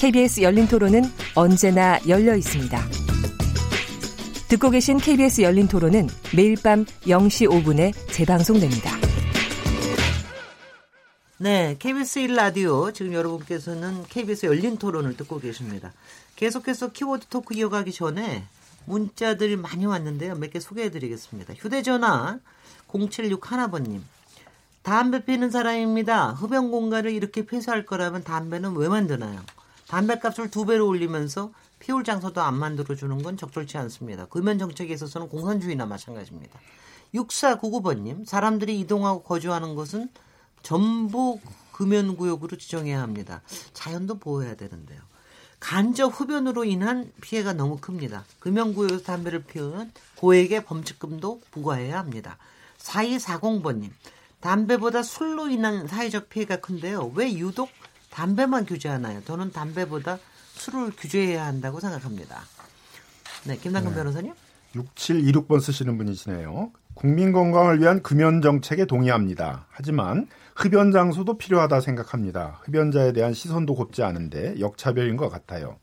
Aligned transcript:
KBS 0.00 0.40
열린 0.40 0.66
토론은 0.66 1.02
언제나 1.34 1.98
열려 2.08 2.34
있습니다. 2.34 2.78
듣고 4.48 4.70
계신 4.70 4.96
KBS 4.96 5.42
열린 5.42 5.68
토론은 5.68 6.08
매일 6.34 6.56
밤 6.62 6.86
0시 7.02 7.46
5분에 7.50 7.92
재방송됩니다. 8.10 8.90
네, 11.36 11.76
KBS 11.78 12.20
1라디오 12.20 12.94
지금 12.94 13.12
여러분께서는 13.12 14.04
KBS 14.08 14.46
열린 14.46 14.78
토론을 14.78 15.18
듣고 15.18 15.38
계십니다. 15.38 15.92
계속해서 16.34 16.92
키워드 16.92 17.26
토크 17.26 17.52
이어가기 17.54 17.92
전에 17.92 18.44
문자들이 18.86 19.56
많이 19.56 19.84
왔는데요. 19.84 20.34
몇 20.36 20.50
개 20.50 20.60
소개해 20.60 20.90
드리겠습니다. 20.90 21.52
휴대전화 21.58 22.38
0761번님. 22.88 24.00
담배 24.82 25.22
피는 25.26 25.50
사람입니다. 25.50 26.30
흡연 26.30 26.70
공간을 26.70 27.12
이렇게 27.12 27.44
폐쇄할 27.44 27.84
거라면 27.84 28.24
담배는 28.24 28.74
왜 28.76 28.88
만드나요? 28.88 29.40
담배값을 29.90 30.50
두 30.50 30.64
배로 30.66 30.86
올리면서 30.86 31.52
피울 31.80 32.04
장소도 32.04 32.40
안 32.40 32.54
만들어주는 32.54 33.22
건 33.22 33.36
적절치 33.36 33.76
않습니다. 33.78 34.26
금연 34.26 34.58
정책에 34.58 34.94
있어서는 34.94 35.28
공산주의나 35.28 35.84
마찬가지입니다. 35.86 36.60
6499번님, 37.14 38.24
사람들이 38.24 38.78
이동하고 38.80 39.24
거주하는 39.24 39.74
것은 39.74 40.08
전부 40.62 41.40
금연구역으로 41.72 42.56
지정해야 42.56 43.02
합니다. 43.02 43.42
자연도 43.72 44.18
보호해야 44.18 44.54
되는데요. 44.54 45.00
간접 45.58 46.18
흡연으로 46.18 46.64
인한 46.64 47.10
피해가 47.20 47.54
너무 47.54 47.78
큽니다. 47.78 48.24
금연구역에서 48.38 49.02
담배를 49.02 49.42
피우면 49.42 49.92
고액의 50.16 50.66
범칙금도 50.66 51.40
부과해야 51.50 51.98
합니다. 51.98 52.38
4240번님, 52.78 53.90
담배보다 54.38 55.02
술로 55.02 55.48
인한 55.48 55.88
사회적 55.88 56.28
피해가 56.28 56.60
큰데요. 56.60 57.12
왜 57.14 57.32
유독 57.34 57.68
담배만 58.10 58.66
규제하나요? 58.66 59.22
저는 59.24 59.52
담배보다 59.52 60.18
술을 60.54 60.92
규제해야 60.96 61.46
한다고 61.46 61.80
생각합니다. 61.80 62.42
네, 63.44 63.56
김남근 63.56 63.92
네. 63.92 63.96
변호사님. 63.96 64.32
6726번 64.74 65.60
쓰시는 65.60 65.96
분이시네요. 65.96 66.70
국민 66.94 67.32
건강을 67.32 67.80
위한 67.80 68.02
금연 68.02 68.42
정책에 68.42 68.84
동의합니다. 68.84 69.66
하지만 69.70 70.28
흡연 70.54 70.92
장소도 70.92 71.38
필요하다 71.38 71.80
생각합니다. 71.80 72.60
흡연자에 72.64 73.12
대한 73.12 73.32
시선도 73.32 73.74
곱지 73.74 74.02
않은데 74.02 74.60
역차별인 74.60 75.16
것 75.16 75.28
같아요. 75.28 75.78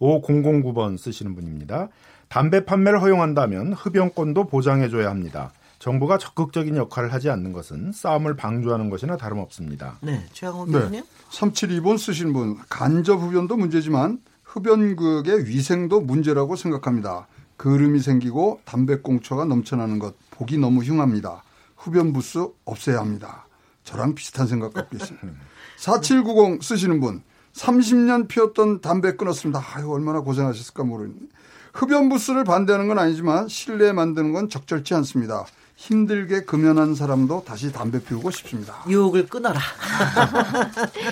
5009번 0.00 0.98
쓰시는 0.98 1.34
분입니다. 1.34 1.88
담배 2.28 2.64
판매를 2.64 3.00
허용한다면 3.00 3.72
흡연권도 3.72 4.44
보장해줘야 4.48 5.08
합니다. 5.08 5.52
정부가 5.82 6.16
적극적인 6.16 6.76
역할을 6.76 7.12
하지 7.12 7.28
않는 7.28 7.52
것은 7.52 7.90
싸움을 7.90 8.36
방조하는 8.36 8.88
것이나 8.88 9.16
다름없습니다. 9.16 9.98
네, 10.00 10.24
최양호 10.32 10.66
네. 10.66 10.72
교수님. 10.74 11.00
네. 11.00 11.06
372번 11.32 11.98
쓰신 11.98 12.32
분 12.32 12.56
간접 12.68 13.20
흡연도 13.20 13.56
문제지만 13.56 14.20
흡연구역의 14.44 15.48
위생도 15.48 16.02
문제라고 16.02 16.54
생각합니다. 16.54 17.26
그름이 17.56 17.98
생기고 17.98 18.60
담배꽁초가 18.64 19.46
넘쳐나는 19.46 19.98
것 19.98 20.14
보기 20.30 20.56
너무 20.56 20.84
흉합니다. 20.84 21.42
흡연 21.76 22.12
부스 22.12 22.46
없애야 22.64 23.00
합니다. 23.00 23.48
저랑 23.82 24.14
비슷한 24.14 24.46
생각 24.46 24.74
갖고 24.74 24.96
있습니다. 24.96 25.26
4790 25.78 26.62
쓰시는 26.62 27.00
분 27.00 27.24
30년 27.54 28.28
피웠던 28.28 28.82
담배 28.82 29.16
끊었습니다. 29.16 29.60
아유 29.74 29.90
얼마나 29.90 30.20
고생하셨을까 30.20 30.84
모르겠네. 30.84 31.26
흡연 31.74 32.08
부스를 32.08 32.44
반대하는 32.44 32.86
건 32.86 33.00
아니지만 33.00 33.48
실내 33.48 33.90
만드는 33.90 34.32
건 34.32 34.48
적절치 34.48 34.94
않습니다. 34.94 35.44
힘들게 35.82 36.42
금연한 36.44 36.94
사람도 36.94 37.42
다시 37.44 37.72
담배 37.72 38.00
피우고 38.00 38.30
싶습니다. 38.30 38.84
유혹을 38.88 39.26
끊어라. 39.26 39.58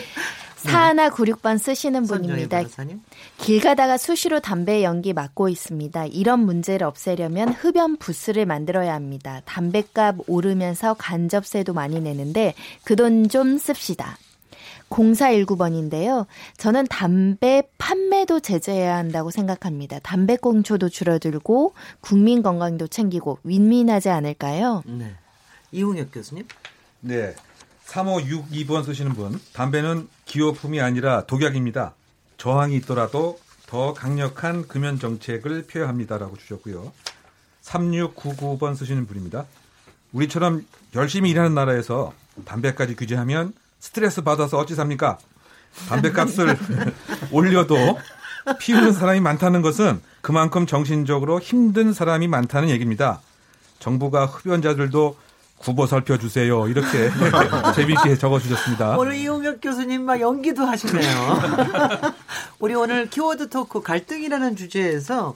사하나 0.55 1.09
96번 1.11 1.59
쓰시는 1.59 2.07
분입니다. 2.07 2.63
길 3.39 3.61
가다가 3.61 3.97
수시로 3.97 4.39
담배 4.41 4.85
연기 4.85 5.13
맡고 5.13 5.49
있습니다. 5.49 6.07
이런 6.07 6.41
문제를 6.41 6.87
없애려면 6.87 7.49
흡연 7.49 7.97
부스를 7.97 8.47
만들어야 8.47 8.95
합니다. 8.95 9.41
담배값 9.47 10.17
오르면서 10.29 10.95
간접세도 10.95 11.73
많이 11.73 12.01
내는데 12.01 12.55
그 12.85 12.95
돈 12.95 13.29
좀 13.29 13.59
씁시다. 13.59 14.19
0419번인데요. 14.91 16.27
저는 16.59 16.87
담배 16.89 17.62
판매도 17.78 18.41
제재해야 18.41 18.97
한다고 18.97 19.31
생각합니다. 19.31 19.99
담배 20.01 20.37
공초도 20.37 20.89
줄어들고 20.89 21.75
국민 22.01 22.43
건강도 22.43 22.87
챙기고 22.87 23.39
윈윈하지 23.45 24.11
않을까요? 24.11 24.83
네. 24.87 25.15
이웅혁 25.73 26.12
교수님. 26.12 26.47
네. 27.01 27.34
3562번 27.87 28.84
쓰시는 28.84 29.15
분. 29.15 29.41
담배는 29.53 30.09
기호품이 30.27 30.81
아니라 30.81 31.25
독약입니다. 31.27 31.95
저항이 32.37 32.77
있더라도 32.77 33.39
더 33.67 33.95
강력한 33.95 34.67
금연 34.67 34.99
정책을 34.99 35.67
필요합니다라고 35.67 36.37
주셨고요. 36.37 36.93
3699번 37.62 38.77
쓰시는 38.77 39.07
분입니다. 39.07 39.47
우리처럼 40.12 40.67
열심히 40.95 41.31
일하는 41.31 41.55
나라에서 41.55 42.12
담배까지 42.45 42.97
규제하면 42.97 43.53
스트레스 43.81 44.23
받아서 44.23 44.59
어찌 44.59 44.75
삽니까? 44.75 45.19
담배값을 45.89 46.57
올려도 47.33 47.99
피우는 48.59 48.93
사람이 48.93 49.21
많다는 49.21 49.63
것은 49.63 50.01
그만큼 50.21 50.67
정신적으로 50.67 51.41
힘든 51.41 51.93
사람이 51.93 52.29
많다는 52.29 52.69
얘기입니다. 52.71 53.21
정부가 53.79 54.27
흡연자들도 54.27 55.17
구보 55.59 55.87
살펴주세요. 55.87 56.69
이렇게 56.69 57.11
재미있게 57.77 58.17
적어주셨습니다. 58.17 58.97
오늘 58.97 59.15
이용혁 59.15 59.61
교수님 59.61 60.05
막 60.05 60.19
연기도 60.21 60.65
하시네요. 60.65 61.41
우리 62.61 62.75
오늘 62.75 63.09
키워드 63.11 63.51
토크 63.51 63.83
갈등이라는 63.83 64.57
주제에서 64.57 65.35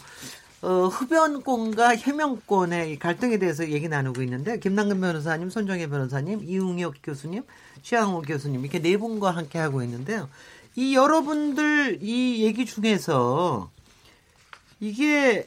어, 0.63 0.89
흡연권과 0.89 1.91
해명권의 1.91 2.99
갈등에 2.99 3.39
대해서 3.39 3.69
얘기 3.69 3.87
나누고 3.87 4.23
있는데 4.23 4.59
김남근 4.59 4.99
변호사님, 4.99 5.51
손정혜 5.51 5.89
변호사님, 5.89 6.41
이웅혁 6.43 6.95
교수님, 7.03 7.43
최양호 7.85 8.23
교수님 8.23 8.63
이렇게 8.63 8.81
네 8.81 8.97
분과 8.97 9.31
함께 9.31 9.59
하고 9.59 9.83
있는데요. 9.83 10.29
이 10.75 10.97
여러분들 10.97 11.99
이 12.03 12.43
얘기 12.43 12.67
중에서 12.67 13.71
이게 14.81 15.47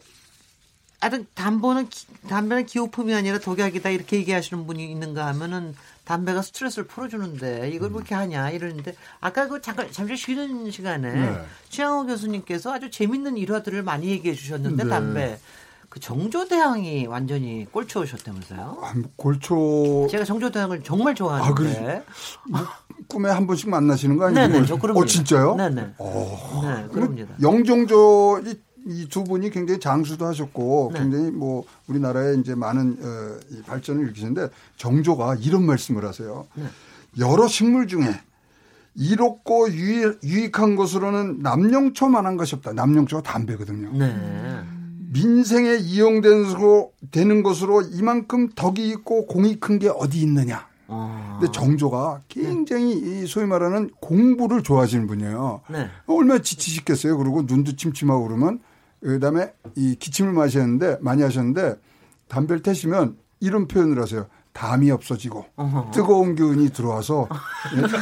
아든 0.99 1.27
담보는 1.33 1.89
담배는 2.29 2.65
기호품이 2.65 3.13
아니라 3.13 3.39
독약이다 3.39 3.89
이렇게 3.89 4.17
얘기하시는 4.17 4.65
분이 4.65 4.89
있는가 4.91 5.27
하면은 5.27 5.75
담배가 6.05 6.41
스트레스를 6.41 6.87
풀어주는데 6.87 7.69
이걸 7.71 7.89
왜 7.89 7.97
이렇게 7.97 8.15
하냐 8.15 8.49
이러는데 8.51 8.95
아까 9.19 9.47
그 9.47 9.59
잠깐 9.61 9.91
잠시 9.91 10.15
쉬는 10.15 10.71
시간에 10.71 11.11
네. 11.11 11.45
최양호 11.69 12.05
교수님께서 12.05 12.73
아주 12.73 12.89
재밌는 12.89 13.37
일화들을 13.37 13.83
많이 13.83 14.07
얘기해 14.07 14.33
주셨는데 14.33 14.83
네. 14.83 14.89
담배 14.89 15.39
그 15.97 15.99
정조대왕이 15.99 17.07
완전히 17.07 17.65
꼴초오셨다면서요? 17.71 18.77
아, 18.81 18.93
뭐 18.93 19.09
골초 19.15 20.07
제가 20.11 20.23
정조대왕을 20.23 20.83
정말 20.83 21.15
좋아하는데 21.15 22.03
아, 22.53 22.59
뭐 22.59 22.61
꿈에 23.07 23.31
한 23.31 23.47
번씩 23.47 23.69
만나시는 23.69 24.17
거 24.17 24.25
아니에요? 24.27 24.47
네네, 24.47 24.65
저. 24.67 24.75
어 24.75 25.05
진짜요? 25.05 25.55
네네. 25.55 25.95
어, 25.97 26.61
네, 26.63 26.87
그럽니다. 26.93 27.33
영종조 27.41 28.43
이두 28.85 29.23
분이 29.23 29.49
굉장히 29.49 29.79
장수도 29.79 30.25
하셨고 30.27 30.91
네. 30.93 30.99
굉장히 30.99 31.31
뭐 31.31 31.63
우리나라에 31.87 32.35
이제 32.35 32.53
많은 32.53 32.97
어, 33.01 33.39
이 33.49 33.61
발전을 33.63 34.03
일으키는데 34.03 34.49
정조가 34.77 35.37
이런 35.41 35.65
말씀을 35.65 36.05
하세요. 36.05 36.47
네. 36.53 36.65
여러 37.17 37.47
식물 37.47 37.87
중에 37.87 38.03
이롭고 38.93 39.71
유익, 39.71 40.19
유익한 40.23 40.75
것으로는 40.75 41.39
남용초만한 41.39 42.37
것이 42.37 42.55
없다. 42.55 42.73
남용초가 42.73 43.23
담배거든요. 43.23 43.91
네. 43.93 44.76
민생에 45.11 45.75
이용되는 45.77 46.45
되는 47.11 47.43
것으로 47.43 47.81
이만큼 47.81 48.49
덕이 48.55 48.87
있고 48.89 49.25
공이 49.27 49.59
큰 49.59 49.79
게 49.79 49.89
어디 49.89 50.21
있느냐. 50.21 50.67
아. 50.87 51.37
근데 51.39 51.51
정조가 51.51 52.21
굉장히 52.29 52.99
네. 53.01 53.21
이 53.23 53.27
소위 53.27 53.45
말하는 53.45 53.91
공부를 53.99 54.63
좋아하시는 54.63 55.05
분이에요. 55.07 55.61
네. 55.69 55.89
얼마나 56.07 56.41
지치시겠어요. 56.41 57.17
그리고 57.17 57.43
눈도 57.43 57.75
침침하고 57.75 58.25
그러면 58.27 58.59
그다음에 59.01 59.53
이 59.75 59.95
기침을 59.95 60.31
마셨는데 60.33 60.97
많이 61.01 61.21
하셨는데 61.23 61.75
담배를 62.27 62.63
태시면 62.63 63.17
이런 63.39 63.67
표현을 63.67 64.01
하세요. 64.01 64.27
담이 64.53 64.89
없어지고 64.89 65.45
어허. 65.57 65.91
뜨거운 65.91 66.35
기운이 66.35 66.71
들어와서 66.71 67.27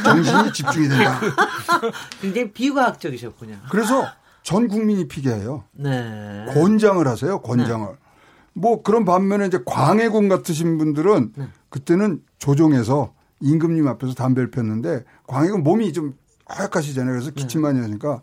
정신이 0.02 0.52
집중이 0.54 0.88
된다. 0.88 1.20
굉장히 2.22 2.50
비과학적이셨군요. 2.52 3.56
그래서 3.70 4.06
전 4.46 4.68
국민이 4.68 5.08
피게 5.08 5.34
해요. 5.34 5.64
네. 5.72 6.46
권장을 6.54 7.04
하세요. 7.04 7.40
권장을. 7.40 7.88
네. 7.88 7.96
뭐 8.52 8.80
그런 8.80 9.04
반면에 9.04 9.48
이제 9.48 9.58
광해군 9.66 10.28
같으신 10.28 10.78
분들은 10.78 11.32
네. 11.34 11.48
그때는 11.68 12.22
조종해서 12.38 13.12
임금님 13.40 13.88
앞에서 13.88 14.14
담배를 14.14 14.52
폈는데 14.52 15.02
광해군 15.26 15.64
몸이 15.64 15.92
좀 15.92 16.14
허약하시잖아요. 16.56 17.12
그래서 17.12 17.32
네. 17.32 17.42
기침 17.42 17.62
많이 17.62 17.80
하니까 17.80 18.22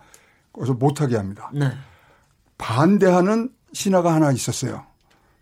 그래서 0.53 0.73
못하게 0.73 1.17
합니다. 1.17 1.51
네. 1.53 1.73
반대하는 2.57 3.49
신하가 3.73 4.13
하나 4.13 4.31
있었어요. 4.31 4.85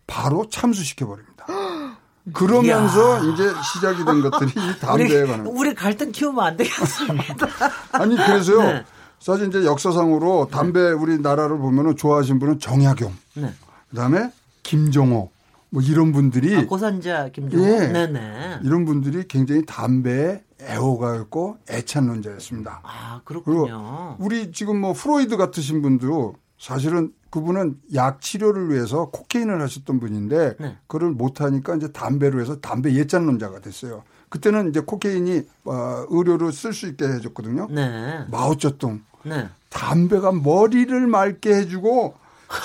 바로 0.08 0.50
참수시켜 0.50 1.06
버립니다. 1.06 1.46
그러면서 2.34 3.24
이야. 3.24 3.34
이제 3.34 3.54
시작이 3.72 4.04
된 4.04 4.22
것들이 4.22 4.52
담배에 4.82 5.28
관한. 5.28 5.46
우리, 5.46 5.60
우리 5.60 5.76
갈등 5.76 6.12
키우면 6.12 6.44
안 6.44 6.58
되겠습니다. 6.58 7.48
아니 7.94 8.16
그래서요. 8.16 8.84
네. 9.22 9.26
사실 9.26 9.48
이제 9.48 9.64
역사상으로 9.66 10.48
담배 10.52 10.82
네. 10.82 10.92
우리나라를 10.92 11.60
보면은 11.60 11.96
좋아하시는 11.96 12.40
분은 12.40 12.60
정약용, 12.60 13.14
네. 13.36 13.54
그다음에 13.92 14.32
김종호 14.64 15.30
뭐 15.70 15.82
이런 15.82 16.12
분들이 16.12 16.56
아, 16.58 16.66
고산자 16.66 17.30
김종호, 17.30 17.64
예, 17.66 17.88
네네. 17.88 18.60
이런 18.64 18.86
분들이 18.86 19.28
굉장히 19.28 19.66
담배에 19.66 20.44
애호가였고 20.62 21.58
애찬론자였습니다. 21.70 22.82
아 22.84 23.22
그렇군요. 23.24 24.18
우리 24.20 24.52
지금 24.52 24.82
뭐 24.82 24.94
프로이드 24.94 25.38
같으신 25.38 25.82
분도 25.82 26.36
사실은 26.60 27.14
그분은 27.32 27.80
약 27.96 28.22
치료를 28.22 28.70
위해서 28.70 29.10
코케인을 29.10 29.62
하셨던 29.62 30.00
분인데 30.00 30.56
네. 30.60 30.78
그걸 30.88 31.12
못 31.12 31.42
하니까 31.42 31.76
이제 31.76 31.92
담배로 31.92 32.42
해서 32.42 32.60
담배 32.60 32.94
예찬론자가 32.94 33.62
됐어요. 33.62 34.04
그때는 34.30 34.70
이제 34.70 34.82
코케인이 34.82 35.42
어, 35.66 36.06
의료로 36.10 36.52
쓸 36.52 36.74
수 36.74 36.88
있게 36.88 37.06
해줬거든요. 37.06 37.68
네. 37.72 38.26
마오쩌둥 38.30 39.02
네. 39.24 39.50
담배가 39.70 40.32
머리를 40.32 41.08
맑게 41.08 41.54
해주고 41.54 42.16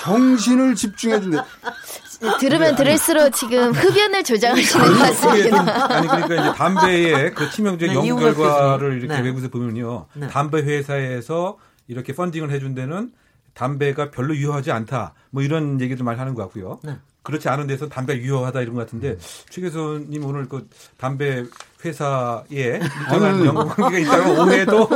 정신을 0.03 0.75
집중해준대. 0.75 1.37
들으면 2.39 2.75
들을수록 2.75 3.31
지금 3.33 3.71
흡연을 3.71 4.23
조장하시는 4.23 4.85
것 4.85 4.97
같습니다. 4.97 5.95
아니 5.95 6.07
그러니까 6.07 6.35
이제 6.35 6.53
담배의 6.53 7.33
그 7.35 7.49
치명적 7.51 7.89
네, 7.89 7.95
연구 7.95 8.15
결과를 8.17 8.97
이렇게 8.97 9.15
네. 9.15 9.21
외국에서 9.21 9.49
보면요, 9.49 10.07
네. 10.13 10.27
담배 10.27 10.61
회사에서 10.61 11.57
이렇게 11.87 12.13
펀딩을 12.13 12.49
해준 12.51 12.73
데는 12.73 13.11
담배가 13.53 14.11
별로 14.11 14.35
유효하지 14.35 14.71
않다. 14.71 15.13
뭐 15.29 15.43
이런 15.43 15.79
얘기도 15.79 16.03
많이 16.03 16.17
하는 16.19 16.33
것 16.33 16.41
같고요. 16.43 16.79
네. 17.27 17.31
그렇지 17.31 17.49
않은 17.49 17.67
데서 17.67 17.89
담배 17.89 18.15
유효하다 18.15 18.61
이런 18.61 18.75
것 18.75 18.81
같은데 18.81 19.11
음. 19.11 19.17
최 19.49 19.61
교수님 19.61 20.23
오늘 20.23 20.47
그 20.47 20.69
담배 20.97 21.43
회사에 21.83 22.45
일정한 22.79 23.45
연구 23.45 23.67
관계가 23.67 23.99
있다고 23.99 24.43
오해도 24.43 24.89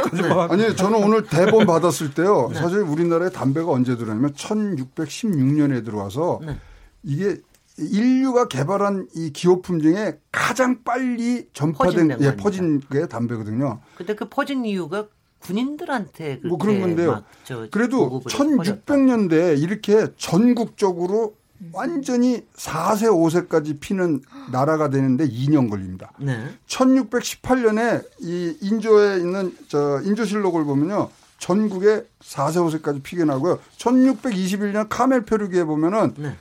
아니 0.50 0.76
저는 0.76 1.04
오늘 1.04 1.24
대본 1.28 1.66
받았을 1.66 2.14
때요. 2.14 2.50
네. 2.54 2.60
사실 2.60 2.80
우리나라에 2.80 3.30
담배가 3.30 3.70
언제 3.70 3.98
들어오냐면 3.98 4.34
1616년에 4.34 5.84
들어와서 5.84 6.40
네. 6.46 6.58
이게 7.04 7.38
인류가 7.78 8.48
개발한 8.48 9.08
이 9.16 9.32
기호품 9.32 9.82
중에 9.82 10.18
가장 10.32 10.84
빨리 10.84 11.48
전파된 11.54 12.18
예, 12.22 12.36
퍼진 12.36 12.80
게 12.92 13.08
담배거든요. 13.08 13.82
근데 13.96 14.16
그 14.16 14.30
퍼진 14.30 14.66
이유가 14.66 15.08
군인들한테 15.40 16.42
뭐 16.46 16.58
그런 16.58 16.80
건데요. 16.80 17.24
그래도 17.72 18.22
1600년대에 18.22 19.60
이렇게 19.60 20.08
전국적으로 20.16 21.36
완전히 21.72 22.46
4세, 22.56 23.04
5세까지 23.10 23.80
피는 23.80 24.22
나라가 24.52 24.90
되는데 24.90 25.28
2년 25.28 25.70
걸립니다. 25.70 26.12
네. 26.18 26.44
1618년에 26.68 28.04
이 28.20 28.58
인조에 28.62 29.18
있는 29.18 29.56
저 29.68 30.02
인조실록을 30.02 30.64
보면요. 30.66 31.10
전국에 31.38 32.06
4세, 32.24 32.82
5세까지 32.82 33.04
피게 33.04 33.26
나고요. 33.26 33.60
1621년 33.78 34.88
카멜 34.90 35.26
표류기에 35.26 35.64
보면은 35.66 36.14
네. 36.18 36.36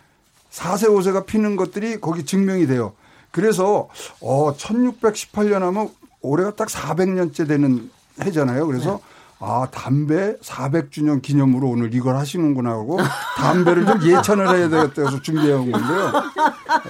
4세, 0.51 0.89
5세가 0.89 1.27
피는 1.27 1.57
것들이 1.57 2.01
거기 2.01 2.25
증명이 2.25 2.67
돼요. 2.67 2.95
그래서 3.31 3.89
어 4.21 4.55
1618년 4.57 5.61
하면 5.61 5.91
올해가 6.23 6.55
딱 6.55 6.69
400년째 6.69 7.47
되는 7.47 7.91
해잖아요. 8.21 8.67
그래서 8.67 8.93
네. 8.97 9.20
아, 9.43 9.67
담배 9.71 10.37
400주년 10.37 11.23
기념으로 11.23 11.69
오늘 11.71 11.95
이걸 11.95 12.17
하시는구나 12.17 12.71
하고 12.71 12.99
담배를 13.39 13.87
좀 13.87 14.03
예찬을 14.03 14.49
해야 14.55 14.69
되겠다 14.69 15.03
해서 15.03 15.21
준비해 15.23 15.53
온 15.55 15.71
건데요. 15.73 16.13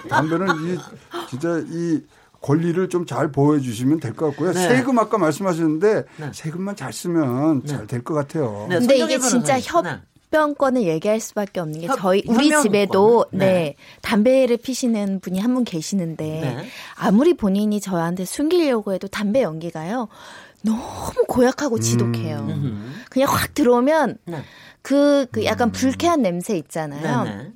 담배는 0.09 0.47
이 0.67 0.79
진짜 1.29 1.63
이 1.69 2.01
권리를 2.43 2.89
좀 2.89 3.07
잘 3.07 3.31
보여주시면 3.31 4.01
될 4.01 4.15
것 4.15 4.27
같고요. 4.31 4.53
네. 4.53 4.69
세금 4.69 4.99
아까 4.99 5.17
말씀하셨는데 5.19 6.05
네. 6.17 6.31
세금만 6.33 6.75
잘 6.77 6.93
쓰면 6.93 7.63
네. 7.63 7.67
잘될 7.69 8.03
것 8.03 8.15
같아요. 8.15 8.67
네, 8.69 8.79
근데 8.79 8.97
이게 8.97 9.19
진짜 9.19 9.59
협 9.61 9.85
병권을 10.31 10.83
얘기할 10.85 11.19
수밖에 11.21 11.59
없는 11.61 11.81
게 11.81 11.87
협, 11.89 11.99
저희 11.99 12.23
우리 12.29 12.51
집에도 12.63 13.27
네. 13.33 13.39
네. 13.47 13.75
담배를 14.03 14.57
피시는 14.59 15.21
분이 15.21 15.39
한 15.41 15.55
분 15.55 15.65
계시는데 15.65 16.25
네. 16.25 16.67
아무리 16.97 17.35
본인이 17.35 17.81
저한테 17.81 18.25
숨기려고 18.25 18.93
해도 18.93 19.09
담배 19.09 19.43
연기가요. 19.43 20.07
너무 20.63 21.25
고약하고 21.29 21.79
지독해요. 21.79 22.39
음. 22.49 23.03
그냥 23.11 23.29
확 23.31 23.55
들어오면 23.55 24.19
네. 24.27 24.43
그, 24.83 25.27
그 25.31 25.45
약간 25.45 25.69
음. 25.69 25.73
불쾌한 25.73 26.23
냄새 26.23 26.57
있잖아요. 26.57 27.25
네네. 27.25 27.53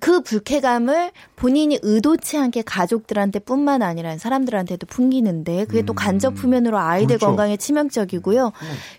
그 0.00 0.20
불쾌감을 0.20 1.12
본인이 1.36 1.78
의도치 1.80 2.36
않게 2.36 2.62
가족들한테 2.62 3.38
뿐만 3.38 3.82
아니라 3.82 4.18
사람들한테도 4.18 4.84
풍기는데 4.88 5.64
그게 5.66 5.82
또 5.82 5.92
간접 5.92 6.32
음. 6.32 6.34
푸면으로 6.34 6.76
아이들 6.76 7.18
그렇죠. 7.18 7.26
건강에 7.26 7.56
치명적이고요. 7.56 8.46
네. 8.46 8.50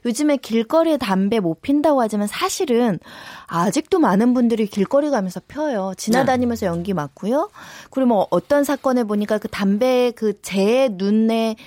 요즘에 0.06 0.38
길거리에 0.38 0.96
담배 0.96 1.42
못 1.42 1.62
핀다고 1.62 2.02
하지만 2.02 2.28
사실은 2.28 3.00
아직도 3.48 4.00
많은 4.00 4.34
분들이 4.34 4.66
길거리 4.66 5.10
가면서 5.10 5.42
펴요. 5.46 5.92
지나다니면서 5.98 6.68
네. 6.68 6.70
연기 6.70 6.94
맞고요. 6.94 7.50
그리고 7.92 8.08
뭐 8.08 8.28
어떤 8.30 8.64
사건에 8.64 9.04
보니까 9.04 9.40
그 9.40 9.50
담배 9.50 10.12
그 10.16 10.34
제 10.42 10.88
눈에 10.94 11.58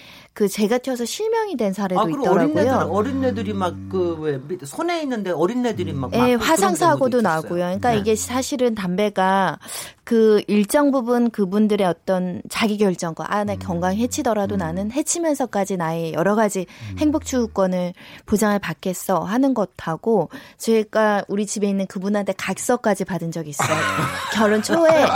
그 0.40 0.48
재가 0.48 0.78
튀어서 0.78 1.04
실명이 1.04 1.58
된 1.58 1.74
사례도 1.74 2.00
아, 2.00 2.08
있더라고요. 2.08 2.88
어린애들, 2.90 3.46
이막 3.48 3.74
그 3.90 4.16
왜 4.20 4.40
손에 4.64 5.02
있는데 5.02 5.32
어린애들이 5.32 5.92
막, 5.92 6.10
예, 6.14 6.32
화상 6.32 6.74
사고도 6.74 7.20
나고요. 7.20 7.56
그러니까 7.56 7.90
네. 7.90 7.98
이게 7.98 8.16
사실은 8.16 8.74
담배가 8.74 9.58
그 10.04 10.42
일정 10.46 10.90
부분 10.90 11.30
그분들의 11.30 11.86
어떤 11.86 12.42
자기 12.48 12.78
결정과 12.78 13.26
아, 13.28 13.44
내 13.44 13.54
음. 13.54 13.58
건강 13.58 13.96
해치더라도 13.96 14.56
음. 14.56 14.58
나는 14.58 14.92
해치면서까지 14.92 15.76
나의 15.76 16.14
여러 16.14 16.34
가지 16.34 16.66
음. 16.90 16.98
행복 16.98 17.24
추구권을 17.24 17.92
보장을 18.26 18.58
받겠어 18.58 19.20
하는 19.20 19.54
것하고 19.54 20.30
제가 20.58 21.24
우리 21.28 21.46
집에 21.46 21.68
있는 21.68 21.86
그분한테 21.86 22.34
각서까지 22.36 23.04
받은 23.04 23.30
적이 23.30 23.50
있어요. 23.50 23.68
결혼 24.34 24.62
초에 24.62 25.06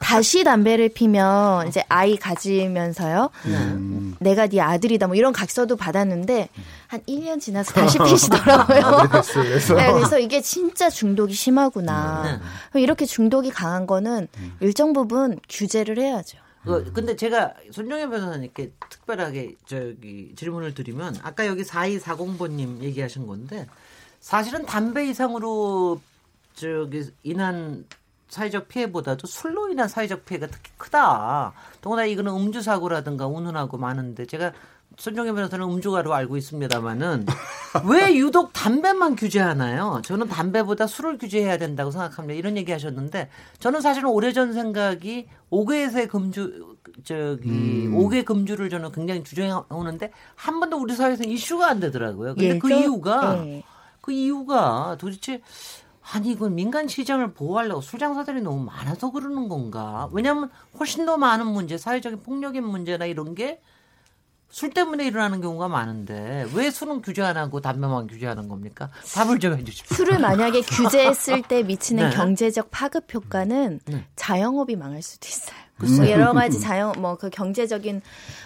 다시 0.00 0.44
담배를 0.44 0.88
피면 0.88 1.68
이제 1.68 1.82
아이 1.88 2.16
가지면서요. 2.16 3.30
음. 3.46 4.16
내가 4.20 4.46
네 4.46 4.60
아들이다 4.60 5.06
뭐 5.06 5.16
이런 5.16 5.32
각서도 5.32 5.76
받았는데 5.76 6.48
한 6.92 7.00
1년 7.08 7.40
지나서 7.40 7.72
다시 7.72 7.98
피시더라고요. 7.98 8.80
아, 8.84 9.08
그래서. 9.08 9.74
네, 9.74 9.90
그래서 9.92 10.18
이게 10.18 10.42
진짜 10.42 10.90
중독이 10.90 11.32
심하구나. 11.32 12.40
네. 12.74 12.80
이렇게 12.82 13.06
중독이 13.06 13.50
강한 13.50 13.86
거는 13.86 14.11
음. 14.20 14.56
일정 14.60 14.92
부분 14.92 15.38
규제를 15.48 15.98
해야죠. 15.98 16.38
그, 16.64 16.92
근데 16.92 17.16
제가 17.16 17.54
손정혜 17.72 18.08
변호사님께 18.08 18.72
특별하게 18.88 19.56
저기 19.66 20.32
질문을 20.36 20.74
드리면 20.74 21.16
아까 21.22 21.46
여기 21.46 21.62
4240번님 21.62 22.82
얘기하신 22.82 23.26
건데 23.26 23.66
사실은 24.20 24.64
담배 24.64 25.08
이상으로 25.08 26.00
저기 26.54 27.10
인한 27.24 27.84
사회적 28.28 28.68
피해보다도 28.68 29.26
술로 29.26 29.68
인한 29.68 29.88
사회적 29.88 30.24
피해가 30.24 30.46
특히 30.46 30.70
크다. 30.78 31.52
더구나 31.82 32.06
이거는 32.06 32.32
음주 32.32 32.62
사고라든가 32.62 33.26
운운하고 33.26 33.76
많은데 33.76 34.24
제가 34.26 34.52
손정혜 34.96 35.32
변호사는 35.32 35.64
음주가로 35.64 36.12
알고 36.12 36.36
있습니다만은 36.36 37.26
왜 37.86 38.16
유독 38.16 38.52
담배만 38.52 39.16
규제하나요? 39.16 40.02
저는 40.04 40.28
담배보다 40.28 40.86
술을 40.86 41.18
규제해야 41.18 41.58
된다고 41.58 41.90
생각합니다. 41.90 42.38
이런 42.38 42.56
얘기 42.56 42.72
하셨는데 42.72 43.28
저는 43.58 43.80
사실은 43.80 44.10
오래전 44.10 44.52
생각이 44.52 45.28
5개에서의 45.50 46.08
금주 46.08 46.76
저기 47.04 47.48
음. 47.48 47.94
5개 47.94 48.24
금주를 48.24 48.70
저는 48.70 48.92
굉장히 48.92 49.24
주장해 49.24 49.64
오는데 49.70 50.12
한 50.34 50.60
번도 50.60 50.78
우리 50.78 50.94
사회에서 50.94 51.24
이슈가 51.24 51.68
안 51.68 51.80
되더라고요. 51.80 52.34
근데 52.34 52.48
예, 52.50 52.58
그 52.58 52.72
이유가 52.72 53.36
네. 53.36 53.62
그 54.00 54.12
이유가 54.12 54.96
도대체 54.98 55.40
아니 56.12 56.32
이건 56.32 56.54
민간 56.54 56.88
시장을 56.88 57.32
보호하려고 57.32 57.80
술 57.80 57.98
장사들이 57.98 58.42
너무 58.42 58.64
많아서 58.64 59.10
그러는 59.10 59.48
건가? 59.48 60.08
왜냐하면 60.12 60.50
훨씬 60.78 61.06
더 61.06 61.16
많은 61.16 61.46
문제, 61.46 61.78
사회적인 61.78 62.22
폭력의 62.22 62.60
문제나 62.60 63.06
이런 63.06 63.34
게 63.34 63.60
술 64.52 64.68
때문에 64.68 65.06
일어나는 65.06 65.40
경우가 65.40 65.66
많은데 65.68 66.46
왜 66.54 66.70
술은 66.70 67.00
규제 67.00 67.22
안 67.22 67.38
하고 67.38 67.62
담배만 67.62 68.06
규제하는 68.06 68.48
겁니까? 68.48 68.90
답을 69.14 69.38
좀 69.38 69.58
해주십시오. 69.58 69.96
술을 69.96 70.18
만약에 70.18 70.60
규제했을 70.60 71.40
때 71.42 71.62
미치는 71.62 72.10
네. 72.10 72.14
경제적 72.14 72.70
파급 72.70 73.12
효과는 73.12 73.80
네. 73.86 74.04
자영업이 74.14 74.76
망할 74.76 75.00
수도 75.00 75.26
있어요. 75.26 75.56
뭐 75.86 76.10
여러 76.10 76.32
가지 76.32 76.58
자연 76.60 76.92
뭐 77.00 77.12
그 77.22 77.30
경제적인 77.30 78.02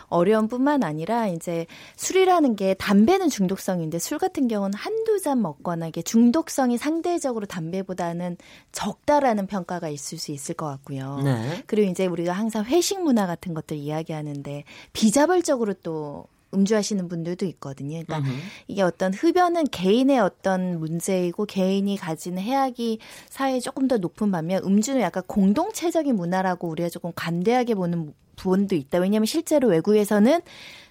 어려움뿐만 0.08 0.84
아니라 0.84 1.28
이제 1.28 1.66
술이라는 1.96 2.56
게 2.56 2.74
담배는 2.74 3.30
중독성인데 3.30 3.98
술 3.98 4.18
같은 4.18 4.48
경우는 4.48 4.74
한두 4.74 5.18
잔 5.20 5.40
먹거나 5.40 5.86
이게 5.86 6.02
중독성이 6.02 6.76
상대적으로 6.76 7.46
담배보다는 7.46 8.36
적다라는 8.72 9.46
평가가 9.46 9.88
있을 9.88 10.18
수 10.18 10.30
있을 10.32 10.54
것 10.54 10.66
같고요. 10.66 11.22
네. 11.24 11.62
그리고 11.66 11.90
이제 11.90 12.04
우리가 12.04 12.34
항상 12.34 12.66
회식 12.66 13.02
문화 13.02 13.26
같은 13.26 13.54
것들 13.54 13.78
이야기하는데 13.78 14.64
비자발적으로 14.92 15.72
또 15.82 16.26
음주하시는 16.54 17.08
분들도 17.08 17.44
있거든요. 17.46 18.02
그러니까 18.04 18.18
으흠. 18.18 18.38
이게 18.68 18.82
어떤 18.82 19.12
흡연은 19.12 19.64
개인의 19.64 20.18
어떤 20.20 20.78
문제이고 20.78 21.44
개인이 21.46 21.96
가진 21.96 22.38
해악이 22.38 22.98
사회에 23.28 23.60
조금 23.60 23.88
더 23.88 23.98
높은 23.98 24.30
반면 24.30 24.62
음주는 24.64 25.00
약간 25.00 25.22
공동체적인 25.26 26.14
문화라고 26.14 26.68
우리가 26.68 26.88
조금 26.88 27.12
간대하게 27.14 27.74
보는 27.74 28.14
부분도 28.36 28.74
있다. 28.74 28.98
왜냐하면 28.98 29.26
실제로 29.26 29.68
외국에서는 29.68 30.40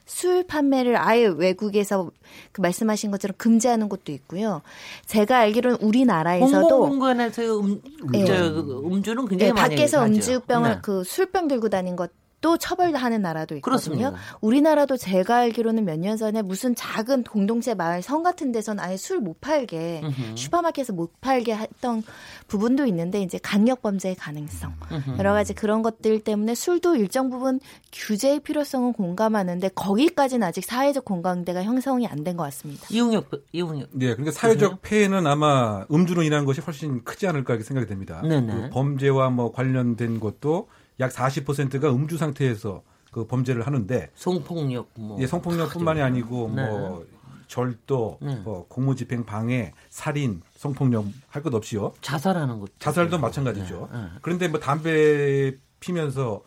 술 0.06 0.44
판매를 0.44 0.98
아예 0.98 1.26
외국에서 1.26 2.12
그 2.52 2.62
말씀하신 2.62 3.10
것처럼 3.12 3.36
금지하는 3.38 3.90
곳도 3.90 4.12
있고요. 4.12 4.62
제가 5.06 5.40
알기로는 5.40 5.78
우리나라에서도 5.82 6.68
공공공간에서 6.68 7.60
음, 7.60 7.82
네. 8.12 8.24
음주는 8.24 9.28
굉장히 9.28 9.54
네, 9.54 9.54
밖에서 9.54 10.06
음주병을 10.06 10.70
네. 10.70 10.80
그 10.84 11.04
술병 11.04 11.48
들고 11.48 11.70
다닌 11.70 11.96
것 11.96 12.12
또 12.42 12.58
처벌하는 12.58 13.22
나라도 13.24 13.56
있거든요. 13.56 13.62
그렇습니다. 13.62 14.14
우리나라도 14.42 14.98
제가 14.98 15.38
알기로는 15.38 15.84
몇 15.86 15.98
년 16.00 16.18
전에 16.18 16.42
무슨 16.42 16.76
작은 16.76 17.24
공동체 17.24 17.74
마을 17.74 18.02
성 18.02 18.22
같은 18.22 18.52
데서는 18.52 18.84
아예 18.84 18.98
술 18.98 19.20
못 19.20 19.40
팔게 19.42 20.02
으흠. 20.04 20.36
슈퍼마켓에서 20.36 20.94
못 20.94 21.20
팔게 21.22 21.56
했던 21.56 22.04
부분도 22.48 22.86
있는데 22.88 23.22
이제 23.22 23.40
강력 23.42 23.82
범죄의 23.82 24.16
가능성 24.16 24.74
으흠. 24.92 25.18
여러 25.18 25.34
가지 25.34 25.54
그런 25.56 25.82
것들 25.82 26.20
때문에 26.20 26.54
술도 26.54 26.98
일정 26.98 27.30
부분 27.30 27.60
규제의 27.92 28.42
필요성은 28.42 28.94
공감하는데 28.94 29.70
거기까지는 29.70 30.46
아직 30.46 30.66
사회적 30.66 31.06
공감대가 31.06 31.64
형성이 31.64 32.06
안 32.08 32.24
된 32.26 32.36
것 32.38 32.44
같습니다. 32.44 32.86
이용혁 32.90 33.30
이용혁. 33.54 33.90
네, 33.94 34.08
그러니까 34.08 34.32
사회적 34.32 34.82
폐해는 34.82 35.26
아마 35.28 35.86
음주로 35.92 36.22
인한 36.24 36.44
것이 36.46 36.60
훨씬 36.62 37.04
크지 37.04 37.28
않을까 37.28 37.58
생각이 37.62 37.88
됩니다. 37.88 38.22
그 38.22 38.70
범죄와 38.72 39.30
뭐 39.30 39.52
관련된 39.52 40.20
것도 40.20 40.68
약 41.00 41.12
40%가 41.12 41.92
음주 41.92 42.18
상태에서 42.18 42.82
그 43.12 43.26
범죄를 43.28 43.66
하는데 43.66 44.10
성폭력 44.16 44.90
뭐 44.96 45.18
예, 45.22 45.28
성폭력뿐만이 45.28 46.02
아니고 46.02 46.52
네. 46.56 46.68
뭐 46.68 47.06
절도, 47.48 48.18
네. 48.22 48.36
뭐 48.38 48.66
공무집행 48.68 49.24
방해, 49.26 49.72
살인, 49.90 50.42
성폭력 50.56 51.06
할 51.30 51.44
것 51.44 51.54
없이요. 51.54 51.94
자살하는 52.02 52.60
것. 52.60 52.72
자살도 52.80 53.20
마찬가지죠. 53.20 53.90
네. 53.94 54.00
네. 54.00 54.08
그런데 54.22 54.48
뭐 54.48 54.60
담배 54.60 55.56
피면서 55.80 56.42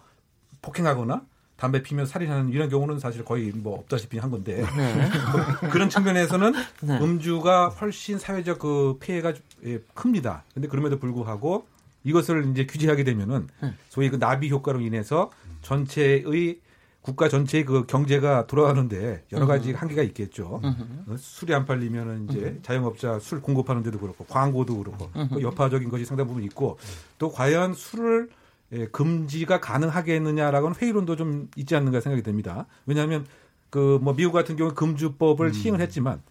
폭행하거나 0.60 1.22
담배 1.56 1.82
피면 1.82 2.04
살인하는 2.06 2.50
이런 2.50 2.68
경우는 2.68 2.98
사실 2.98 3.24
거의 3.24 3.50
뭐 3.52 3.78
없다시피 3.78 4.18
한 4.18 4.30
건데 4.30 4.64
네. 4.76 4.94
뭐 5.32 5.70
그런 5.70 5.88
측면에서는 5.88 6.52
네. 6.82 6.98
음주가 7.00 7.68
훨씬 7.68 8.18
사회적 8.18 8.58
그 8.58 8.96
피해가 9.00 9.32
예, 9.66 9.78
큽니다. 9.94 10.44
근데 10.52 10.68
그럼에도 10.68 10.98
불구하고 10.98 11.66
이것을 12.04 12.50
이제 12.50 12.66
규제하게 12.66 13.04
되면은 13.04 13.48
네. 13.62 13.74
소위 13.88 14.10
그 14.10 14.18
나비 14.18 14.50
효과로 14.50 14.80
인해서 14.80 15.30
전체의 15.62 16.60
국가 17.00 17.28
전체의 17.28 17.64
그 17.64 17.86
경제가 17.86 18.46
돌아가는데 18.46 19.24
여러 19.32 19.46
가지 19.46 19.72
한계가 19.72 20.02
있겠죠. 20.02 20.60
어, 20.62 21.16
술이 21.16 21.54
안 21.54 21.64
팔리면은 21.64 22.28
이제 22.28 22.58
자영업자 22.62 23.18
술 23.18 23.40
공급하는 23.40 23.82
데도 23.82 23.98
그렇고 23.98 24.24
광고도 24.24 24.76
그렇고 24.78 25.10
그 25.32 25.42
여파적인 25.42 25.88
것이 25.88 26.04
상당 26.04 26.26
부분 26.26 26.42
있고 26.44 26.78
또 27.18 27.30
과연 27.30 27.74
술을 27.74 28.28
예, 28.72 28.86
금지가 28.88 29.60
가능하겠느냐라고는 29.60 30.76
회의론도 30.76 31.16
좀 31.16 31.48
있지 31.56 31.74
않는가 31.74 32.00
생각이 32.00 32.22
됩니다. 32.22 32.66
왜냐하면 32.84 33.24
그 33.70 33.98
뭐 34.02 34.14
미국 34.14 34.32
같은 34.32 34.56
경우 34.56 34.74
금주법을 34.74 35.48
음. 35.48 35.52
시행을 35.52 35.80
했지만 35.80 36.22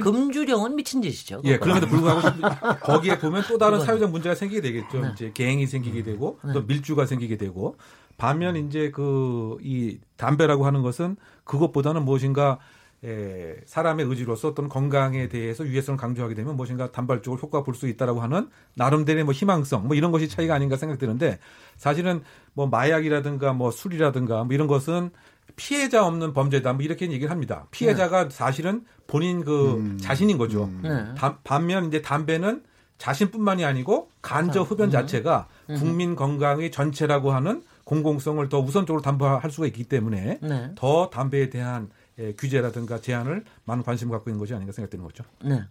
아, 0.00 0.04
금주령은 0.04 0.76
미친 0.76 1.02
짓이죠. 1.02 1.42
예, 1.44 1.58
그럼에도 1.58 1.86
불구하고 1.86 2.20
거기에 2.82 3.18
보면 3.18 3.44
또 3.48 3.58
다른 3.58 3.80
사회적 3.80 4.10
문제가 4.10 4.34
생기게 4.34 4.60
되겠죠. 4.60 5.00
네. 5.00 5.10
이제 5.12 5.30
갱이 5.34 5.66
생기게 5.66 6.02
되고 6.02 6.38
네. 6.44 6.52
또 6.52 6.62
밀주가 6.62 7.06
생기게 7.06 7.36
되고 7.36 7.76
반면 8.16 8.56
이제 8.56 8.90
그 8.90 9.56
이 9.62 9.98
담배라고 10.16 10.66
하는 10.66 10.82
것은 10.82 11.16
그것보다는 11.44 12.04
무엇인가 12.04 12.58
에, 13.04 13.56
사람의 13.66 14.06
의지로서 14.06 14.54
또는 14.54 14.70
건강에 14.70 15.28
대해서 15.28 15.66
유해성을 15.66 15.98
강조하게 15.98 16.34
되면 16.34 16.56
무엇인가 16.56 16.90
단발적으로 16.90 17.38
효과 17.40 17.62
볼 17.62 17.74
수 17.74 17.86
있다라고 17.88 18.20
하는 18.22 18.48
나름대로의 18.76 19.24
뭐 19.24 19.34
희망성 19.34 19.86
뭐 19.86 19.94
이런 19.96 20.10
것이 20.10 20.28
차이가 20.28 20.54
아닌가 20.54 20.76
생각되는데 20.76 21.38
사실은 21.76 22.22
뭐 22.54 22.66
마약이라든가 22.66 23.52
뭐 23.52 23.70
술이라든가 23.70 24.44
뭐 24.44 24.54
이런 24.54 24.66
것은 24.68 25.10
피해자 25.56 26.06
없는 26.06 26.32
범죄다 26.32 26.72
뭐 26.72 26.82
이렇게 26.82 27.10
얘기를 27.10 27.30
합니다. 27.30 27.66
피해자가 27.70 28.24
네. 28.24 28.30
사실은 28.30 28.84
본인 29.06 29.44
그 29.44 29.74
음. 29.74 29.98
자신인 29.98 30.38
거죠. 30.38 30.64
음. 30.64 30.80
네. 30.82 31.14
다, 31.16 31.38
반면 31.44 31.86
이제 31.86 32.02
담배는 32.02 32.62
자신뿐만이 32.98 33.64
아니고 33.64 34.10
간접 34.22 34.70
흡연 34.70 34.88
음. 34.88 34.90
자체가 34.90 35.48
음. 35.70 35.76
국민 35.76 36.16
건강의 36.16 36.70
전체라고 36.70 37.32
하는 37.32 37.62
공공성을 37.84 38.48
더 38.48 38.60
우선적으로 38.60 39.02
담보할 39.02 39.50
수가 39.50 39.66
있기 39.66 39.84
때문에 39.84 40.38
네. 40.42 40.70
더 40.74 41.10
담배에 41.10 41.50
대한 41.50 41.90
예, 42.18 42.32
규제라든가 42.32 43.00
제한을 43.00 43.44
많은 43.64 43.82
관심을 43.82 44.12
갖고 44.12 44.30
있는 44.30 44.38
것이 44.38 44.54
아닌가 44.54 44.72
생각되는 44.72 45.04
거죠. 45.04 45.24
네. 45.44 45.62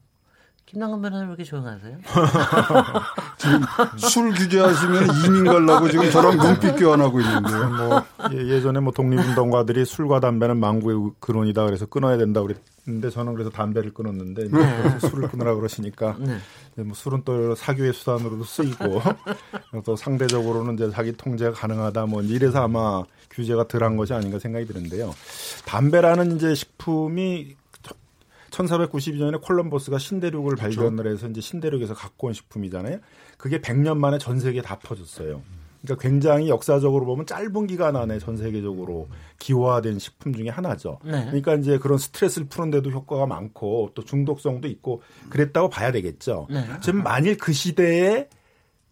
김남근 0.65 1.01
변호사님 1.01 1.29
왜 1.29 1.34
이렇게 1.34 1.43
조용하세요? 1.43 1.98
지금 3.38 3.62
술 3.98 4.34
규제하시면 4.34 5.08
이민 5.25 5.46
가려고 5.46 5.89
지금 5.89 6.10
저랑 6.10 6.38
눈빛 6.38 6.75
교환하고 6.77 7.20
있는데요. 7.22 7.70
뭐 7.70 8.01
예, 8.34 8.62
전에 8.62 8.79
뭐 8.79 8.91
독립운동가들이 8.91 9.86
술과 9.86 10.20
담배는 10.20 10.58
망구의 10.58 11.12
근원이다 11.20 11.65
그래서 11.65 11.86
끊어야 11.86 12.17
된다 12.17 12.41
그랬는데 12.41 13.12
저는 13.12 13.34
그래서 13.34 13.50
담배를 13.51 13.93
끊었는데 13.93 14.48
네. 14.50 15.00
술을 15.00 15.27
끊으라 15.27 15.53
그러시니까 15.55 16.15
네. 16.20 16.38
뭐 16.84 16.96
술은 16.96 17.22
또 17.24 17.53
사교의 17.53 17.93
수단으로도 17.93 18.43
쓰이고 18.43 19.01
또 19.86 19.96
상대적으로는 19.96 20.74
이제 20.75 20.89
자기 20.91 21.12
통제가 21.12 21.51
가능하다 21.51 22.08
뭐 22.08 22.22
이래서 22.24 22.63
아마 22.63 23.03
규제가 23.29 23.67
덜한 23.67 23.98
것이 23.98 24.13
아닌가 24.13 24.39
생각이 24.39 24.65
드는데요. 24.65 25.13
담배라는 25.65 26.36
이제 26.36 26.55
식품이 26.55 27.58
1492년에 28.53 29.41
콜럼버스가 29.41 29.98
신대륙을 29.98 30.55
그렇죠. 30.55 30.81
발견을 30.81 31.12
해서 31.12 31.27
이제 31.27 31.41
신대륙에서 31.41 31.93
갖고 31.93 32.27
온 32.27 32.33
식품이잖아요. 32.33 33.00
그게 33.38 33.60
100년 33.60 33.98
만에 33.98 34.17
전 34.17 34.39
세계에 34.39 34.62
다 34.62 34.79
퍼졌어요. 34.79 35.41
그러니까 35.81 36.01
굉장히 36.01 36.48
역사적으로 36.48 37.05
보면 37.05 37.25
짧은 37.25 37.67
기간 37.67 37.98
안에 37.98 38.19
전 38.19 38.38
세계적으로 38.38 39.10
기화된 39.39 40.00
식품 40.00 40.33
중에 40.33 40.48
하나죠. 40.48 41.00
네. 41.03 41.25
그러니까 41.25 41.55
이제 41.55 41.77
그런 41.77 41.98
스트레스를 41.98 42.48
푸는데도 42.48 42.89
효과가 42.89 43.25
많고 43.25 43.91
또 43.93 44.05
중독성도 44.05 44.69
있고 44.69 45.01
그랬다고 45.29 45.69
봐야 45.69 45.91
되겠죠. 45.91 46.48
네. 46.50 46.63
지금 46.81 47.03
만일 47.03 47.38
그 47.38 47.51
시대에 47.51 48.29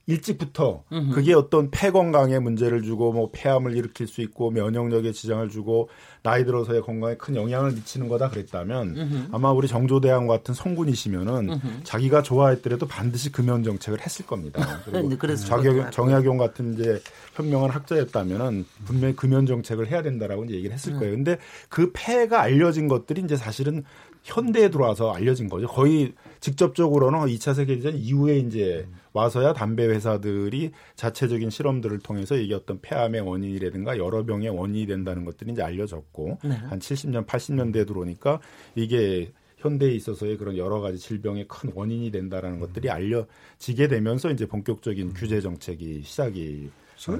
일찍부터 0.08 0.84
음흠. 0.92 1.14
그게 1.14 1.34
어떤 1.34 1.70
폐 1.72 1.92
건강에 1.92 2.40
문제를 2.40 2.82
주고 2.82 3.14
뭐 3.14 3.30
폐암을 3.32 3.78
일으킬 3.78 4.08
수 4.08 4.22
있고 4.22 4.52
면역력에 4.52 5.14
지장을 5.14 5.48
주고 5.50 5.90
나이 6.24 6.46
들어서의 6.46 6.82
건강에 6.82 7.16
큰 7.16 7.36
영향을 7.36 7.72
미치는 7.72 8.08
거다 8.08 8.30
그랬다면. 8.30 9.30
아마 9.32 9.52
우리 9.52 9.68
정조대왕 9.68 10.28
같은 10.28 10.54
성군이시면은. 10.54 11.60
자기가 11.84 12.22
좋아했더라도 12.22 12.88
반드시 12.88 13.32
금연 13.32 13.64
정책을 13.64 14.02
했을 14.02 14.26
겁니다. 14.26 14.62
그리고 14.86 15.36
자격 15.36 15.92
정약용 15.92 16.38
같은 16.38 16.74
이제 16.74 17.02
현명한 17.36 17.70
학자였다면은 17.70 18.66
분명히 18.86 19.16
금연 19.16 19.46
정책을 19.46 19.88
해야 19.90 20.02
된다라고 20.02 20.46
이제 20.46 20.56
얘기를 20.56 20.74
했을 20.74 20.94
음. 20.94 21.00
거예요. 21.00 21.16
근데 21.16 21.38
그 21.70 21.92
폐가 21.94 22.42
알려진 22.42 22.88
것들이 22.88 23.22
이제 23.22 23.36
사실은 23.36 23.84
현대에 24.24 24.70
들어와서 24.70 25.12
알려진 25.12 25.50
거죠. 25.50 25.68
거의 25.68 26.14
직접적으로는 26.40 27.20
2차 27.28 27.56
세계대전 27.56 27.96
이후에 27.96 28.38
이제 28.38 28.88
와서야 29.14 29.54
담배 29.54 29.86
회사들이 29.88 30.72
자체적인 30.96 31.50
실험들을 31.50 32.00
통해서 32.00 32.36
어떤 32.54 32.80
폐암의 32.82 33.22
원인이라든가 33.22 33.98
여러 33.98 34.24
병의 34.24 34.50
원인이 34.50 34.86
된다는 34.86 35.26
것들이 35.26 35.52
이제 35.52 35.62
알려졌고 35.62 36.11
네. 36.44 36.52
한 36.52 36.80
70년, 36.80 37.26
80년대에 37.26 37.88
들어오니까 37.88 38.40
이게 38.76 39.32
현대에 39.58 39.92
있어서의 39.94 40.38
그런 40.38 40.58
여러 40.58 40.80
가지 40.80 40.98
질병의 40.98 41.48
큰 41.48 41.72
원인이 41.76 42.12
된다라는 42.12 42.60
것들이 42.60 42.90
알려지게 42.90 43.88
되면서 43.88 44.32
이제 44.32 44.48
본격적인 44.48 45.14
규제 45.14 45.40
정책이 45.40 46.02
시작이 46.04 46.70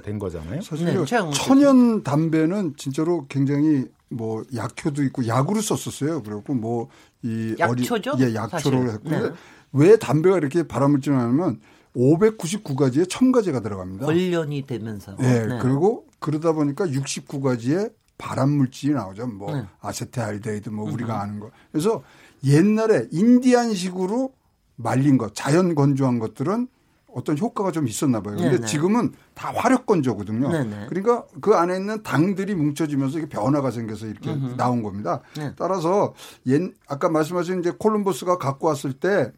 된 0.04 0.20
거잖아요. 0.20 0.62
사실 0.62 0.86
네, 0.86 0.96
천연 1.34 2.04
담배는 2.04 2.76
진짜로 2.78 3.26
굉장히 3.28 3.86
뭐 4.10 4.44
약효도 4.56 5.04
있고 5.04 5.26
약으로 5.28 5.62
썼었어요. 5.62 6.24
그리고 6.24 6.54
뭐 6.54 6.90
이 7.24 7.56
약초죠? 7.60 8.12
어리, 8.14 8.24
예, 8.24 8.36
약초로 8.36 8.92
했고 8.92 9.10
네. 9.10 9.32
왜 9.74 9.98
담배가 9.98 10.38
이렇게 10.38 10.64
발암물질을 10.64 11.18
하냐면 11.18 11.60
599가지의 11.96 13.10
첨가제가 13.10 13.62
들어갑니다. 13.62 14.06
관련이 14.06 14.66
되면서. 14.66 15.16
네, 15.18 15.46
네. 15.46 15.60
그리고 15.62 16.08
그러다 16.20 16.54
보니까 16.54 16.86
69가지의 16.88 17.92
발암 18.22 18.50
물질이 18.52 18.94
나오죠. 18.94 19.26
뭐 19.28 19.56
네. 19.56 19.66
아세트알데히드 19.82 20.70
뭐 20.70 20.90
우리가 20.92 21.20
아는 21.20 21.40
거. 21.40 21.50
그래서 21.72 22.04
옛날에 22.46 23.08
인디안식으로 23.12 24.34
말린 24.76 25.18
것, 25.18 25.34
자연 25.34 25.74
건조한 25.74 26.20
것들은 26.20 26.68
어떤 27.14 27.38
효과가 27.38 27.72
좀 27.72 27.88
있었나 27.88 28.22
봐요. 28.22 28.38
근데 28.38 28.52
네네. 28.52 28.68
지금은 28.68 29.12
다 29.34 29.52
화력 29.54 29.86
건조거든요. 29.86 30.50
네네. 30.50 30.86
그러니까 30.88 31.26
그 31.42 31.56
안에 31.56 31.76
있는 31.76 32.04
당들이 32.04 32.56
뭉쳐지면서 32.56 33.18
이게 33.18 33.28
변화가 33.28 33.72
생겨서 33.72 34.06
이렇게 34.06 34.32
음흠. 34.32 34.56
나온 34.56 34.82
겁니다. 34.82 35.22
네. 35.36 35.54
따라서 35.58 36.14
옛 36.46 36.72
아까 36.88 37.10
말씀하신 37.10 37.60
이제 37.60 37.72
콜럼버스가 37.78 38.38
갖고 38.38 38.68
왔을 38.68 38.94
때 38.94 39.32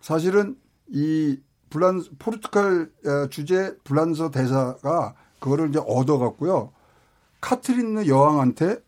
사실은 0.00 0.56
이 0.88 1.38
불란 1.68 2.02
포르투갈 2.18 2.88
어, 3.04 3.28
주재 3.28 3.74
불란서 3.84 4.30
대사가 4.30 5.14
그거를 5.38 5.68
이제 5.68 5.80
얻어 5.86 6.18
갖고요. 6.18 6.72
카트리느 7.40 8.06
여왕한테 8.06 8.78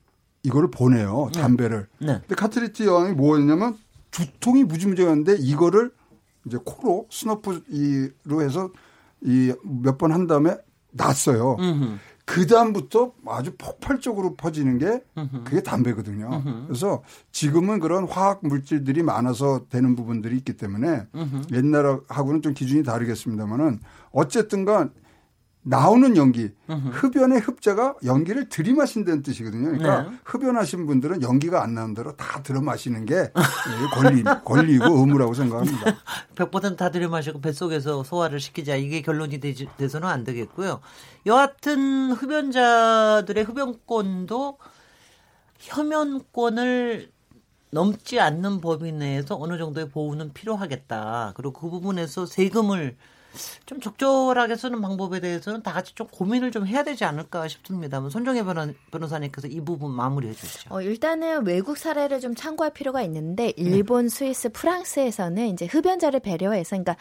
이거를 0.42 0.70
보내요. 0.70 1.30
네. 1.34 1.40
담배를. 1.40 1.86
네. 1.98 2.18
근데 2.20 2.34
카트리느 2.34 2.84
여왕이 2.84 3.12
뭐였냐면 3.12 3.76
두통이 4.10 4.64
무지무지했는데 4.64 5.36
이거를 5.38 5.92
이제 6.46 6.58
코로 6.64 7.06
snuff로 7.10 8.42
해서 8.42 8.70
이 9.22 9.52
몇 9.64 9.98
번 9.98 10.12
한 10.12 10.26
다음에 10.26 10.56
났어요. 10.92 11.56
그 12.24 12.46
다음부터 12.46 13.12
아주 13.26 13.52
폭발적으로 13.58 14.34
퍼지는 14.36 14.78
게 14.78 15.02
그게 15.44 15.62
담배거든요. 15.62 16.42
그래서 16.66 17.02
지금은 17.32 17.80
그런 17.80 18.08
화학 18.08 18.40
물질들이 18.42 19.02
많아서 19.02 19.66
되는 19.68 19.94
부분들이 19.94 20.36
있기 20.38 20.54
때문에 20.56 21.06
옛날하고는 21.52 22.40
좀 22.42 22.54
기준이 22.54 22.82
다르겠습니다만은 22.82 23.80
어쨌든간 24.12 24.92
나오는 25.62 26.16
연기, 26.16 26.50
흡연의 26.68 27.40
흡자가 27.40 27.94
연기를 28.04 28.48
들이마신다는 28.48 29.22
뜻이거든요. 29.22 29.76
그러니까 29.76 30.02
네. 30.02 30.16
흡연하신 30.24 30.86
분들은 30.86 31.22
연기가 31.22 31.62
안 31.62 31.74
나는 31.74 31.92
대로 31.92 32.16
다 32.16 32.42
들어마시는 32.42 33.04
게 33.04 33.30
권리, 33.94 34.22
권리고 34.44 34.86
의무라고 35.00 35.34
생각합니다. 35.34 35.96
100%다 36.34 36.90
들이마시고 36.90 37.40
뱃속에서 37.42 38.04
소화를 38.04 38.40
시키자 38.40 38.76
이게 38.76 39.02
결론이 39.02 39.38
되지, 39.38 39.68
돼서는 39.76 40.08
안 40.08 40.24
되겠고요. 40.24 40.80
여하튼 41.26 42.12
흡연자들의 42.12 43.44
흡연권도 43.44 44.58
혐연권을 45.58 47.10
넘지 47.70 48.18
않는 48.18 48.60
범위 48.62 48.92
내에서 48.92 49.36
어느 49.38 49.58
정도의 49.58 49.90
보호는 49.90 50.32
필요하겠다. 50.32 51.34
그리고 51.36 51.52
그 51.52 51.68
부분에서 51.68 52.24
세금을 52.24 52.96
좀 53.66 53.80
적절하게 53.80 54.56
쓰는 54.56 54.80
방법에 54.80 55.20
대해서는 55.20 55.62
다 55.62 55.72
같이 55.72 55.94
좀 55.94 56.06
고민을 56.08 56.50
좀 56.50 56.66
해야 56.66 56.82
되지 56.82 57.04
않을까 57.04 57.48
싶습니다만 57.48 58.10
손정혜 58.10 58.42
변호 58.44 59.06
사님께서 59.06 59.48
이 59.48 59.60
부분 59.60 59.92
마무리해 59.92 60.34
주시죠. 60.34 60.74
어, 60.74 60.82
일단은 60.82 61.46
외국 61.46 61.76
사례를 61.76 62.20
좀 62.20 62.34
참고할 62.34 62.72
필요가 62.72 63.02
있는데 63.02 63.52
일본, 63.56 64.06
네. 64.06 64.08
스위스, 64.08 64.48
프랑스에서는 64.50 65.48
이제 65.48 65.66
흡연자를 65.66 66.20
배려해서 66.20 66.70
그러니까 66.70 66.96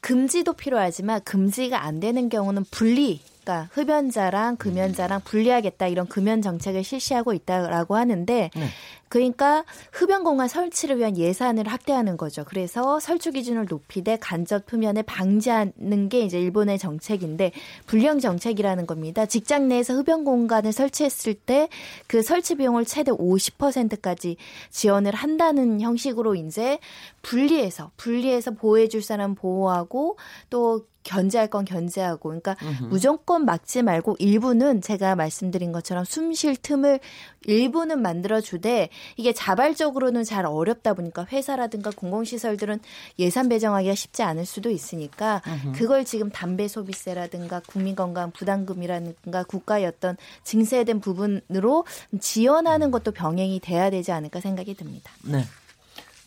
금지도 0.00 0.52
필요하지만 0.52 1.22
금지가 1.24 1.82
안 1.82 2.00
되는 2.00 2.28
경우는 2.28 2.64
분리 2.70 3.20
그러니까 3.44 3.68
흡연자랑 3.72 4.56
금연자랑 4.56 5.20
분리하겠다 5.24 5.86
이런 5.86 6.06
금연 6.06 6.42
정책을 6.42 6.82
실시하고 6.82 7.32
있다라고 7.32 7.96
하는데 7.96 8.50
네. 8.54 8.66
그러니까 9.08 9.64
흡연 9.92 10.24
공간 10.24 10.48
설치를 10.48 10.98
위한 10.98 11.16
예산을 11.16 11.68
확대하는 11.68 12.16
거죠. 12.16 12.42
그래서 12.44 12.98
설치 12.98 13.30
기준을 13.30 13.66
높이되 13.68 14.16
간접 14.16 14.64
흡연을 14.66 15.04
방지하는 15.04 16.08
게 16.08 16.22
이제 16.22 16.40
일본의 16.40 16.78
정책인데 16.78 17.52
불량 17.86 18.18
정책이라는 18.18 18.86
겁니다. 18.86 19.26
직장 19.26 19.68
내에서 19.68 19.94
흡연 19.94 20.24
공간을 20.24 20.72
설치했을 20.72 21.34
때 21.34 21.68
그 22.06 22.22
설치 22.22 22.54
비용을 22.54 22.84
최대 22.84 23.10
50%까지 23.10 24.36
지원을 24.70 25.14
한다는 25.14 25.80
형식으로 25.80 26.34
이제 26.34 26.78
분리해서 27.22 27.90
분리해서 27.96 28.52
보호해 28.52 28.88
줄 28.88 29.02
사람 29.02 29.34
보호하고 29.34 30.16
또 30.50 30.86
견제할 31.04 31.48
건 31.48 31.64
견제하고 31.64 32.30
그러니까 32.30 32.56
으흠. 32.62 32.88
무조건 32.88 33.44
막지 33.44 33.82
말고 33.82 34.16
일부는 34.18 34.80
제가 34.80 35.14
말씀드린 35.14 35.70
것처럼 35.70 36.04
숨 36.04 36.34
쉴 36.34 36.56
틈을 36.56 36.98
일부는 37.46 38.02
만들어 38.02 38.40
주되 38.40 38.88
이게 39.16 39.32
자발적으로는 39.32 40.24
잘 40.24 40.46
어렵다 40.46 40.94
보니까 40.94 41.26
회사라든가 41.30 41.90
공공시설들은 41.94 42.80
예산 43.18 43.48
배정하기가 43.48 43.94
쉽지 43.94 44.22
않을 44.22 44.46
수도 44.46 44.70
있으니까 44.70 45.42
으흠. 45.46 45.72
그걸 45.72 46.04
지금 46.04 46.30
담배 46.30 46.66
소비세라든가 46.66 47.60
국민건강 47.68 48.32
부담금이라든가 48.32 49.44
국가의 49.44 49.86
어떤 49.86 50.16
증세된 50.42 51.00
부분으로 51.00 51.84
지원하는 52.20 52.90
것도 52.90 53.12
병행이 53.12 53.60
돼야 53.60 53.90
되지 53.90 54.10
않을까 54.10 54.40
생각이 54.40 54.74
듭니다. 54.74 55.12
네. 55.22 55.44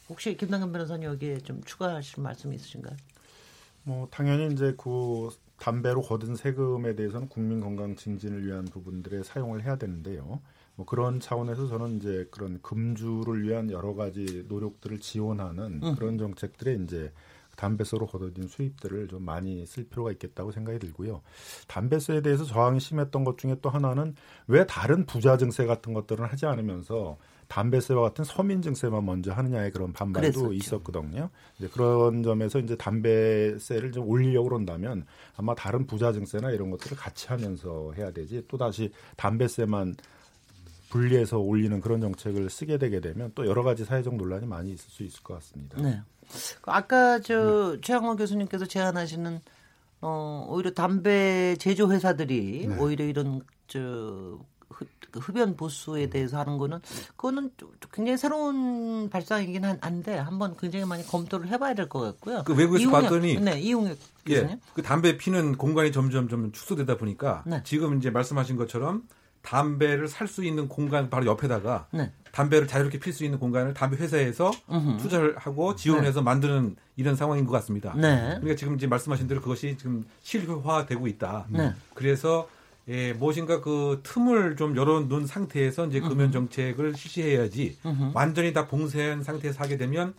혹시 0.09 0.37
김당근 0.37 0.71
변호사님 0.71 1.09
여기에 1.09 1.39
좀 1.39 1.61
추가하실 1.65 2.23
말씀 2.23 2.53
있으신가요? 2.53 2.95
뭐 3.87 4.05
당연히 4.11 4.53
이제 4.53 4.75
그 4.77 5.29
담배로 5.59 6.01
거둔 6.01 6.35
세금에 6.35 6.95
대해서는 6.95 7.29
국민 7.29 7.61
건강 7.61 7.95
증진을 7.95 8.45
위한 8.45 8.65
부분들에 8.65 9.23
사용을 9.23 9.63
해야 9.63 9.77
되는데요. 9.77 10.41
뭐 10.75 10.85
그런 10.85 11.21
차원에서 11.21 11.67
저는 11.67 11.95
이제 11.95 12.27
그런 12.29 12.61
금주를 12.61 13.43
위한 13.43 13.71
여러 13.71 13.95
가지 13.95 14.43
노력들을 14.49 14.99
지원하는 14.99 15.79
음. 15.81 15.95
그런 15.95 16.17
정책들에 16.17 16.73
이제 16.83 17.13
담배세로 17.55 18.07
거둬진 18.07 18.49
수입들을 18.49 19.07
좀 19.07 19.23
많이 19.23 19.65
쓸 19.65 19.85
필요가 19.87 20.11
있겠다고 20.11 20.51
생각이 20.51 20.79
들고요. 20.79 21.21
담배세에 21.69 22.21
대해서 22.21 22.43
저항이 22.43 22.81
심했던 22.81 23.23
것 23.23 23.37
중에 23.37 23.55
또 23.61 23.69
하나는 23.69 24.15
왜 24.47 24.67
다른 24.67 25.05
부자 25.05 25.37
증세 25.37 25.65
같은 25.65 25.93
것들은 25.93 26.25
하지 26.25 26.45
않으면서 26.45 27.17
담배세와 27.47 28.01
같은 28.01 28.23
서민증세만 28.23 29.05
먼저 29.05 29.31
하느냐의 29.31 29.71
그런 29.71 29.93
반발도 29.93 30.31
그랬었죠. 30.31 30.53
있었거든요. 30.53 31.29
이제 31.57 31.67
그런 31.69 32.23
점에서 32.23 32.59
이제 32.59 32.75
담배세를 32.75 33.91
좀 33.91 34.07
올리려고 34.07 34.49
그런다면 34.49 35.05
아마 35.35 35.55
다른 35.55 35.87
부자증세나 35.87 36.51
이런 36.51 36.69
것들을 36.71 36.97
같이 36.97 37.27
하면서 37.27 37.93
해야 37.95 38.11
되지 38.11 38.43
또 38.47 38.57
다시 38.57 38.91
담배세만 39.15 39.95
분리해서 40.89 41.37
올리는 41.37 41.79
그런 41.81 42.01
정책을 42.01 42.49
쓰게 42.49 42.77
되게 42.77 42.99
되면 42.99 43.31
또 43.35 43.45
여러 43.45 43.63
가지 43.63 43.85
사회적 43.85 44.15
논란이 44.15 44.45
많이 44.45 44.71
있을 44.71 44.89
수 44.89 45.03
있을 45.03 45.23
것 45.23 45.35
같습니다. 45.35 45.81
네. 45.81 46.01
아까 46.63 47.19
저 47.19 47.73
네. 47.75 47.81
최양호 47.81 48.15
교수님께서 48.15 48.65
제안하시는 48.65 49.39
어 50.01 50.47
오히려 50.49 50.71
담배 50.71 51.55
제조 51.59 51.91
회사들이 51.91 52.67
네. 52.67 52.77
오히려 52.77 53.05
이런 53.05 53.41
저그 53.67 54.45
흡연 55.13 55.55
보수에 55.55 56.09
대해서 56.09 56.37
하는 56.39 56.57
거는 56.57 56.79
그거는 57.15 57.51
굉장히 57.91 58.17
새로운 58.17 59.09
발상이긴 59.09 59.63
한데 59.63 60.17
한번 60.17 60.55
굉장히 60.57 60.85
많이 60.85 61.05
검토를 61.05 61.47
해봐야 61.47 61.73
될 61.73 61.89
것 61.89 62.01
같고요. 62.01 62.43
그 62.45 62.53
외국에서 62.53 62.83
이용혁, 62.83 63.01
봤더니 63.03 63.39
네 63.39 63.59
이용혁 63.59 63.97
예, 64.29 64.59
그 64.73 64.81
담배 64.83 65.17
피는 65.17 65.57
공간이 65.57 65.91
점점 65.91 66.27
점 66.27 66.51
축소되다 66.51 66.97
보니까 66.97 67.43
네. 67.45 67.61
지금 67.63 67.97
이제 67.97 68.09
말씀하신 68.09 68.57
것처럼 68.57 69.03
담배를 69.41 70.09
살 70.09 70.27
수 70.27 70.43
있는 70.43 70.67
공간 70.67 71.09
바로 71.09 71.25
옆에다가 71.25 71.87
네. 71.91 72.11
담배를 72.33 72.67
자유롭게 72.67 72.99
필 72.99 73.13
수 73.13 73.23
있는 73.23 73.39
공간을 73.39 73.73
담배 73.73 73.95
회사에서 73.95 74.51
음흠. 74.69 74.97
투자를 74.97 75.37
하고 75.37 75.75
지원해서 75.75 76.19
네. 76.19 76.25
만드는 76.25 76.75
이런 76.97 77.15
상황인 77.15 77.45
것 77.45 77.53
같습니다. 77.53 77.93
네. 77.95 78.17
그러니까 78.39 78.55
지금 78.55 78.75
이제 78.75 78.85
말씀하신 78.87 79.27
대로 79.27 79.39
그것이 79.39 79.77
지금 79.77 80.05
실효화되고 80.21 81.07
있다. 81.07 81.45
네. 81.49 81.73
그래서 81.93 82.49
예, 82.89 83.13
무엇인가 83.13 83.61
그 83.61 83.99
틈을 84.03 84.55
좀 84.55 84.75
열어놓은 84.75 85.25
상태에서 85.25 85.87
이제 85.87 85.99
금연 85.99 86.31
정책을 86.31 86.95
실시해야지 86.95 87.77
음흠. 87.85 88.11
완전히 88.13 88.53
다 88.53 88.67
봉쇄한 88.67 89.23
상태에서 89.23 89.63
하게 89.63 89.77
되면 89.77 90.13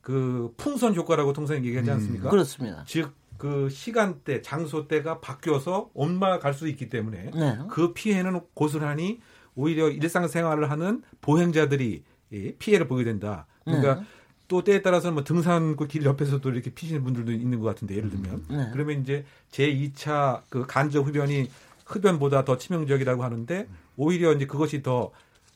그 0.00 0.52
풍선 0.56 0.94
효과라고 0.94 1.32
통상 1.32 1.64
얘기하지 1.64 1.90
음. 1.90 1.94
않습니까? 1.94 2.28
음, 2.28 2.30
그렇습니다. 2.30 2.84
즉 2.86 3.20
그 3.40 3.70
시간대, 3.70 4.42
장소대가 4.42 5.18
바뀌어서 5.20 5.88
옮아갈 5.94 6.52
수 6.52 6.68
있기 6.68 6.90
때문에 6.90 7.30
네. 7.34 7.58
그 7.70 7.94
피해는 7.94 8.38
고스란히 8.52 9.20
오히려 9.54 9.88
일상생활을 9.88 10.70
하는 10.70 11.02
보행자들이 11.22 12.04
예, 12.34 12.52
피해를 12.58 12.86
보게 12.86 13.02
된다. 13.02 13.46
그러니까 13.64 13.94
네. 13.94 14.02
또 14.46 14.62
때에 14.62 14.82
따라서는 14.82 15.14
뭐 15.14 15.24
등산구 15.24 15.88
길 15.88 16.04
옆에서도 16.04 16.50
이렇게 16.50 16.68
피시는 16.70 17.02
분들도 17.02 17.32
있는 17.32 17.60
것 17.60 17.66
같은데 17.66 17.96
예를 17.96 18.10
들면 18.10 18.44
네. 18.50 18.68
그러면 18.74 19.00
이제 19.00 19.24
제 19.50 19.72
2차 19.72 20.42
그 20.50 20.66
간접 20.66 21.06
흡연이 21.06 21.48
흡연보다 21.90 22.44
더 22.44 22.56
치명적이라고 22.56 23.22
하는데 23.22 23.68
오히려 23.96 24.32
이제 24.32 24.46
그것이 24.46 24.82
더 24.82 25.10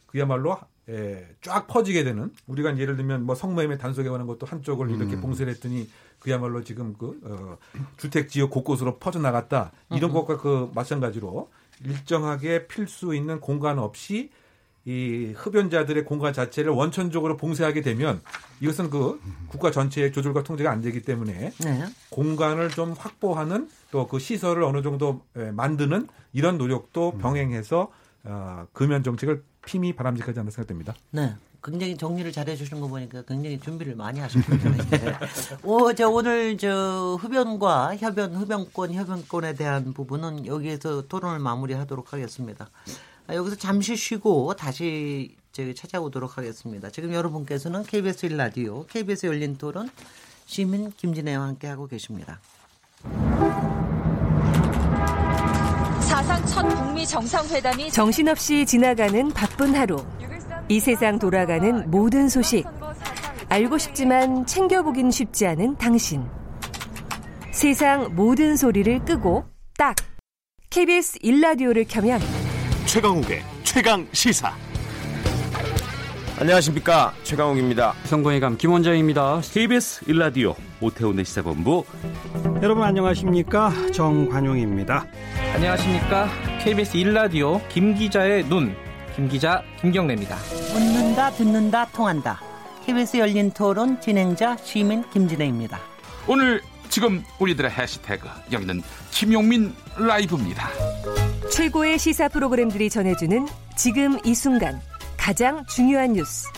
그야말로 0.07 0.59
예, 0.88 1.27
쫙 1.40 1.66
퍼지게 1.66 2.05
되는 2.05 2.31
우리가 2.47 2.79
예를 2.79 2.97
들면 2.97 3.25
뭐 3.25 3.35
성모임에 3.35 3.79
단속에 3.79 4.09
관한 4.09 4.27
것도 4.27 4.47
한쪽을 4.47 4.90
이렇게 4.90 5.14
음. 5.14 5.23
봉쇄를 5.23 5.55
했더니 5.55 5.88
그야말로 6.18 6.62
지금 6.62 6.94
그 6.99 7.18
어, 7.25 7.57
주택 7.97 8.29
지역 8.29 8.51
곳곳으로 8.51 8.99
퍼져 8.99 9.18
나갔다 9.18 9.73
이런 9.90 10.11
음. 10.11 10.14
것과 10.14 10.37
그 10.38 10.70
마찬가지로 10.75 11.51
일정하게 11.85 12.66
필수 12.66 13.14
있는 13.14 13.40
공간 13.40 13.79
없이 13.79 14.31
이 14.87 15.33
흡연자들의 15.35 16.05
공간 16.05 16.35
자체를 16.35 16.70
원천적으로 16.73 17.38
봉쇄하게 17.38 17.81
되면 17.81 18.20
이것은 18.61 18.90
그 18.90 19.18
국가 19.49 19.70
전체의 19.70 20.12
조절과 20.12 20.42
통제가 20.42 20.70
안 20.70 20.83
되기 20.83 21.01
때문에 21.01 21.53
네. 21.59 21.85
공간을 22.11 22.68
좀 22.68 22.92
확보하는 22.92 23.70
또 23.90 24.07
그 24.07 24.18
시설을 24.18 24.62
어느 24.62 24.83
정도 24.83 25.23
만드는 25.33 26.09
이런 26.35 26.59
노력도 26.59 27.12
음. 27.14 27.18
병행해서 27.18 27.90
어, 28.25 28.66
금연 28.73 29.03
정책을 29.03 29.42
힘이 29.66 29.94
바람직하지 29.94 30.40
않나 30.40 30.51
생각됩니다. 30.51 30.94
네. 31.11 31.35
굉장히 31.62 31.97
정리를 31.97 32.31
잘 32.31 32.47
해 32.47 32.57
주시는 32.57 32.83
거 32.83 32.88
보니까 32.88 33.23
굉장히 33.23 33.59
준비를 33.59 33.97
많이 33.97 34.20
하셨군요. 34.20 34.77
네. 34.90 35.18
오, 35.62 35.94
저 35.94 36.11
오늘 36.11 36.59
저 36.59 37.16
흡연과 37.18 37.97
협연, 37.97 38.35
흡연권, 38.37 38.92
협연권에 38.92 39.55
대한 39.55 39.94
부분은 39.94 40.44
여기에서 40.47 41.07
토론을 41.09 41.38
마무리하도록 41.38 42.12
하겠습니다. 42.12 42.68
아, 43.27 43.35
여기서 43.35 43.57
잠시 43.57 43.97
쉬고 43.97 44.55
다시 44.55 45.37
저기 45.53 45.75
찾아오도록 45.75 46.37
하겠습니다. 46.37 46.90
지금 46.90 47.14
여러분께서는 47.14 47.85
KBS 47.85 48.29
1라디오, 48.29 48.87
KBS 48.88 49.27
열린 49.27 49.57
토론 49.57 49.88
시민 50.44 50.92
김진애와 50.92 51.47
함께 51.47 51.68
하고 51.68 51.87
계십니다. 51.87 52.40
첫 56.55 56.69
북미 56.69 57.05
정상회담이 57.05 57.90
정신없이 57.90 58.64
지나가는 58.64 59.29
바쁜 59.31 59.75
하루. 59.75 60.07
이 60.69 60.79
세상 60.79 61.19
돌아가는 61.19 61.90
모든 61.90 62.29
소식. 62.29 62.64
알고 63.49 63.77
싶지만 63.77 64.47
챙겨보긴 64.47 65.11
쉽지 65.11 65.49
않은 65.49 65.77
당신. 65.79 66.25
세상 67.51 68.14
모든 68.14 68.57
소리를 68.57 69.05
끄고 69.05 69.45
딱 69.77 69.97
KBS 70.71 71.19
일라디오를 71.23 71.87
켜면 71.88 72.21
최강욱의 72.87 73.43
최강 73.64 74.07
시사. 74.12 74.55
안녕하십니까 76.40 77.14
최강욱입니다. 77.23 77.94
성공회감 78.05 78.57
김원장입니다. 78.59 79.40
KBS 79.40 80.05
일라디오 80.09 80.57
오태훈의 80.81 81.25
시사본부. 81.25 81.85
여러분 82.61 82.83
안녕하십니까 82.83 83.73
정관용입니다. 83.92 85.07
안녕하십니까 85.55 86.29
KBS 86.62 86.97
일라디오 86.97 87.61
김기자의 87.68 88.49
눈 88.49 88.75
김기자 89.14 89.62
김경래입니다. 89.81 90.37
묻는다 90.73 91.31
듣는다 91.31 91.87
통한다. 91.87 92.40
KBS 92.85 93.18
열린 93.18 93.53
토론 93.53 94.01
진행자 94.01 94.57
시민 94.57 95.09
김진혜입니다. 95.11 95.79
오늘 96.27 96.61
지금 96.88 97.23
우리들의 97.38 97.70
해시태그 97.70 98.29
여기는 98.51 98.83
김용민 99.12 99.73
라이브입니다. 99.97 100.68
최고의 101.51 101.99
시사 101.99 102.29
프로그램들이 102.29 102.90
전해주는 102.90 103.47
지금 103.77 104.18
이 104.25 104.35
순간 104.35 104.81
가장 105.25 105.65
중요한 105.65 106.13
뉴스 106.13 106.49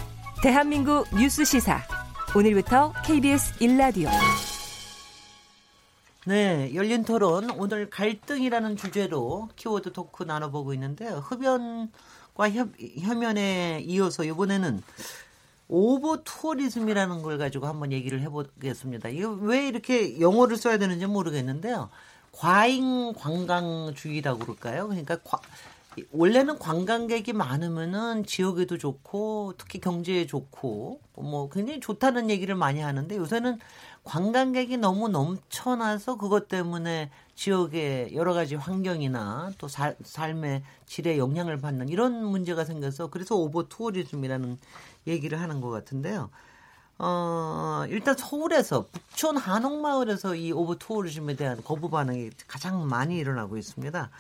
대한민국 0.43 1.07
뉴스 1.15 1.45
시사 1.45 1.81
오늘부터 2.35 2.95
KBS 3.05 3.63
일라디오 3.63 4.09
네, 6.27 6.75
열린 6.75 7.05
토론 7.05 7.49
오늘 7.53 7.89
갈등이라는 7.89 8.77
주제로 8.77 9.49
키워드 9.55 9.93
토크 9.93 10.25
나눠보고 10.25 10.75
있는데요. 10.75 11.23
흡연 11.25 11.93
과 12.35 12.51
협, 12.51 12.71
협연에 12.99 13.85
이어서 13.87 14.25
이번에는 14.25 14.83
overtourism이라는 15.69 17.23
걸 17.23 17.39
가지고 17.39 17.69
한번 17.69 17.93
얘기를 17.93 18.21
해보겠습니다. 18.21 19.11
이거 19.11 19.31
왜 19.43 19.69
이렇게 19.69 20.19
영어를 20.19 20.57
써야 20.57 20.77
되는지 20.77 21.07
모르겠는데요. 21.07 21.89
과잉 22.33 23.13
관광주의라고 23.13 24.41
그럴까요? 24.41 24.89
그러니까 24.89 25.19
과, 25.19 25.41
원래는 26.13 26.59
관광객이 26.59 27.33
많으면은 27.33 28.27
지역에도 28.27 28.77
좋고 28.79 29.55
특히 29.57 29.81
경제에 29.81 30.27
좋고 30.27 31.01
뭐 31.15 31.49
굉장히 31.49 31.81
좋다는 31.81 32.31
얘기를 32.31 32.55
많이 32.55 32.81
하는데 32.81 33.17
요새는 33.17 33.59
관광객이 34.05 34.77
너무 34.77 35.09
넘쳐나서 35.09 36.17
그것 36.17 36.49
때문에 36.49 37.11
지역의 37.35 38.15
여러 38.15 38.35
가지 38.35 38.55
환경이나 38.55 39.53
또 39.59 39.69
살, 39.69 39.97
삶의 40.03 40.63
질에 40.87 41.19
영향을 41.19 41.61
받는 41.61 41.89
이런 41.89 42.25
문제가 42.25 42.65
생겨서 42.65 43.09
그래서 43.09 43.35
overtourism이라는 43.35 44.59
얘기를 45.07 45.41
하는 45.41 45.61
것 45.61 45.71
같은데요. 45.71 46.31
어, 46.99 47.85
일단 47.89 48.17
서울에서 48.17 48.87
북촌 48.91 49.37
한옥마을에서 49.37 50.35
이 50.35 50.53
오버 50.53 50.77
투어리즘에 50.77 51.37
대한 51.37 51.63
거부 51.63 51.91
반응이 51.91 52.31
가장 52.47 52.87
많이 52.89 53.19
일어나고 53.19 53.59
있습니다. 53.59 54.11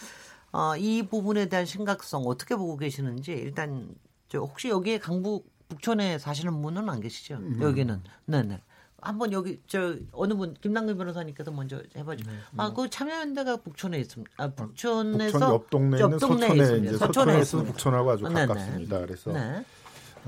어, 0.57 0.75
이 0.75 1.03
부분에 1.03 1.51
대한 1.51 1.66
심각성 1.66 2.23
어떻게 2.27 2.57
보고 2.57 2.79
계시는지 2.79 3.33
일단 3.33 3.95
저 4.29 4.38
혹시 4.38 4.71
여기에 4.71 4.99
강북 4.99 5.53
북촌에 5.69 6.19
사시는 6.19 6.62
분은 6.62 6.88
안 6.88 7.01
계시죠? 7.01 7.35
음. 7.35 7.59
여기는 7.61 8.03
네네. 8.25 8.62
한번 9.03 9.33
여기 9.33 9.61
저 9.66 9.97
어느 10.12 10.33
분 10.33 10.55
김남근 10.55 10.97
변호사님께서 10.97 11.51
먼저 11.51 11.83
해봐죠. 11.95 12.25
네, 12.25 12.38
아, 12.57 12.73
그 12.73 12.88
참여연대가 12.88 13.59
북촌에 13.59 13.99
있습니다. 13.99 14.33
아, 14.38 14.49
북촌에서 14.49 15.38
북촌 15.38 15.51
옆 15.51 15.69
동네에 15.69 16.01
있는 16.01 16.19
서촌에 16.19 16.47
있습니다. 16.47 16.88
이제 16.88 16.97
서촌에서 16.97 17.62
북촌하고 17.62 18.11
아주 18.11 18.25
네네. 18.25 18.47
가깝습니다. 18.47 18.99
그래서 19.01 19.33
네. 19.33 19.40
어, 19.40 19.64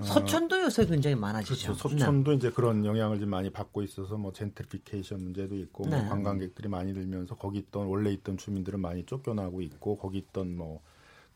서촌도 0.03 0.63
요새 0.63 0.87
굉장히 0.87 1.17
많아지죠. 1.17 1.75
그렇죠. 1.75 1.89
서촌도 1.89 2.31
네. 2.33 2.37
이제 2.37 2.51
그런 2.51 2.85
영향을 2.85 3.21
좀 3.21 3.31
많이 3.31 3.51
받고 3.51 3.83
있어서 3.83 4.17
뭐 4.17 4.33
젠트리피케이션 4.33 5.23
문제도 5.23 5.57
있고 5.57 5.85
뭐 5.85 5.97
네. 5.97 6.03
뭐 6.03 6.11
관광객들이 6.11 6.69
많이 6.69 6.95
들면서 6.95 7.35
거기 7.37 7.59
있던 7.59 7.87
원래 7.87 8.11
있던 8.13 8.37
주민들은 8.37 8.81
많이 8.81 9.05
쫓겨나고 9.05 9.61
있고 9.63 9.97
거기 9.97 10.19
있던 10.19 10.57
뭐 10.57 10.83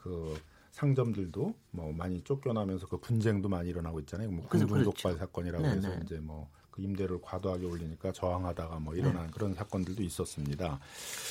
그 0.02 0.36
상점들도 0.72 1.54
뭐 1.70 1.92
많이 1.92 2.22
쫓겨나면서 2.22 2.88
그 2.88 2.98
분쟁도 2.98 3.48
많이 3.48 3.70
일어나고 3.70 4.00
있잖아요. 4.00 4.30
뭐 4.30 4.46
공중 4.48 4.82
독발 4.82 5.16
사건이라고 5.16 5.62
네네. 5.62 5.76
해서 5.76 5.94
이제 6.02 6.18
뭐 6.18 6.50
그 6.72 6.82
임대를 6.82 7.20
과도하게 7.22 7.66
올리니까 7.66 8.10
저항하다가 8.12 8.80
뭐 8.80 8.96
일어난 8.96 9.26
네. 9.26 9.32
그런 9.32 9.54
사건들도 9.54 10.02
있었습니다. 10.02 10.80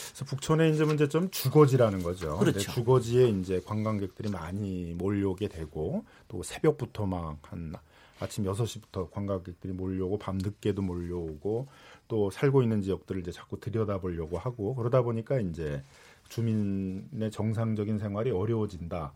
그래서 0.07 0.25
북촌의 0.25 0.73
이제 0.73 0.85
문제점 0.85 1.29
주거지라는 1.29 2.01
거죠. 2.01 2.37
그렇죠. 2.37 2.71
주거지에 2.71 3.27
이제 3.29 3.61
관광객들이 3.65 4.29
많이 4.29 4.93
몰려오게 4.93 5.49
되고 5.49 6.05
또 6.29 6.41
새벽부터 6.43 7.05
막 7.05 7.39
한 7.51 7.73
아침 8.19 8.43
6시부터 8.45 9.09
관광객들이 9.11 9.73
몰려오고 9.73 10.19
밤 10.19 10.37
늦게도 10.37 10.81
몰려오고 10.81 11.67
또 12.07 12.29
살고 12.29 12.61
있는 12.61 12.81
지역들을 12.81 13.21
이제 13.21 13.31
자꾸 13.31 13.59
들여다보려고 13.59 14.37
하고 14.37 14.75
그러다 14.75 15.01
보니까 15.01 15.39
이제 15.39 15.83
주민의 16.29 17.31
정상적인 17.31 17.97
생활이 17.97 18.31
어려워진다. 18.31 19.11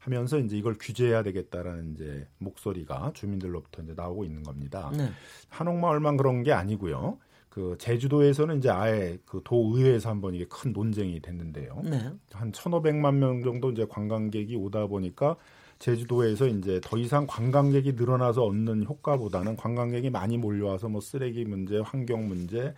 하면서 0.00 0.38
이제 0.38 0.56
이걸 0.56 0.74
규제해야 0.80 1.22
되겠다라는 1.22 1.92
이제 1.92 2.26
목소리가 2.38 3.12
주민들로부터 3.14 3.82
이제 3.82 3.92
나오고 3.94 4.24
있는 4.24 4.42
겁니다. 4.42 4.90
네. 4.96 5.10
한옥마을만 5.50 6.16
그런 6.16 6.42
게 6.42 6.52
아니고요. 6.52 7.18
그 7.50 7.76
제주도에서는 7.78 8.58
이제 8.58 8.70
아예 8.70 9.18
그 9.26 9.42
도의회에서 9.44 10.08
한번 10.08 10.34
이게 10.34 10.46
큰 10.48 10.72
논쟁이 10.72 11.20
됐는데요. 11.20 11.82
네. 11.84 12.10
한 12.32 12.50
1,500만 12.50 13.16
명 13.16 13.42
정도 13.42 13.70
이제 13.70 13.84
관광객이 13.88 14.56
오다 14.56 14.86
보니까 14.86 15.36
제주도에서 15.78 16.46
이제 16.46 16.80
더 16.82 16.96
이상 16.96 17.26
관광객이 17.26 17.92
늘어나서 17.92 18.44
얻는 18.44 18.84
효과보다는 18.84 19.56
관광객이 19.56 20.10
많이 20.10 20.38
몰려와서 20.38 20.88
뭐 20.88 21.00
쓰레기 21.00 21.44
문제, 21.44 21.78
환경 21.78 22.26
문제, 22.28 22.74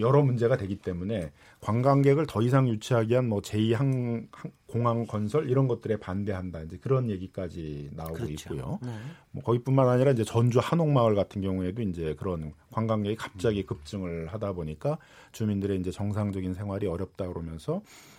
여러 0.00 0.22
문제가 0.22 0.56
되기 0.56 0.76
때문에 0.76 1.32
관광객을 1.60 2.26
더 2.26 2.42
이상 2.42 2.68
유치하기 2.68 3.10
위한 3.10 3.28
뭐 3.28 3.40
제2항 3.40 4.28
공항 4.66 5.06
건설 5.06 5.48
이런 5.48 5.68
것들에 5.68 5.96
반대한다 5.96 6.62
이제 6.62 6.76
그런 6.78 7.08
얘기까지 7.10 7.90
나오고 7.94 8.14
그렇죠. 8.14 8.54
있고요. 8.54 8.78
네. 8.82 8.90
뭐 9.30 9.42
거기뿐만 9.42 9.88
아니라 9.88 10.10
이제 10.10 10.24
전주 10.24 10.58
한옥마을 10.60 11.14
같은 11.14 11.40
경우에도 11.40 11.82
이제 11.82 12.14
그런 12.18 12.52
관광객이 12.72 13.16
갑자기 13.16 13.64
급증을 13.64 14.28
하다 14.28 14.52
보니까 14.52 14.98
주민들의 15.32 15.78
이제 15.80 15.90
정상적인 15.90 16.54
생활이 16.54 16.86
어렵다 16.86 17.28
그러면서 17.28 17.80
그 17.80 18.15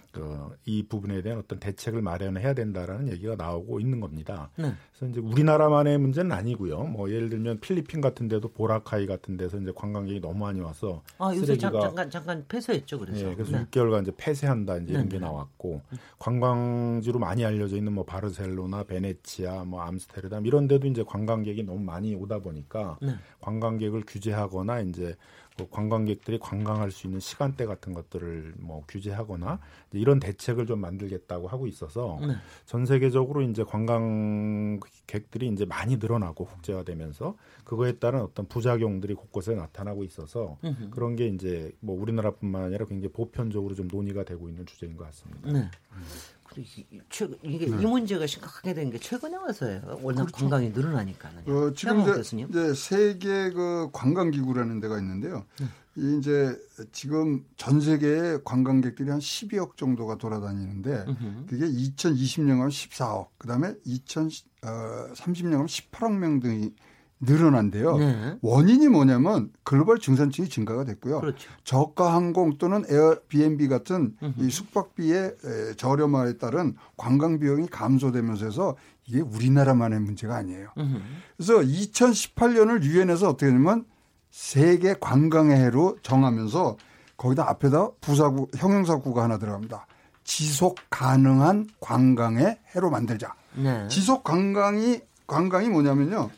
이 0.65 0.84
부분에 0.84 1.22
대한 1.22 1.39
어떤 1.39 1.60
대책을 1.60 2.02
마련해야 2.02 2.54
된다라는 2.54 3.10
얘기가 3.12 3.36
나오고 3.36 3.80
있는 3.80 4.00
겁니다. 4.00 4.50
네. 4.56 4.74
그래서 4.91 5.12
이제 5.12 5.20
우리나라만의 5.20 5.98
문제는 5.98 6.32
아니고요. 6.32 6.84
뭐 6.84 7.10
예를 7.10 7.30
들면 7.30 7.60
필리핀 7.60 8.02
같은 8.02 8.28
데도 8.28 8.50
보라카이 8.50 9.06
같은 9.08 9.38
데서 9.38 9.58
이제 9.58 9.72
관광객이 9.76 10.20
너무 10.22 10.39
많이 10.39 10.60
와서 10.60 11.04
아, 11.17 11.34
쓰레기가 11.34 11.80
잠깐 11.80 12.10
잠깐 12.10 12.46
폐쇄했죠. 12.48 13.00
그래서. 13.00 13.28
네, 13.28 13.36
그래서 13.36 13.58
네. 13.58 13.65
6개월간 13.65 14.04
이제 14.04 14.12
폐쇄한다 14.17 14.78
이제 14.78 14.93
이런 14.93 15.10
네. 15.10 15.17
게 15.17 15.20
나왔고 15.20 15.82
관광지로 16.20 17.20
많이 17.20 17.46
알려져 17.46 17.78
있는 17.78 17.93
뭐 17.93 18.04
바르셀로나, 18.04 18.84
베네치아, 18.84 19.63
뭐 19.65 19.82
암스테르담 19.82 20.46
이런 20.46 20.67
데도 20.67 20.88
이제 20.88 21.04
관광객이 21.06 21.63
너무 21.63 21.80
많이 21.80 22.15
오다 22.15 22.39
보니까 22.39 22.98
네. 23.02 23.15
관광객을 23.41 24.04
규제하거나 24.08 24.82
이제 24.82 24.98
뭐 25.04 25.15
관광객들이 25.65 26.39
관광할 26.39 26.91
수 26.91 27.08
있는 27.08 27.20
시간대 27.20 27.65
같은 27.65 27.93
것들을 27.93 28.54
뭐 28.58 28.84
규제하거나 28.88 29.60
이런 29.93 30.20
대책을 30.20 30.65
좀 30.65 30.80
만들겠다고 30.80 31.48
하고 31.48 31.67
있어서 31.67 32.20
네. 32.22 32.36
전 32.65 32.86
세계적으로 32.86 33.41
이제 33.41 33.63
관광객들이 33.63 35.48
이제 35.48 35.65
많이 35.65 35.98
늘어나고 35.98 36.46
국제화되면서 36.46 37.36
그거에 37.63 37.93
따른 37.93 38.22
어떤 38.22 38.48
부작용들이 38.48 39.13
곳곳에 39.15 39.56
나타나고 39.56 40.04
있어서 40.04 40.58
으흠. 40.63 40.91
그런 40.91 41.15
게 41.15 41.28
이제 41.28 41.72
뭐 41.80 42.00
우리나라뿐만 42.00 42.63
아니라 42.63 42.86
굉장히 42.86 43.12
보편적으로 43.12 43.76
좀 43.76 43.88
논의가 43.88 44.24
되고 44.24 44.48
있는 44.48 44.65
주제인 44.65 44.96
것 44.96 45.06
같습니다. 45.06 45.52
네. 45.52 45.70
최 47.10 47.28
이게 47.44 47.66
네. 47.68 47.82
이 47.82 47.86
문제가 47.86 48.26
심각하게 48.26 48.74
된 48.74 48.90
게 48.90 48.98
최근에 48.98 49.36
와서예요. 49.38 50.00
워낙 50.02 50.26
그렇죠. 50.26 50.38
관광이 50.38 50.70
늘어나니까요. 50.70 51.34
어, 51.48 51.74
지금 51.74 52.02
이제, 52.02 52.12
이제, 52.50 52.74
세계 52.74 53.50
그 53.52 53.90
관광 53.92 54.32
기구라는 54.32 54.80
데가 54.80 54.98
있는데요. 55.00 55.46
네. 55.60 55.68
이제 56.20 56.56
지금 56.92 57.44
전 57.58 57.82
세계에 57.82 58.38
관광객들이 58.46 59.10
한 59.10 59.20
12억 59.20 59.78
정도가 59.78 60.18
돌아다니는데 60.18 61.06
그게 61.50 61.66
2020년 61.66 62.50
하면 62.52 62.70
14억, 62.70 63.30
그다음에 63.40 63.74
2030년 63.86 65.52
하면 65.54 65.66
18억 65.66 66.14
명 66.18 66.40
등이 66.40 66.72
늘어난대요. 67.19 67.97
네. 67.97 68.38
원인이 68.41 68.88
뭐냐면 68.89 69.51
글로벌 69.63 69.97
중산층이 69.99 70.49
증가가 70.49 70.84
됐고요. 70.84 71.19
그렇죠. 71.19 71.49
저가 71.63 72.13
항공 72.13 72.58
또는 72.58 72.84
에어비앤비 72.88 73.67
같은. 73.67 74.15
이 74.38 74.49
숙박비의 74.49 75.36
저렴화에 75.77 76.38
따른 76.38 76.75
관광 76.95 77.39
비용이 77.39 77.67
감소되면서 77.67 78.45
해서 78.45 78.75
이게 79.06 79.21
우리나라만의 79.21 79.99
문제가 80.01 80.36
아니에요. 80.36 80.69
으흠. 80.77 81.01
그래서 81.38 81.53
2018년을 81.60 82.84
유엔에서 82.84 83.30
어떻게 83.30 83.47
하냐면 83.47 83.86
세계 84.30 84.93
관광의 84.93 85.58
해로 85.58 85.97
정하면서 86.03 86.77
거기다 87.15 87.49
앞에다 87.49 87.91
부사구 88.01 88.47
형용사구가 88.56 89.23
하나 89.23 89.38
들어갑니다. 89.39 89.88
지속 90.23 90.75
가능한 90.89 91.67
관광의 91.80 92.60
해로 92.75 92.91
만들자. 92.91 93.34
네. 93.56 93.88
지속 93.88 94.23
관광이 94.23 94.99
관광이 95.25 95.69
뭐냐면요. 95.69 96.30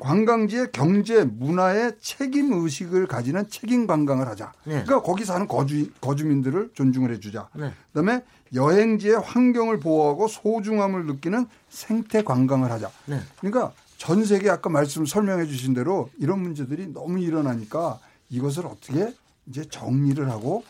관광지의 0.00 0.68
경제, 0.72 1.24
문화의 1.24 1.92
책임 2.00 2.52
의식을 2.52 3.06
가지는 3.06 3.48
책임 3.48 3.86
관광을 3.86 4.26
하자. 4.26 4.52
네. 4.64 4.82
그러니까 4.84 5.02
거기 5.02 5.24
사는 5.24 5.46
거주 5.46 5.90
거주민들을 6.00 6.70
존중을 6.74 7.12
해주자. 7.14 7.48
네. 7.54 7.72
그다음에 7.92 8.24
여행지의 8.54 9.20
환경을 9.20 9.78
보호하고 9.78 10.26
소중함을 10.26 11.06
느끼는 11.06 11.46
생태 11.68 12.24
관광을 12.24 12.70
하자. 12.72 12.90
네. 13.06 13.20
그러니까 13.38 13.72
전 13.96 14.24
세계 14.24 14.50
아까 14.50 14.70
말씀 14.70 15.04
설명해 15.06 15.46
주신 15.46 15.74
대로 15.74 16.10
이런 16.18 16.40
문제들이 16.40 16.88
너무 16.92 17.20
일어나니까 17.20 18.00
이것을 18.30 18.66
어떻게 18.66 19.14
이제 19.46 19.64
정리를 19.68 20.28
하고 20.30 20.64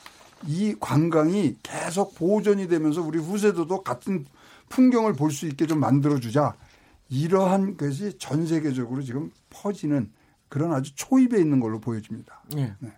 이 0.46 0.74
관광이 0.80 1.56
계속 1.62 2.14
보존이 2.16 2.66
되면서 2.68 3.02
우리 3.02 3.18
후세대도 3.18 3.82
같은 3.82 4.26
풍경을 4.68 5.12
볼 5.14 5.30
수 5.30 5.46
있게 5.46 5.66
좀 5.66 5.80
만들어 5.80 6.18
주자. 6.18 6.54
이러한 7.10 7.76
것이 7.76 8.16
전 8.18 8.46
세계적으로 8.46 9.02
지금 9.02 9.30
퍼지는 9.50 10.10
그런 10.48 10.72
아주 10.72 10.94
초입에 10.94 11.38
있는 11.38 11.60
걸로 11.60 11.80
보여집니다. 11.80 12.42
네. 12.54 12.74
네. 12.78 12.92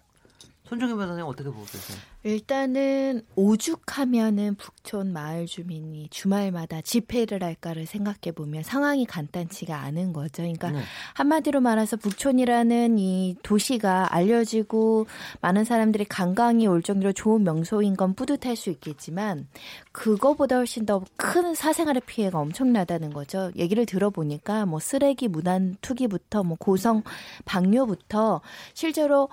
손정희 0.65 0.95
변호사님 0.95 1.25
어떻게 1.27 1.49
보고 1.49 1.65
계세요? 1.65 1.99
일단은 2.25 3.23
오죽하면은 3.35 4.55
북촌 4.57 5.13
마을 5.13 5.47
주민이 5.47 6.09
주말마다 6.11 6.81
집회를 6.81 7.43
할까를 7.43 7.87
생각해 7.87 8.33
보면 8.35 8.63
상황이 8.63 9.05
간단치가 9.05 9.77
않은 9.79 10.13
거죠. 10.13 10.43
그러니까 10.43 10.71
네. 10.71 10.81
한마디로 11.15 11.61
말해서 11.61 11.97
북촌이라는 11.97 12.99
이 12.99 13.37
도시가 13.43 14.15
알려지고 14.15 15.07
많은 15.41 15.65
사람들이 15.65 16.05
관광이 16.05 16.67
올 16.67 16.83
정도로 16.83 17.13
좋은 17.13 17.45
명소인 17.45 17.97
건 17.97 18.15
뿌듯할 18.15 18.57
수 18.57 18.71
있겠지만 18.71 19.49
그거보다 19.93 20.57
훨씬 20.57 20.87
더 20.87 21.03
큰 21.17 21.55
사생활의 21.55 22.03
피해가 22.07 22.39
엄청나다는 22.39 23.13
거죠. 23.13 23.51
얘기를 23.57 23.87
들어보니까 23.87 24.67
뭐 24.67 24.81
쓰레기 24.81 25.29
무단 25.29 25.77
투기부터 25.81 26.43
뭐 26.43 26.57
고성 26.59 27.03
방뇨부터 27.45 28.41
실제로 28.75 29.29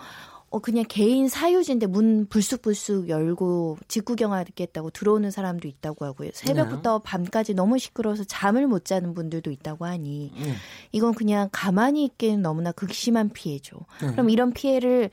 어 0.52 0.60
그냥 0.60 0.84
개인 0.88 1.28
사유지인데 1.28 1.86
문 1.86 2.26
불쑥불쑥 2.28 3.08
열고 3.08 3.78
직구경하겠다고 3.88 4.90
들어오는 4.90 5.30
사람도 5.30 5.68
있다고 5.68 6.06
하고요. 6.06 6.32
새벽부터 6.34 7.00
네. 7.00 7.04
밤까지 7.04 7.54
너무 7.54 7.78
시끄러워서 7.78 8.24
잠을 8.24 8.66
못 8.66 8.86
자는 8.86 9.14
분들도 9.14 9.52
있다고 9.52 9.86
하니 9.86 10.32
네. 10.36 10.54
이건 10.92 11.14
그냥 11.14 11.50
가만히 11.52 12.04
있기는 12.06 12.42
너무나 12.42 12.72
극심한 12.72 13.30
피해죠. 13.30 13.78
네. 14.02 14.12
그럼 14.12 14.32
이런 14.32 14.52
피해를 14.52 15.12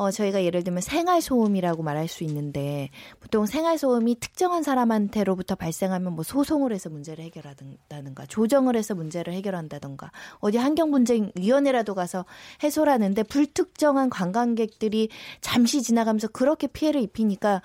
어, 0.00 0.10
저희가 0.10 0.44
예를 0.44 0.64
들면 0.64 0.80
생활소음이라고 0.80 1.82
말할 1.82 2.08
수 2.08 2.24
있는데 2.24 2.88
보통 3.20 3.44
생활소음이 3.44 4.18
특정한 4.18 4.62
사람한테로부터 4.62 5.56
발생하면 5.56 6.14
뭐 6.14 6.24
소송을 6.24 6.72
해서 6.72 6.88
문제를 6.88 7.22
해결한다든가 7.24 8.24
조정을 8.24 8.76
해서 8.76 8.94
문제를 8.94 9.34
해결한다든가 9.34 10.10
어디 10.38 10.56
환경분쟁위원회라도 10.56 11.94
가서 11.94 12.24
해소하는데 12.62 13.24
불특정한 13.24 14.08
관광객들이 14.08 15.10
잠시 15.42 15.82
지나가면서 15.82 16.28
그렇게 16.28 16.66
피해를 16.66 17.02
입히니까 17.02 17.60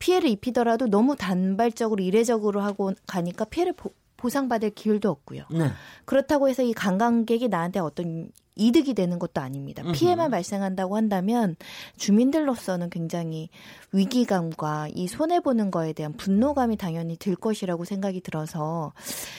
피해를 0.00 0.28
입히더라도 0.28 0.86
너무 0.88 1.14
단발적으로 1.14 2.02
이례적으로 2.02 2.62
하고 2.62 2.94
가니까 3.06 3.44
피해를 3.44 3.74
보, 3.74 3.92
보상받을 4.16 4.70
기회도 4.70 5.08
없고요. 5.08 5.44
네. 5.52 5.70
그렇다고 6.04 6.48
해서 6.48 6.64
이 6.64 6.72
관광객이 6.72 7.46
나한테 7.46 7.78
어떤 7.78 8.32
이득이 8.56 8.94
되는 8.94 9.18
것도 9.18 9.40
아닙니다. 9.40 9.82
피해만 9.92 10.30
발생한다고 10.30 10.96
한다면 10.96 11.56
주민들로서는 11.96 12.90
굉장히 12.90 13.50
위기감과 13.92 14.88
이 14.94 15.06
손해 15.06 15.40
보는 15.40 15.70
거에 15.70 15.92
대한 15.92 16.14
분노감이 16.14 16.76
당연히 16.76 17.16
들 17.16 17.36
것이라고 17.36 17.84
생각이 17.84 18.20
들어서 18.22 18.92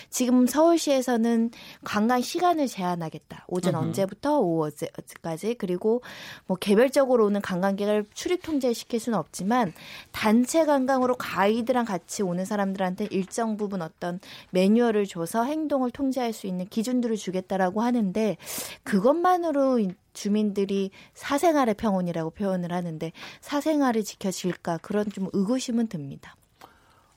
지금 0.10 0.47
서울시에서는 0.47 1.51
관광 1.84 2.21
시간을 2.21 2.67
제한하겠다. 2.67 3.45
오전. 3.47 3.75
언제부터 3.75 4.39
오후 4.39 4.67
어제까지 4.97 5.56
그리고 5.56 6.01
뭐 6.45 6.58
개별적으로 6.58 7.25
오는 7.25 7.41
관광객을 7.41 8.06
출입 8.13 8.43
통제시킬 8.43 8.99
수는 8.99 9.17
없지만 9.17 9.73
단체 10.12 10.65
관광으로 10.65 11.15
가이드랑 11.15 11.86
같이 11.86 12.23
오는 12.23 12.45
사람들한테 12.45 13.08
일정 13.12 13.58
부분 13.58 13.82
어떤 13.82 14.19
매뉴얼을 14.51 15.06
줘서 15.06 15.43
행동을 15.43 15.91
통제할 15.91 16.34
수 16.34 16.47
있는 16.47 16.67
기준들을 16.67 17.15
주겠다라고 17.17 17.82
하는데 17.82 18.38
그거 18.84 19.06
그것만으로 19.07 19.79
주민들이 20.13 20.91
사생활의 21.13 21.75
평온이라고 21.75 22.31
표현을 22.31 22.73
하는데 22.73 23.11
사생활이 23.39 24.03
지켜질까 24.03 24.79
그런 24.79 25.09
좀 25.09 25.29
의구심은 25.31 25.87
듭니다. 25.87 26.35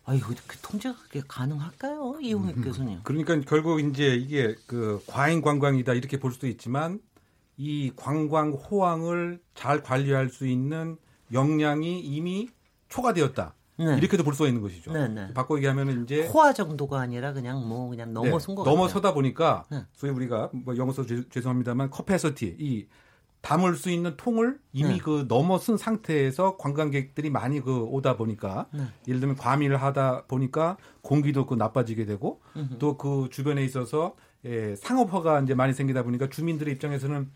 아이고 0.04 0.32
그 0.46 0.56
통제가 0.58 0.96
그게 1.02 1.22
가능할까요, 1.26 2.18
이용혁 2.20 2.58
음, 2.58 2.62
교수님? 2.62 3.00
그러니까 3.02 3.40
결국 3.40 3.80
이제 3.80 4.14
이게 4.14 4.54
그 4.66 5.02
과잉 5.06 5.40
관광이다 5.42 5.94
이렇게 5.94 6.18
볼 6.18 6.32
수도 6.32 6.46
있지만 6.46 7.00
이 7.56 7.92
관광 7.96 8.52
호황을 8.52 9.40
잘 9.54 9.82
관리할 9.82 10.28
수 10.28 10.46
있는 10.46 10.96
역량이 11.32 12.00
이미 12.00 12.48
초과되었다. 12.88 13.54
네. 13.84 13.96
이렇게도 13.96 14.22
볼 14.24 14.34
수가 14.34 14.48
있는 14.48 14.60
것이죠. 14.62 14.92
네, 14.92 15.08
네. 15.08 15.32
바꿔 15.32 15.56
얘기하면 15.56 16.04
이제 16.04 16.26
호화 16.26 16.52
정도가 16.52 17.00
아니라 17.00 17.32
그냥 17.32 17.66
뭐 17.66 17.88
그냥 17.88 18.12
넘어선 18.12 18.54
거 18.54 18.62
넘어서다 18.62 19.14
보니까 19.14 19.64
네. 19.70 19.84
소위 19.92 20.12
우리가 20.12 20.50
뭐 20.52 20.76
영어 20.76 20.92
써 20.92 21.04
죄송합니다만 21.06 21.90
커패서티 21.90 22.56
이 22.58 22.86
담을 23.40 23.74
수 23.76 23.88
있는 23.90 24.16
통을 24.18 24.58
이미 24.72 24.90
네. 24.90 24.98
그 24.98 25.24
넘어선 25.26 25.78
상태에서 25.78 26.58
관광객들이 26.58 27.30
많이 27.30 27.60
그 27.60 27.80
오다 27.84 28.16
보니까 28.18 28.66
네. 28.70 28.82
예를 29.08 29.20
들면 29.20 29.36
과밀을 29.36 29.78
하다 29.78 30.24
보니까 30.26 30.76
공기도 31.00 31.46
그 31.46 31.54
나빠지게 31.54 32.04
되고 32.04 32.40
또 32.78 32.98
그 32.98 33.28
주변에 33.30 33.64
있어서 33.64 34.14
예, 34.44 34.74
상업화가 34.76 35.40
이제 35.40 35.54
많이 35.54 35.72
생기다 35.72 36.02
보니까 36.02 36.28
주민들의 36.28 36.74
입장에서는 36.74 37.30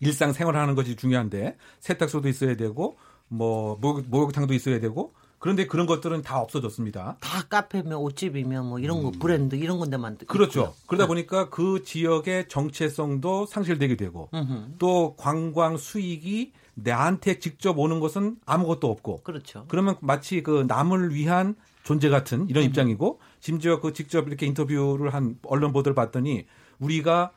일상 0.00 0.32
생활하는 0.32 0.74
것이 0.74 0.96
중요한데 0.96 1.56
세탁소도 1.80 2.28
있어야 2.28 2.56
되고 2.56 2.96
뭐 3.28 3.78
목욕탕도 3.80 4.54
있어야 4.54 4.80
되고 4.80 5.14
그런데 5.38 5.66
그런 5.66 5.86
것들은 5.86 6.22
다 6.22 6.40
없어졌습니다. 6.40 7.16
다 7.20 7.42
카페면 7.48 7.94
옷집이면 7.94 8.66
뭐 8.66 8.78
이런 8.78 9.02
거 9.02 9.08
음. 9.08 9.18
브랜드 9.18 9.54
이런 9.54 9.78
건데만 9.78 10.18
그렇죠. 10.26 10.60
있고요. 10.60 10.74
그러다 10.86 11.04
네. 11.04 11.08
보니까 11.08 11.48
그 11.50 11.82
지역의 11.84 12.48
정체성도 12.48 13.46
상실되게 13.46 13.96
되고 13.96 14.28
음흠. 14.34 14.74
또 14.78 15.14
관광 15.16 15.76
수익이 15.76 16.52
내한테 16.74 17.38
직접 17.38 17.78
오는 17.78 18.00
것은 18.00 18.36
아무것도 18.46 18.90
없고 18.90 19.22
그렇죠. 19.22 19.64
그러면 19.68 19.96
마치 20.00 20.42
그 20.42 20.64
남을 20.66 21.14
위한 21.14 21.54
존재 21.84 22.08
같은 22.08 22.48
이런 22.48 22.62
음흠. 22.62 22.68
입장이고 22.68 23.20
심지어 23.40 23.80
그 23.80 23.92
직접 23.92 24.26
이렇게 24.26 24.46
인터뷰를 24.46 25.14
한 25.14 25.38
언론 25.44 25.72
보도를 25.72 25.94
봤더니 25.94 26.46
우리가 26.78 27.32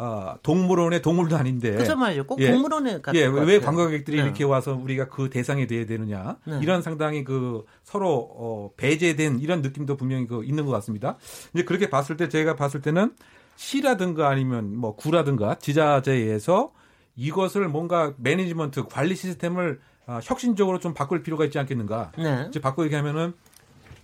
어, 0.00 0.36
동물원의 0.44 1.02
동물도 1.02 1.36
아닌데. 1.36 1.72
그죠 1.72 1.96
말이죠. 1.96 2.24
꼭 2.24 2.40
예, 2.40 2.52
동물원에 2.52 3.00
예, 3.14 3.26
왜 3.26 3.58
관광객들이 3.58 4.18
네. 4.18 4.22
이렇게 4.22 4.44
와서 4.44 4.72
우리가 4.80 5.08
그 5.08 5.28
대상이 5.28 5.66
돼야 5.66 5.86
되느냐. 5.86 6.36
네. 6.44 6.60
이런 6.62 6.82
상당히 6.82 7.24
그 7.24 7.64
서로 7.82 8.30
어, 8.32 8.70
배제된 8.76 9.40
이런 9.40 9.60
느낌도 9.60 9.96
분명히 9.96 10.28
그 10.28 10.44
있는 10.44 10.66
것 10.66 10.70
같습니다. 10.70 11.16
이제 11.52 11.64
그렇게 11.64 11.90
봤을 11.90 12.16
때 12.16 12.28
제가 12.28 12.54
봤을 12.54 12.80
때는 12.80 13.12
시라든가 13.56 14.28
아니면 14.28 14.76
뭐 14.76 14.94
구라든가 14.94 15.56
지자체에서 15.56 16.70
이것을 17.16 17.66
뭔가 17.66 18.14
매니지먼트 18.18 18.84
관리 18.84 19.16
시스템을 19.16 19.80
어, 20.06 20.20
혁신적으로 20.22 20.78
좀 20.78 20.94
바꿀 20.94 21.24
필요가 21.24 21.44
있지 21.44 21.58
않겠는가. 21.58 22.12
네. 22.16 22.46
이제 22.48 22.60
바꿔 22.60 22.84
얘기하면은 22.84 23.34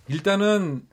일단은 0.09 0.83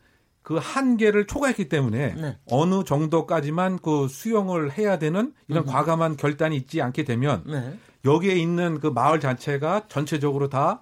그 0.43 0.57
한계를 0.57 1.27
초과했기 1.27 1.69
때문에 1.69 2.15
네. 2.15 2.39
어느 2.51 2.85
정도까지만 2.85 3.79
그 3.79 4.09
수용을 4.09 4.77
해야 4.77 4.99
되는 4.99 5.33
이런 5.49 5.65
음. 5.65 5.67
과감한 5.67 6.17
결단이 6.17 6.57
있지 6.57 6.83
않게 6.83 7.05
되면 7.05 7.45
네. 7.47 7.79
여기에 8.05 8.35
있는 8.35 8.81
그 8.81 8.89
마을 8.89 9.21
자체가 9.21 9.87
전체적으로 9.89 10.49
다 10.49 10.81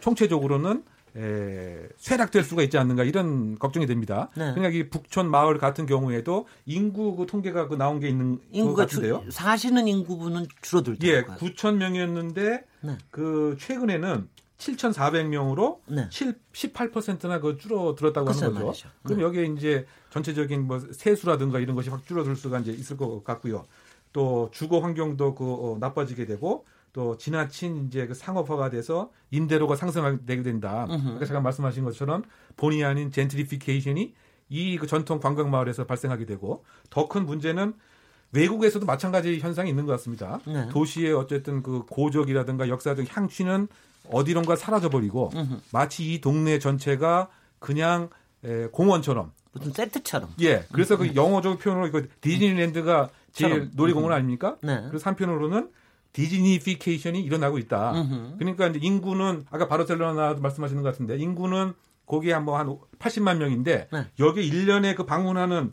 총체적으로는 0.00 0.84
에, 1.16 1.88
쇠락될 1.96 2.44
수가 2.44 2.62
있지 2.62 2.76
않는가 2.76 3.02
이런 3.02 3.58
걱정이 3.58 3.86
됩니다. 3.86 4.28
네. 4.36 4.52
그러니까 4.54 4.68
이 4.68 4.88
북촌 4.88 5.30
마을 5.30 5.58
같은 5.58 5.86
경우에도 5.86 6.46
인구 6.66 7.16
그 7.16 7.26
통계가 7.26 7.68
그 7.68 7.76
나온 7.76 7.98
게 7.98 8.08
있는 8.08 8.38
인구가 8.52 8.82
것 8.82 8.90
같은데요. 8.90 9.22
주, 9.24 9.30
사시는 9.30 9.88
인구분은 9.88 10.46
줄어들죠. 10.60 11.06
예, 11.06 11.22
9천 11.22 11.76
명이었는데 11.76 12.64
네. 12.82 12.98
그 13.10 13.56
최근에는 13.58 14.28
7,400명으로 14.58 15.78
네. 15.86 16.08
7, 16.10 16.34
18%나 16.52 17.40
그 17.40 17.56
줄어들었다고 17.56 18.28
하는 18.30 18.40
거죠. 18.54 18.64
말이죠. 18.66 18.88
그럼 19.04 19.18
네. 19.18 19.24
여기에 19.24 19.44
이제 19.56 19.86
전체적인 20.10 20.66
뭐 20.66 20.80
세수라든가 20.80 21.58
이런 21.60 21.76
것이 21.76 21.90
확 21.90 22.04
줄어들 22.06 22.36
수가 22.36 22.58
이제 22.60 22.72
있을 22.72 22.96
것 22.96 23.22
같고요. 23.24 23.64
또 24.12 24.48
주거 24.52 24.80
환경도 24.80 25.34
그 25.34 25.44
어, 25.44 25.76
나빠지게 25.78 26.26
되고 26.26 26.66
또 26.92 27.16
지나친 27.16 27.86
이제 27.86 28.06
그 28.06 28.14
상업화가 28.14 28.70
돼서 28.70 29.10
임대료가 29.30 29.76
상승하게 29.76 30.42
된다. 30.42 30.86
그러니까 30.88 31.26
제가 31.26 31.40
말씀하신 31.40 31.84
것처럼 31.84 32.22
본의 32.56 32.84
아닌 32.84 33.10
젠트리피케이션이 33.12 34.14
이 34.50 34.78
그 34.78 34.86
전통 34.86 35.20
관광 35.20 35.50
마을에서 35.50 35.84
발생하게 35.86 36.24
되고 36.24 36.64
더 36.88 37.06
큰 37.06 37.26
문제는 37.26 37.74
외국에서도 38.32 38.84
마찬가지 38.86 39.38
현상이 39.38 39.68
있는 39.70 39.84
것 39.86 39.92
같습니다. 39.92 40.40
네. 40.46 40.68
도시의 40.70 41.12
어쨌든 41.12 41.62
그 41.62 41.84
고적이라든가 41.88 42.68
역사적 42.68 43.06
향취는 43.14 43.68
어디론가 44.10 44.56
사라져 44.56 44.88
버리고 44.88 45.30
마치 45.72 46.12
이 46.12 46.20
동네 46.20 46.58
전체가 46.58 47.28
그냥 47.58 48.08
에, 48.44 48.66
공원처럼 48.66 49.32
무슨 49.52 49.72
세트처럼. 49.72 50.30
예. 50.42 50.64
그래서 50.72 50.96
그 50.96 51.14
영어적 51.14 51.58
표현으로 51.58 51.90
그 51.90 52.08
디즈니랜드가 52.20 53.10
제일 53.32 53.70
놀이공원 53.74 54.12
아닙니까? 54.12 54.56
네. 54.62 54.84
그래서 54.88 55.08
한편으로는 55.10 55.70
디즈니피케이션이 56.12 57.20
일어나고 57.20 57.58
있다. 57.58 57.92
음흠. 57.92 58.36
그러니까 58.38 58.66
이제 58.68 58.78
인구는 58.82 59.46
아까 59.50 59.68
바르셀로나도 59.68 60.40
말씀하시는 60.40 60.82
것 60.82 60.90
같은데 60.90 61.16
인구는 61.16 61.74
거기에 62.06 62.32
한번 62.32 62.58
한 62.58 62.78
80만 62.98 63.36
명인데 63.36 63.88
네. 63.92 64.06
여기 64.18 64.50
1년에 64.50 64.96
그 64.96 65.04
방문하는 65.04 65.72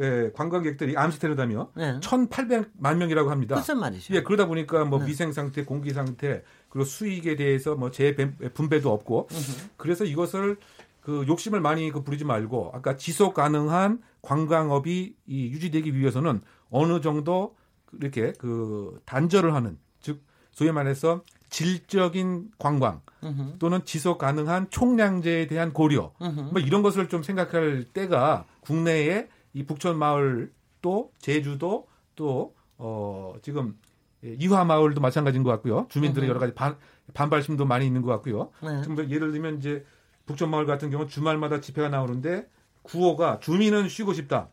예, 0.00 0.30
관광객들이 0.34 0.96
암스테르담이요. 0.96 1.72
네. 1.74 2.00
1,800만 2.00 2.96
명이라고 2.96 3.30
합니다. 3.30 3.56
무슨 3.56 3.80
말이죠? 3.80 4.14
예, 4.14 4.22
그러다 4.22 4.46
보니까 4.46 4.84
뭐 4.84 5.00
네. 5.00 5.06
위생 5.08 5.32
상태, 5.32 5.64
공기 5.64 5.90
상태, 5.90 6.42
그리고 6.72 6.86
수익에 6.86 7.36
대해서 7.36 7.74
뭐 7.74 7.90
재분배도 7.90 8.90
없고. 8.90 9.28
그래서 9.76 10.06
이것을 10.06 10.56
그 11.02 11.26
욕심을 11.28 11.60
많이 11.60 11.90
그 11.90 12.02
부리지 12.02 12.24
말고 12.24 12.70
아까 12.72 12.96
지속 12.96 13.34
가능한 13.34 14.00
관광업이 14.22 15.14
이 15.26 15.44
유지되기 15.48 15.94
위해서는 15.94 16.40
어느 16.70 17.02
정도 17.02 17.56
이렇게 18.00 18.32
그 18.38 18.98
단절을 19.04 19.52
하는 19.52 19.78
즉 20.00 20.22
소위 20.52 20.72
말해서 20.72 21.22
질적인 21.50 22.52
관광 22.58 23.02
으흠. 23.22 23.56
또는 23.58 23.84
지속 23.84 24.16
가능한 24.16 24.70
총량제에 24.70 25.48
대한 25.48 25.74
고려 25.74 26.14
으흠. 26.22 26.50
뭐 26.52 26.60
이런 26.60 26.82
것을 26.82 27.10
좀 27.10 27.22
생각할 27.22 27.84
때가 27.92 28.46
국내에 28.60 29.28
이 29.52 29.66
북촌 29.66 29.98
마을 29.98 30.50
또 30.80 31.12
제주도 31.18 31.86
또 32.14 32.54
어 32.82 33.34
지금 33.42 33.78
이화 34.24 34.64
마을도 34.64 35.00
마찬가지인 35.00 35.42
것 35.42 35.50
같고요. 35.50 35.86
주민들의 35.88 36.28
으흠. 36.28 36.30
여러 36.30 36.40
가지 36.40 36.54
반, 36.54 36.76
반발심도 37.14 37.64
많이 37.64 37.86
있는 37.86 38.02
것 38.02 38.10
같고요. 38.10 38.50
네. 38.62 38.82
좀 38.82 38.96
예를 39.10 39.32
들면 39.32 39.58
이제 39.58 39.84
북촌 40.26 40.50
마을 40.50 40.66
같은 40.66 40.90
경우 40.90 41.04
는 41.04 41.08
주말마다 41.08 41.60
집회가 41.60 41.88
나오는데 41.88 42.48
구호가 42.82 43.40
주민은 43.40 43.88
쉬고 43.88 44.12
싶다. 44.12 44.48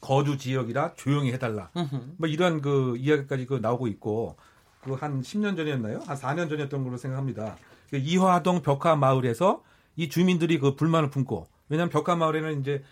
거주 0.00 0.36
지역이라 0.36 0.94
조용히 0.94 1.32
해달라. 1.32 1.70
뭐 2.18 2.28
이런 2.28 2.60
그 2.60 2.96
이야기까지 2.98 3.46
그 3.46 3.54
나오고 3.54 3.88
있고 3.88 4.36
그 4.84 4.94
한 4.94 5.22
10년 5.22 5.56
전이었나요? 5.56 6.00
한 6.06 6.16
4년 6.16 6.48
전이었던 6.48 6.84
걸로 6.84 6.96
생각합니다. 6.96 7.56
그 7.90 7.96
이화동 7.96 8.62
벽화 8.62 8.96
마을에서 8.96 9.62
이 9.96 10.08
주민들이 10.08 10.58
그 10.58 10.76
불만을 10.76 11.10
품고 11.10 11.46
왜냐하면 11.68 11.90
벽화 11.90 12.16
마을에는 12.16 12.60
이제 12.60 12.82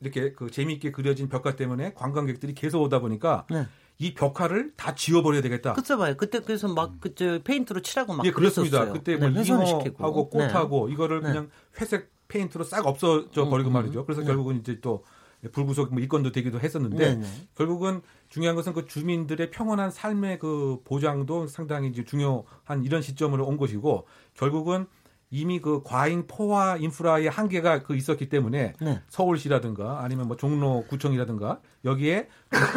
이렇게 0.00 0.32
그 0.32 0.50
재미있게 0.50 0.90
그려진 0.90 1.28
벽화 1.28 1.56
때문에 1.56 1.92
관광객들이 1.94 2.54
계속 2.54 2.82
오다 2.82 3.00
보니까 3.00 3.46
네. 3.50 3.66
이 3.98 4.14
벽화를 4.14 4.72
다 4.76 4.94
지워버려야 4.94 5.40
되겠다. 5.42 5.72
그쵸 5.74 5.96
봐요. 5.96 6.14
그때 6.16 6.40
그래서 6.40 6.68
막 6.68 7.00
그때 7.00 7.42
페인트로 7.42 7.80
칠하고 7.80 8.14
막 8.14 8.26
예, 8.26 8.30
그렇습니다. 8.32 8.90
그때 8.90 9.16
뭐 9.16 9.28
네, 9.28 9.42
잉어하고 9.42 10.30
꽃하고 10.30 10.86
네. 10.88 10.92
이거를 10.92 11.22
네. 11.22 11.28
그냥 11.28 11.50
회색 11.80 12.10
페인트로 12.28 12.64
싹 12.64 12.86
없어져 12.86 13.48
버리고 13.48 13.70
음, 13.70 13.72
음. 13.72 13.74
말이죠. 13.74 14.04
그래서 14.04 14.22
네. 14.22 14.26
결국은 14.26 14.58
이제 14.58 14.80
또 14.80 15.04
불구속 15.52 15.92
뭐 15.92 16.02
입건도 16.02 16.32
되기도 16.32 16.58
했었는데 16.58 16.96
네네. 16.96 17.20
네. 17.20 17.48
결국은 17.54 18.00
중요한 18.28 18.56
것은 18.56 18.72
그 18.72 18.86
주민들의 18.86 19.50
평온한 19.50 19.90
삶의 19.90 20.38
그 20.38 20.80
보장도 20.84 21.46
상당히 21.46 21.88
이제 21.88 22.04
중요한 22.04 22.82
이런 22.82 23.02
시점으로 23.02 23.46
온 23.46 23.56
것이고 23.56 24.06
결국은 24.34 24.86
이미 25.34 25.58
그 25.58 25.82
과잉 25.82 26.28
포화 26.28 26.76
인프라의 26.76 27.28
한계가 27.28 27.82
그 27.82 27.96
있었기 27.96 28.28
때문에 28.28 28.74
네. 28.80 29.02
서울시라든가 29.08 30.04
아니면 30.04 30.28
뭐 30.28 30.36
종로구청이라든가 30.36 31.60
여기에 31.84 32.28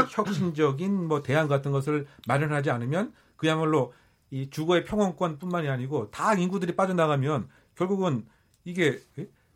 혁신적인 0.10 1.08
뭐 1.08 1.22
대안 1.22 1.48
같은 1.48 1.72
것을 1.72 2.08
마련하지 2.28 2.72
않으면 2.72 3.14
그야말로 3.36 3.94
이 4.32 4.50
주거의 4.50 4.86
평온권뿐만이 4.86 5.70
아니고 5.70 6.10
다 6.10 6.34
인구들이 6.34 6.76
빠져나가면 6.76 7.48
결국은 7.76 8.26
이게 8.66 9.04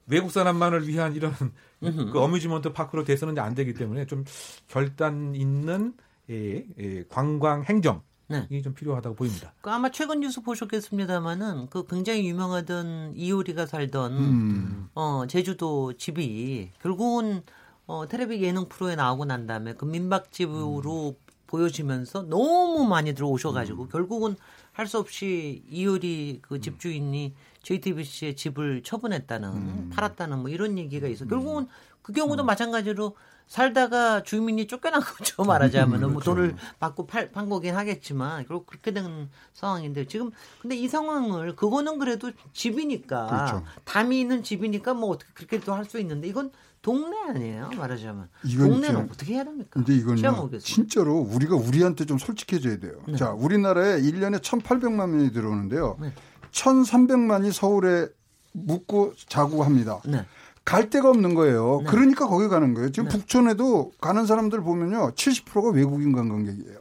외국 0.05 0.29
사람만을 0.29 0.87
위한 0.87 1.15
이런 1.15 1.33
그 1.79 2.19
어뮤즈먼트 2.19 2.71
파크로 2.71 3.03
돼서는 3.03 3.39
안 3.39 3.55
되기 3.55 3.73
때문에 3.73 4.05
좀 4.05 4.25
결단 4.67 5.33
있는 5.33 5.95
예, 6.29 6.63
예, 6.77 7.03
관광 7.09 7.63
행정 7.63 8.03
네. 8.31 8.47
이게 8.49 8.61
좀 8.61 8.73
필요하다고 8.73 9.15
보입니다. 9.15 9.53
그 9.61 9.69
아마 9.69 9.89
최근 9.91 10.19
뉴스 10.21 10.41
보셨겠습니다만은 10.41 11.67
그 11.69 11.85
굉장히 11.87 12.27
유명하던 12.27 13.13
이효리가 13.15 13.65
살던 13.65 14.11
음. 14.13 14.89
어 14.93 15.25
제주도 15.27 15.93
집이 15.93 16.71
결국은 16.81 17.43
어 17.87 18.07
텔레비 18.07 18.41
예능 18.43 18.67
프로에 18.69 18.95
나오고 18.95 19.25
난 19.25 19.47
다음에 19.47 19.73
그 19.73 19.85
민박집으로 19.85 21.09
음. 21.09 21.31
보여지면서 21.47 22.23
너무 22.23 22.85
많이 22.87 23.13
들어오셔가지고 23.13 23.83
음. 23.83 23.89
결국은 23.89 24.35
할 24.71 24.87
수 24.87 24.97
없이 24.97 25.63
이효리 25.69 26.39
그 26.41 26.55
음. 26.55 26.61
집주인이 26.61 27.35
JTBC의 27.61 28.35
집을 28.35 28.83
처분했다는 28.83 29.49
음. 29.49 29.91
팔았다는 29.93 30.39
뭐 30.39 30.49
이런 30.49 30.77
얘기가 30.77 31.07
있어. 31.07 31.25
결국은 31.25 31.67
그 32.01 32.13
경우도 32.13 32.43
음. 32.43 32.45
마찬가지로 32.45 33.15
살다가 33.51 34.23
주민이 34.23 34.65
쫓겨난 34.65 35.01
거죠 35.01 35.43
말하자면 35.43 35.95
음, 35.95 36.13
뭐 36.13 36.21
그렇죠. 36.21 36.35
돈을 36.35 36.55
받고 36.79 37.05
팔, 37.05 37.33
판 37.33 37.49
거긴 37.49 37.75
하겠지만 37.75 38.45
결국 38.47 38.65
그렇게 38.65 38.91
된 38.91 39.29
상황인데 39.53 40.07
지금 40.07 40.31
근데 40.61 40.77
이 40.77 40.87
상황을 40.87 41.57
그거는 41.57 41.99
그래도 41.99 42.31
집이니까 42.53 43.27
그렇죠. 43.27 43.65
담이 43.83 44.21
있는 44.21 44.41
집이니까 44.41 44.93
뭐 44.93 45.09
어떻게 45.09 45.33
그렇게도 45.33 45.73
할 45.73 45.81
수 45.83 45.99
있는데 45.99 46.29
이건 46.29 46.51
동네 46.81 47.17
아니에요 47.27 47.71
말하자면 47.75 48.29
동네는 48.57 49.09
어떻게 49.11 49.33
해야 49.33 49.43
됩니까? 49.43 49.69
근데 49.71 49.95
이건 49.95 50.15
진짜로 50.59 51.15
우리가 51.17 51.57
우리한테 51.57 52.05
좀 52.05 52.17
솔직해져야 52.17 52.79
돼요. 52.79 53.01
네. 53.09 53.17
자 53.17 53.31
우리나라에 53.31 53.99
1년에 53.99 54.39
1,800만 54.39 55.09
명이 55.09 55.33
들어오는데요. 55.33 55.97
네. 55.99 56.13
1,300만이 56.51 57.51
서울에 57.51 58.07
묵고 58.53 59.13
자고 59.27 59.63
합니다. 59.63 59.99
네. 60.05 60.25
갈 60.63 60.89
데가 60.89 61.09
없는 61.09 61.33
거예요. 61.33 61.79
네. 61.83 61.89
그러니까 61.89 62.27
거기 62.27 62.47
가는 62.47 62.73
거예요. 62.73 62.91
지금 62.91 63.09
네. 63.09 63.17
북촌에도 63.17 63.91
가는 63.99 64.25
사람들 64.25 64.61
보면요. 64.61 65.11
70%가 65.11 65.69
외국인 65.71 66.11
관광객이에요. 66.11 66.79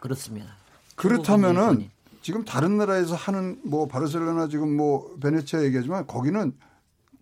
그렇습니다. 0.00 0.48
그렇다면은 0.96 1.90
지금 2.20 2.44
다른 2.44 2.78
나라에서 2.78 3.14
하는 3.14 3.60
뭐 3.64 3.86
바르셀로나 3.86 4.48
지금 4.48 4.76
뭐 4.76 5.14
베네치아 5.20 5.62
얘기하지만 5.62 6.06
거기는 6.06 6.52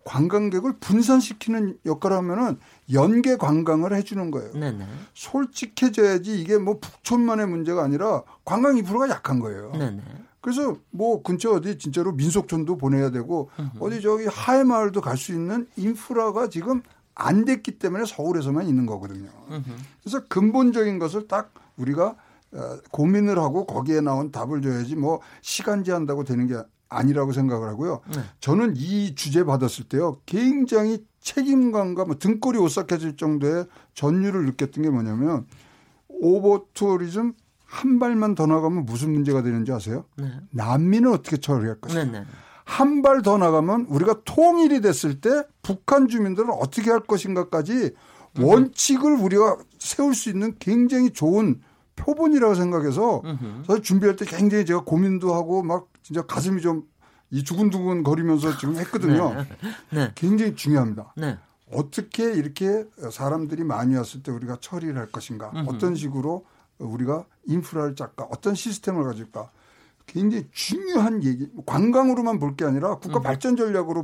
관광객을 0.03 0.77
분산시키는 0.79 1.77
역할을 1.85 2.17
하면은 2.17 2.57
연계 2.91 3.37
관광을 3.37 3.95
해주는 3.95 4.31
거예요. 4.31 4.53
네네. 4.53 4.85
솔직해져야지 5.13 6.39
이게 6.39 6.57
뭐 6.57 6.79
북촌만의 6.79 7.47
문제가 7.47 7.83
아니라 7.83 8.23
관광 8.43 8.77
인프라가 8.77 9.09
약한 9.09 9.39
거예요. 9.39 9.71
네네. 9.73 10.01
그래서 10.41 10.75
뭐 10.89 11.21
근처 11.21 11.51
어디 11.51 11.77
진짜로 11.77 12.11
민속촌도 12.13 12.77
보내야 12.77 13.11
되고. 13.11 13.49
어디 13.79 14.01
저기 14.01 14.25
하회 14.25 14.63
마을도 14.63 15.01
갈 15.01 15.15
수 15.17 15.31
있는 15.33 15.67
인프라가 15.77 16.49
지금 16.49 16.81
안 17.13 17.45
됐기 17.45 17.77
때문에 17.77 18.05
서울에서만 18.05 18.67
있는 18.67 18.85
거거든요. 18.87 19.29
그래서 20.01 20.25
근본적인 20.27 20.97
것을 20.99 21.27
딱 21.27 21.53
우리가 21.77 22.15
어, 22.53 22.77
고민을 22.91 23.37
하고 23.39 23.65
거기에 23.65 24.01
나온 24.01 24.31
답을 24.31 24.61
줘야지 24.61 24.95
뭐 24.95 25.21
시간 25.41 25.83
제한다고 25.85 26.23
되는 26.25 26.47
게 26.47 26.55
아니라고 26.89 27.31
생각을 27.31 27.69
하고요. 27.69 28.01
네. 28.13 28.21
저는 28.41 28.73
이 28.75 29.15
주제 29.15 29.45
받았을 29.45 29.85
때요. 29.85 30.17
굉장히 30.25 31.05
책임감과 31.21 32.03
뭐 32.05 32.15
등골이 32.17 32.57
오싹해질 32.57 33.15
정도의 33.15 33.67
전율을 33.93 34.45
느꼈던 34.47 34.83
게 34.83 34.89
뭐냐면 34.89 35.45
오버 36.09 36.65
투어리즘 36.73 37.33
한 37.71 37.99
발만 37.99 38.35
더 38.35 38.45
나가면 38.47 38.85
무슨 38.85 39.13
문제가 39.13 39.41
되는지 39.43 39.71
아세요? 39.71 40.03
네. 40.17 40.29
난민은 40.51 41.11
어떻게 41.11 41.37
처리할 41.37 41.79
것이냐. 41.79 42.03
네, 42.03 42.11
네. 42.11 42.25
한 42.65 43.01
발 43.01 43.21
더 43.21 43.37
나가면 43.37 43.87
우리가 43.89 44.21
통일이 44.25 44.81
됐을 44.81 45.21
때 45.21 45.43
북한 45.61 46.07
주민들은 46.07 46.49
어떻게 46.51 46.91
할 46.91 46.99
것인가까지 47.01 47.91
음. 48.39 48.43
원칙을 48.43 49.13
우리가 49.13 49.57
세울 49.79 50.13
수 50.15 50.29
있는 50.29 50.55
굉장히 50.59 51.11
좋은 51.11 51.61
표본이라고 51.95 52.55
생각해서 52.55 53.21
사실 53.67 53.83
준비할 53.83 54.15
때 54.15 54.25
굉장히 54.25 54.65
제가 54.65 54.83
고민도 54.83 55.33
하고 55.33 55.63
막 55.63 55.87
진짜 56.03 56.21
가슴이 56.23 56.61
좀 56.61 56.91
이 57.33 57.43
두근두근 57.45 58.03
거리면서 58.03 58.57
지금 58.57 58.75
했거든요. 58.75 59.33
네. 59.33 59.45
네. 59.91 60.11
굉장히 60.15 60.53
중요합니다. 60.53 61.13
네. 61.15 61.37
어떻게 61.71 62.25
이렇게 62.33 62.83
사람들이 63.09 63.63
많이 63.63 63.95
왔을 63.95 64.21
때 64.21 64.33
우리가 64.33 64.57
처리를 64.59 64.97
할 64.97 65.09
것인가. 65.09 65.49
어떤 65.65 65.95
식으로 65.95 66.45
우리가 66.77 67.23
인프라를 67.45 67.95
짤까, 67.95 68.27
어떤 68.31 68.55
시스템을 68.55 69.03
가질까, 69.03 69.49
굉장히 70.07 70.47
중요한 70.51 71.23
얘기, 71.23 71.49
관광으로만 71.65 72.39
볼 72.39 72.55
게 72.55 72.65
아니라 72.65 72.95
국가 72.99 73.19
음. 73.19 73.23
발전 73.23 73.55
전략으로 73.55 74.03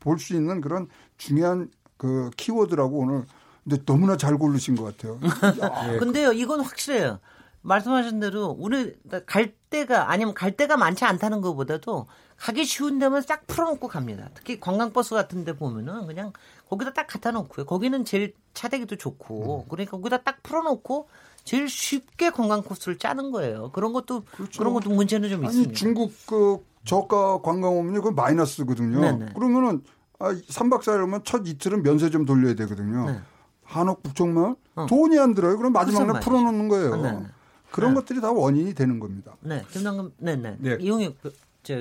볼 0.00 0.18
수 0.18 0.34
있는 0.34 0.60
그런 0.60 0.88
중요한 1.16 1.70
그 1.96 2.30
키워드라고 2.36 2.98
오늘 2.98 3.24
근데 3.64 3.84
너무나 3.84 4.16
잘 4.16 4.36
고르신 4.38 4.74
것 4.76 4.84
같아요. 4.96 5.20
네. 5.92 5.98
근데요, 5.98 6.32
이건 6.32 6.60
확실해요. 6.60 7.18
말씀하신 7.62 8.18
대로 8.20 8.46
우리 8.58 8.94
갈 9.26 9.52
데가 9.68 10.10
아니면 10.10 10.32
갈 10.32 10.56
데가 10.56 10.76
많지 10.76 11.04
않다는 11.04 11.40
것보다도 11.42 12.06
가기 12.38 12.64
쉬운 12.64 12.98
데면 12.98 13.20
싹 13.22 13.46
풀어놓고 13.46 13.88
갑니다. 13.88 14.30
특히 14.34 14.58
관광버스 14.58 15.14
같은 15.14 15.44
데 15.44 15.54
보면은 15.54 16.06
그냥 16.06 16.32
거기다 16.70 16.92
딱 16.94 17.06
갖다 17.08 17.30
놓고요. 17.32 17.66
거기는 17.66 18.04
제일 18.04 18.32
차대기도 18.54 18.96
좋고 18.96 19.64
음. 19.64 19.68
그러니까 19.68 19.96
거기다 19.98 20.22
딱 20.22 20.42
풀어놓고 20.42 21.08
제일 21.48 21.66
쉽게 21.66 22.28
관광 22.28 22.60
코스를 22.60 22.98
짜는 22.98 23.30
거예요. 23.30 23.70
그런 23.72 23.94
것도 23.94 24.22
그렇죠. 24.32 24.58
그런 24.58 24.74
것도 24.74 24.90
문제는 24.90 25.30
좀 25.30 25.46
아니, 25.46 25.48
있습니다. 25.48 25.72
중국 25.72 26.12
그 26.26 26.58
저가 26.84 27.40
관광 27.40 27.74
오면요, 27.78 28.02
그 28.02 28.10
마이너스거든요. 28.10 29.00
네네. 29.00 29.32
그러면은 29.32 29.82
아, 30.18 30.30
3박 30.30 30.82
4일이면 30.82 31.24
첫 31.24 31.48
이틀은 31.48 31.82
면세 31.82 32.10
좀 32.10 32.26
돌려야 32.26 32.52
되거든요. 32.54 33.10
네. 33.10 33.20
한옥 33.64 34.02
북촌만 34.02 34.56
어. 34.74 34.86
돈이 34.90 35.18
안 35.18 35.32
들어요. 35.32 35.56
그럼 35.56 35.72
마지막 35.72 36.04
날 36.04 36.20
풀어놓는 36.20 36.68
거예요. 36.68 36.94
아, 36.94 37.22
그런 37.70 37.94
네. 37.94 38.00
것들이 38.00 38.20
다 38.20 38.30
원인이 38.30 38.74
되는 38.74 39.00
겁니다. 39.00 39.34
네, 39.40 39.64
김남금, 39.70 40.12
네 40.18 40.36
네. 40.36 40.56
네. 40.58 40.76
이용희 40.78 41.16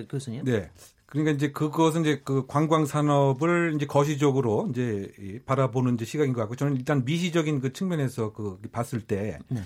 교수님. 0.10 0.46
네. 0.46 0.72
그러니까 1.08 1.32
이제 1.32 1.52
그것은 1.52 2.02
이제 2.02 2.22
그 2.24 2.46
관광 2.48 2.86
산업을 2.86 3.74
이제 3.76 3.86
거시적으로 3.86 4.68
이제 4.70 5.42
바라보는 5.46 5.96
이제 5.96 6.06
시각인 6.06 6.34
것 6.34 6.42
같고 6.42 6.56
저는 6.56 6.76
일단 6.76 7.06
미시적인 7.06 7.62
그 7.62 7.74
측면에서 7.74 8.34
그 8.34 8.60
봤을 8.72 9.02
때 9.02 9.40
네. 9.48 9.62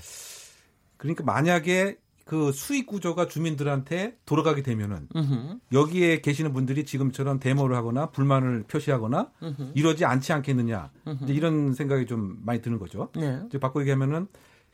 그러니까 0.97 1.23
만약에 1.23 1.97
그 2.25 2.51
수익 2.51 2.85
구조가 2.85 3.27
주민들한테 3.27 4.17
돌아가게 4.25 4.61
되면은 4.61 5.09
으흠. 5.15 5.59
여기에 5.71 6.21
계시는 6.21 6.53
분들이 6.53 6.85
지금처럼 6.85 7.39
데모를 7.39 7.75
하거나 7.75 8.11
불만을 8.11 8.65
표시하거나 8.67 9.31
으흠. 9.41 9.71
이러지 9.73 10.05
않지 10.05 10.31
않겠느냐 10.31 10.91
이제 11.23 11.33
이런 11.33 11.73
생각이 11.73 12.05
좀 12.05 12.37
많이 12.45 12.61
드는 12.61 12.77
거죠. 12.77 13.09
네. 13.15 13.41
이제 13.47 13.59
바꿔 13.59 13.81
얘기하면은 13.81 14.27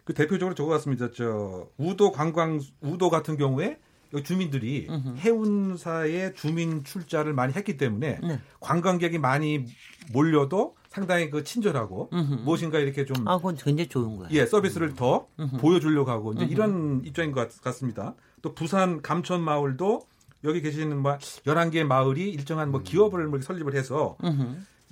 그 0.03 0.13
대표적으로 0.13 0.53
저거 0.53 0.70
같습니다. 0.72 1.11
저 1.11 1.70
우도 1.78 2.11
관광 2.11 2.59
우도 2.82 3.09
같은 3.09 3.38
경우에 3.38 3.80
주민들이 4.24 4.88
으흠. 4.89 5.18
해운사의 5.18 6.36
주민 6.36 6.84
출자를 6.84 7.34
많이 7.34 7.53
했기 7.53 7.78
때문에 7.78 8.20
네. 8.22 8.39
관광객이 8.60 9.18
많이 9.20 9.66
몰려도 10.12 10.76
상당히 10.89 11.30
그 11.30 11.43
친절하고 11.43 12.10
으흠. 12.14 12.43
무엇인가 12.43 12.80
이렇게 12.80 13.05
좀 13.05 13.28
아, 13.28 13.38
그건 13.38 13.55
굉장히 13.55 13.89
좋은 13.89 14.18
거예요. 14.18 14.30
예, 14.32 14.45
서비스를 14.45 14.95
더 14.95 15.28
으흠. 15.39 15.58
보여주려고 15.58 16.12
하고 16.12 16.34
이제 16.34 16.45
이런 16.45 17.03
입장인 17.05 17.32
것 17.32 17.62
같습니다. 17.62 18.16
또 18.41 18.53
부산 18.53 19.01
감천 19.01 19.41
마을도 19.41 20.01
여기 20.43 20.62
계시는 20.62 20.97
뭐 21.01 21.18
11개 21.18 21.84
마을이 21.84 22.30
일정한 22.30 22.72
뭐 22.72 22.82
기업을 22.82 23.28
뭐 23.28 23.41
설립을 23.41 23.76
해서 23.76 24.18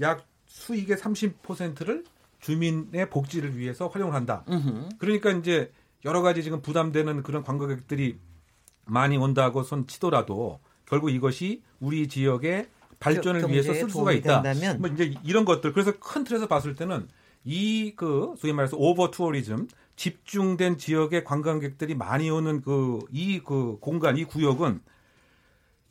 약 0.01 0.25
수익의 0.47 0.97
30%를 0.97 2.03
주민의 2.39 3.09
복지를 3.09 3.57
위해서 3.57 3.87
활용을 3.87 4.13
한다. 4.15 4.43
그러니까 4.97 5.31
이제 5.31 5.71
여러 6.03 6.21
가지 6.21 6.43
지금 6.43 6.61
부담되는 6.61 7.23
그런 7.23 7.43
관광객들이 7.43 8.17
많이 8.85 9.17
온다고 9.17 9.63
손 9.63 9.87
치더라도 9.87 10.59
결국 10.85 11.09
이것이 11.09 11.61
우리 11.79 12.07
지역의 12.07 12.67
발전을 12.99 13.49
위해서 13.49 13.73
쓸 13.73 13.89
수가 13.89 14.11
있다. 14.13 14.41
된다면. 14.41 14.79
뭐 14.81 14.89
이제 14.89 15.13
이런 15.23 15.45
것들 15.45 15.73
그래서 15.73 15.93
큰 15.99 16.23
틀에서 16.23 16.47
봤을 16.47 16.75
때는 16.75 17.07
이 17.45 17.93
그 17.95 18.33
소위 18.37 18.53
말해서 18.53 18.75
오버 18.77 19.11
투어리즘 19.11 19.67
집중된 19.95 20.77
지역의 20.77 21.23
관광객들이 21.23 21.95
많이 21.95 22.29
오는 22.29 22.61
그 22.61 22.99
이그 23.11 23.43
그 23.45 23.77
공간 23.79 24.17
이 24.17 24.25
구역은 24.25 24.81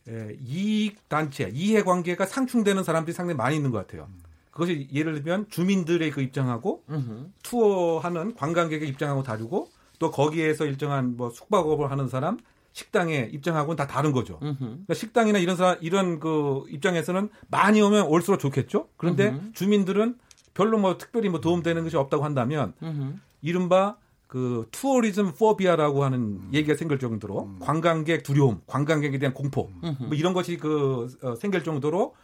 에, 0.08 0.36
이익 0.46 1.08
단체 1.08 1.50
이해 1.54 1.82
관계가 1.82 2.26
상충되는 2.26 2.84
사람들이 2.84 3.14
상당히 3.14 3.36
많이 3.36 3.56
있는 3.56 3.70
것 3.70 3.78
같아요. 3.78 4.08
그것이 4.50 4.88
예를 4.92 5.14
들면 5.14 5.48
주민들의 5.48 6.10
그 6.10 6.20
입장하고 6.20 6.84
으흠. 6.90 7.32
투어하는 7.42 8.34
관광객의 8.34 8.88
입장하고 8.88 9.22
다르고 9.22 9.68
또 9.98 10.10
거기에서 10.10 10.66
일정한 10.66 11.16
뭐 11.16 11.30
숙박업을 11.30 11.90
하는 11.90 12.08
사람 12.08 12.38
식당의 12.74 13.30
입장하고는 13.32 13.76
다 13.76 13.86
다른 13.86 14.12
거죠. 14.12 14.38
그러니까 14.40 14.94
식당이나 14.94 15.38
이런 15.38 15.56
사 15.56 15.78
이런 15.80 16.18
그 16.18 16.64
입장에서는 16.68 17.30
많이 17.48 17.80
오면 17.80 18.06
올수록 18.06 18.40
좋겠죠. 18.40 18.88
그런데 18.96 19.28
음흠. 19.28 19.52
주민들은 19.52 20.18
별로 20.54 20.76
뭐 20.76 20.98
특별히 20.98 21.28
뭐 21.28 21.40
도움되는 21.40 21.84
것이 21.84 21.96
없다고 21.96 22.24
한다면 22.24 22.74
음흠. 22.82 23.14
이른바 23.42 23.96
그 24.26 24.66
tourism 24.72 25.34
phobia라고 25.34 26.02
하는 26.02 26.18
음. 26.18 26.50
얘기가 26.52 26.76
생길 26.76 26.98
정도로 26.98 27.44
음. 27.44 27.58
관광객 27.60 28.24
두려움, 28.24 28.60
관광객에 28.66 29.18
대한 29.20 29.34
공포 29.34 29.70
뭐 29.80 30.14
이런 30.14 30.34
것이 30.34 30.56
그 30.56 31.08
어, 31.22 31.36
생길 31.36 31.62
정도로 31.62 32.16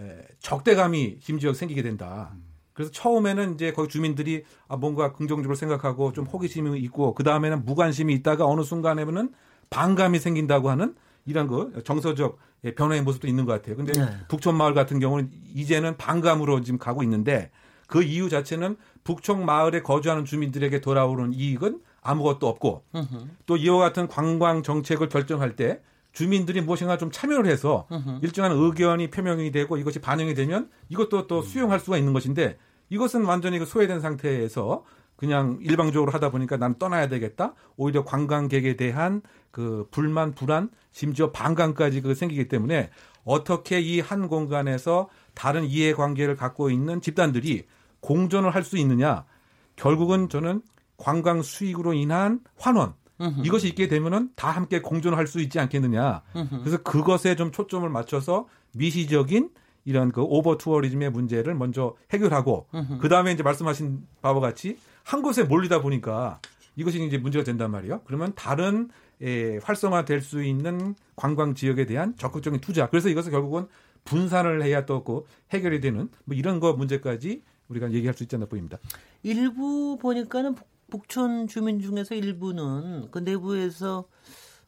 에, 0.00 0.18
적대감이 0.40 1.18
심지어 1.20 1.54
생기게 1.54 1.82
된다. 1.82 2.32
음. 2.34 2.42
그래서 2.72 2.90
처음에는 2.90 3.54
이제 3.54 3.72
거기 3.72 3.88
주민들이 3.88 4.42
아 4.66 4.76
뭔가 4.76 5.12
긍정적으로 5.12 5.54
생각하고 5.54 6.12
좀 6.12 6.24
호기심이 6.24 6.80
있고 6.80 7.14
그 7.14 7.22
다음에는 7.22 7.64
무관심이 7.64 8.12
있다가 8.14 8.44
어느 8.44 8.62
순간에는 8.62 9.30
반감이 9.70 10.18
생긴다고 10.18 10.70
하는 10.70 10.94
이런 11.26 11.46
그 11.48 11.82
정서적 11.84 12.38
변화의 12.76 13.02
모습도 13.02 13.26
있는 13.26 13.44
것 13.44 13.52
같아요. 13.52 13.76
근데 13.76 13.92
네. 13.92 14.06
북촌 14.28 14.56
마을 14.56 14.74
같은 14.74 14.98
경우는 15.00 15.30
이제는 15.54 15.96
반감으로 15.96 16.62
지금 16.62 16.78
가고 16.78 17.02
있는데 17.02 17.50
그 17.86 18.02
이유 18.02 18.28
자체는 18.28 18.76
북촌 19.04 19.44
마을에 19.44 19.82
거주하는 19.82 20.24
주민들에게 20.24 20.80
돌아오는 20.80 21.32
이익은 21.32 21.80
아무것도 22.00 22.48
없고 22.48 22.84
또 23.46 23.56
이와 23.56 23.78
같은 23.78 24.08
관광 24.08 24.62
정책을 24.62 25.08
결정할 25.08 25.56
때 25.56 25.80
주민들이 26.12 26.60
무엇인가 26.60 26.96
좀 26.96 27.10
참여를 27.10 27.50
해서 27.50 27.86
일정한 28.22 28.52
의견이 28.52 29.10
표명이 29.10 29.50
되고 29.50 29.76
이것이 29.76 30.00
반영이 30.00 30.34
되면 30.34 30.70
이것도 30.88 31.26
또 31.26 31.42
수용할 31.42 31.80
수가 31.80 31.98
있는 31.98 32.12
것인데 32.12 32.56
이것은 32.88 33.24
완전히 33.24 33.58
그 33.58 33.66
소외된 33.66 34.00
상태에서 34.00 34.84
그냥 35.16 35.58
일방적으로 35.60 36.12
하다 36.12 36.30
보니까 36.30 36.56
나는 36.56 36.78
떠나야 36.78 37.08
되겠다. 37.08 37.54
오히려 37.76 38.04
관광객에 38.04 38.76
대한 38.76 39.22
그 39.50 39.86
불만, 39.90 40.34
불안, 40.34 40.70
심지어 40.92 41.30
반감까지 41.30 42.00
그 42.00 42.14
생기기 42.14 42.48
때문에 42.48 42.90
어떻게 43.24 43.80
이 43.80 44.00
한 44.00 44.28
공간에서 44.28 45.08
다른 45.34 45.64
이해관계를 45.64 46.36
갖고 46.36 46.70
있는 46.70 47.00
집단들이 47.00 47.66
공존을 48.00 48.54
할 48.54 48.64
수 48.64 48.76
있느냐. 48.78 49.24
결국은 49.76 50.28
저는 50.28 50.62
관광 50.96 51.42
수익으로 51.42 51.94
인한 51.94 52.40
환원 52.58 52.94
이것이 53.44 53.68
있게 53.68 53.88
되면은 53.88 54.30
다 54.36 54.50
함께 54.50 54.80
공존할 54.80 55.26
수 55.26 55.40
있지 55.40 55.58
않겠느냐. 55.58 56.22
그래서 56.62 56.82
그것에 56.82 57.36
좀 57.36 57.50
초점을 57.52 57.88
맞춰서 57.88 58.46
미시적인 58.74 59.50
이런 59.84 60.12
그 60.12 60.22
오버 60.22 60.56
투어리즘의 60.58 61.10
문제를 61.10 61.54
먼저 61.54 61.94
해결하고 62.12 62.66
그 63.00 63.08
다음에 63.08 63.32
이제 63.32 63.42
말씀하신 63.42 64.06
바와 64.20 64.40
같이 64.40 64.76
한 65.04 65.22
곳에 65.22 65.44
몰리다 65.44 65.80
보니까 65.80 66.40
이것이 66.76 67.04
이제 67.04 67.18
문제가 67.18 67.44
된단 67.44 67.70
말이에요. 67.70 68.00
그러면 68.04 68.32
다른 68.34 68.88
에, 69.22 69.58
활성화될 69.58 70.20
수 70.20 70.42
있는 70.42 70.96
관광 71.14 71.54
지역에 71.54 71.86
대한 71.86 72.16
적극적인 72.16 72.60
투자. 72.60 72.88
그래서 72.88 73.08
이것을 73.08 73.30
결국은 73.30 73.68
분산을 74.04 74.62
해야 74.62 74.84
또그 74.84 75.24
해결이 75.50 75.80
되는 75.80 76.08
뭐 76.24 76.36
이런 76.36 76.58
거 76.58 76.72
문제까지 76.72 77.42
우리가 77.68 77.92
얘기할 77.92 78.14
수 78.14 78.24
있지 78.24 78.36
않나 78.36 78.46
보입니다. 78.46 78.78
일부 79.22 79.98
보니까는 80.00 80.56
북촌 80.90 81.48
주민 81.48 81.80
중에서 81.80 82.14
일부는 82.14 83.10
그 83.10 83.18
내부에서 83.20 84.06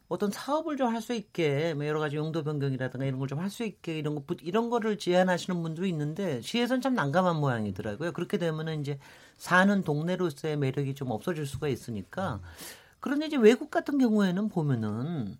어떤 0.08 0.30
사업을 0.30 0.76
좀 0.76 0.88
할 0.94 1.00
수 1.02 1.12
있게 1.14 1.74
뭐 1.74 1.86
여러 1.86 1.98
가지 2.00 2.16
용도 2.16 2.42
변경이라든가 2.44 3.04
이런 3.06 3.18
걸 3.18 3.28
좀 3.28 3.38
할 3.40 3.50
수 3.50 3.64
있게 3.64 3.98
이런 3.98 4.14
거 4.14 4.22
이런 4.42 4.70
거를 4.70 4.98
제안하시는 4.98 5.62
분들도 5.62 5.86
있는데 5.88 6.40
시에서는 6.42 6.80
참 6.80 6.94
난감한 6.94 7.36
모양이더라고요. 7.36 8.12
그렇게 8.12 8.38
되면은 8.38 8.80
이제 8.80 8.98
사는 9.36 9.82
동네로서의 9.82 10.56
매력이 10.58 10.94
좀 10.94 11.10
없어질 11.10 11.46
수가 11.46 11.68
있으니까 11.68 12.40
그런데 13.00 13.26
이제 13.26 13.36
외국 13.36 13.70
같은 13.70 13.98
경우에는 13.98 14.48
보면은 14.48 15.36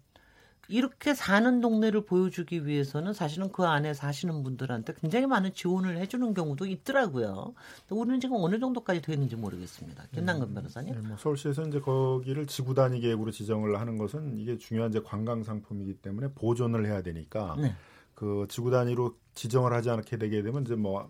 이렇게 0.69 1.15
사는 1.15 1.61
동네를 1.61 2.05
보여주기 2.05 2.67
위해서는 2.67 3.13
사실은 3.13 3.51
그 3.53 3.65
안에 3.65 3.95
사시는 3.95 4.43
분들한테 4.43 4.95
굉장히 5.01 5.27
많은 5.27 5.53
지원을 5.55 5.99
해주는 5.99 6.35
경우도 6.35 6.67
있더라고요. 6.67 7.55
우리는 7.91 8.21
지금 8.21 8.37
어느 8.41 8.59
정도까지 8.59 9.03
되는지 9.03 9.37
모르겠습니다. 9.37 10.05
김남근 10.13 10.49
음, 10.49 10.55
변호사님. 10.55 10.95
네, 10.95 11.07
뭐 11.07 11.17
서울시에서 11.17 11.63
이제 11.69 11.81
거기를 11.81 12.47
지구 12.47 12.75
단위 12.75 13.01
계획으로 13.01 13.31
지정을 13.31 13.81
하는 13.81 13.99
것은 13.99 14.39
이게 14.39 14.59
중요한 14.59 14.91
이제 14.91 15.01
관광 15.01 15.43
상품이기 15.43 15.95
때문에 15.95 16.29
보존을 16.35 16.87
해야 16.87 17.03
되니까 17.03 17.57
네. 17.59 17.75
그 18.15 18.47
지구 18.49 18.71
단위로 18.71 19.15
지정을 19.35 19.73
하지 19.73 19.91
않게 19.91 20.17
되게 20.17 20.43
되면 20.43 20.63
이제 20.63 20.75
뭐 20.75 21.09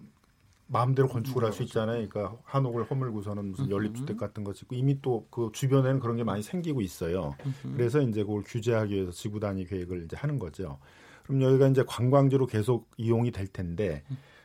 마음대로 0.68 1.08
건축을 1.08 1.44
할 1.44 1.52
수 1.52 1.62
있잖아요. 1.62 2.08
그러니까 2.08 2.36
한옥을 2.44 2.84
허물고서는 2.90 3.50
무슨 3.52 3.70
연립주택 3.70 4.16
같은 4.16 4.42
거 4.44 4.52
짓고 4.52 4.74
이미 4.74 5.00
또 5.00 5.26
그 5.30 5.50
주변에는 5.52 6.00
그런 6.00 6.16
게 6.16 6.24
많이 6.24 6.42
생기고 6.42 6.80
있어요. 6.80 7.34
그래서 7.76 8.00
이제 8.00 8.22
그걸 8.24 8.42
규제하기 8.44 8.94
위해서 8.94 9.12
지구 9.12 9.38
단위 9.40 9.64
계획을 9.64 10.04
이제 10.04 10.16
하는 10.16 10.38
거죠. 10.38 10.78
그럼 11.24 11.42
여기가 11.42 11.68
이제 11.68 11.84
관광지로 11.86 12.46
계속 12.46 12.88
이용이 12.96 13.30
될 13.32 13.46
텐데 13.46 14.02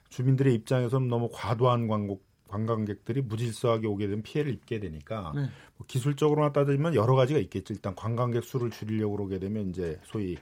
주민들의 0.10 0.54
입장에서는 0.54 1.08
너무 1.08 1.30
과도한 1.32 1.88
광고 1.88 2.22
관광객들이 2.48 3.22
무질서하게 3.22 3.88
오게 3.88 4.08
되면 4.08 4.24
피해를 4.24 4.52
입게 4.52 4.80
되니까 4.80 5.32
네. 5.34 5.44
뭐 5.78 5.88
기술적으로나 5.88 6.52
따지면 6.52 6.96
여러 6.96 7.16
가지가 7.16 7.40
있겠죠. 7.40 7.74
일단 7.74 7.96
관광객 7.96 8.44
수를 8.44 8.70
줄이려고 8.72 9.16
그러게 9.16 9.40
되면 9.40 9.70
이제 9.70 10.00
소위 10.04 10.38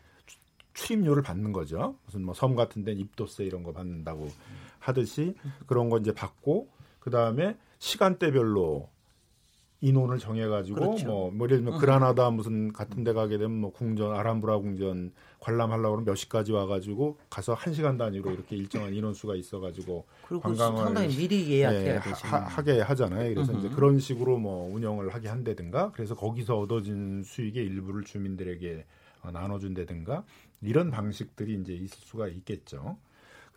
출입료를 0.73 1.21
받는 1.21 1.51
거죠. 1.53 1.95
무슨 2.05 2.23
뭐 2.25 2.33
섬 2.33 2.55
같은 2.55 2.83
데는 2.83 2.99
입도세 3.01 3.43
이런 3.43 3.61
거 3.63 3.71
받는다고 3.73 4.27
하듯이 4.79 5.35
그런 5.67 5.89
거 5.89 5.97
이제 5.97 6.13
받고 6.13 6.69
그 6.99 7.09
다음에 7.09 7.57
시간대별로 7.79 8.89
인원을 9.81 10.19
정해가지고 10.19 10.75
그렇죠. 10.75 11.07
뭐, 11.07 11.31
뭐 11.31 11.47
예를 11.47 11.63
들면 11.63 11.79
그라나다 11.79 12.29
무슨 12.31 12.73
같은 12.73 13.03
데 13.03 13.13
가게 13.13 13.37
되면 13.37 13.57
뭐 13.57 13.71
궁전 13.71 14.13
아람브라 14.13 14.57
궁전 14.57 15.13
관람하려고 15.39 15.91
그러면 15.91 16.05
몇 16.05 16.15
시까지 16.15 16.51
와가지고 16.51 17.17
가서 17.29 17.53
한 17.53 17.73
시간 17.73 17.97
단위로 17.97 18.31
이렇게 18.31 18.57
일정한 18.57 18.93
인원수가 18.93 19.35
있어가지고 19.35 20.05
관광을 20.41 20.83
상당히 20.83 21.15
미리 21.15 21.49
예약해야 21.49 22.01
네, 22.01 22.11
하, 22.11 22.61
게 22.63 22.81
하잖아요. 22.81 23.33
그래서 23.33 23.53
이제 23.53 23.69
그런 23.69 23.99
식으로 23.99 24.37
뭐 24.37 24.73
운영을 24.73 25.13
하게 25.13 25.29
한다든가 25.29 25.91
그래서 25.93 26.13
거기서 26.13 26.59
얻어진 26.59 27.23
수익의 27.23 27.63
일부를 27.65 28.03
주민들에게 28.03 28.85
어, 29.21 29.31
나눠준다든가 29.31 30.25
이런 30.61 30.91
방식들이 30.91 31.53
이제 31.61 31.73
있을 31.73 31.97
수가 31.99 32.27
있겠죠. 32.27 32.97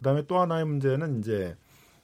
그다음에 0.02 0.26
또 0.26 0.38
하나의 0.40 0.66
문제는 0.66 1.20
이제 1.20 1.56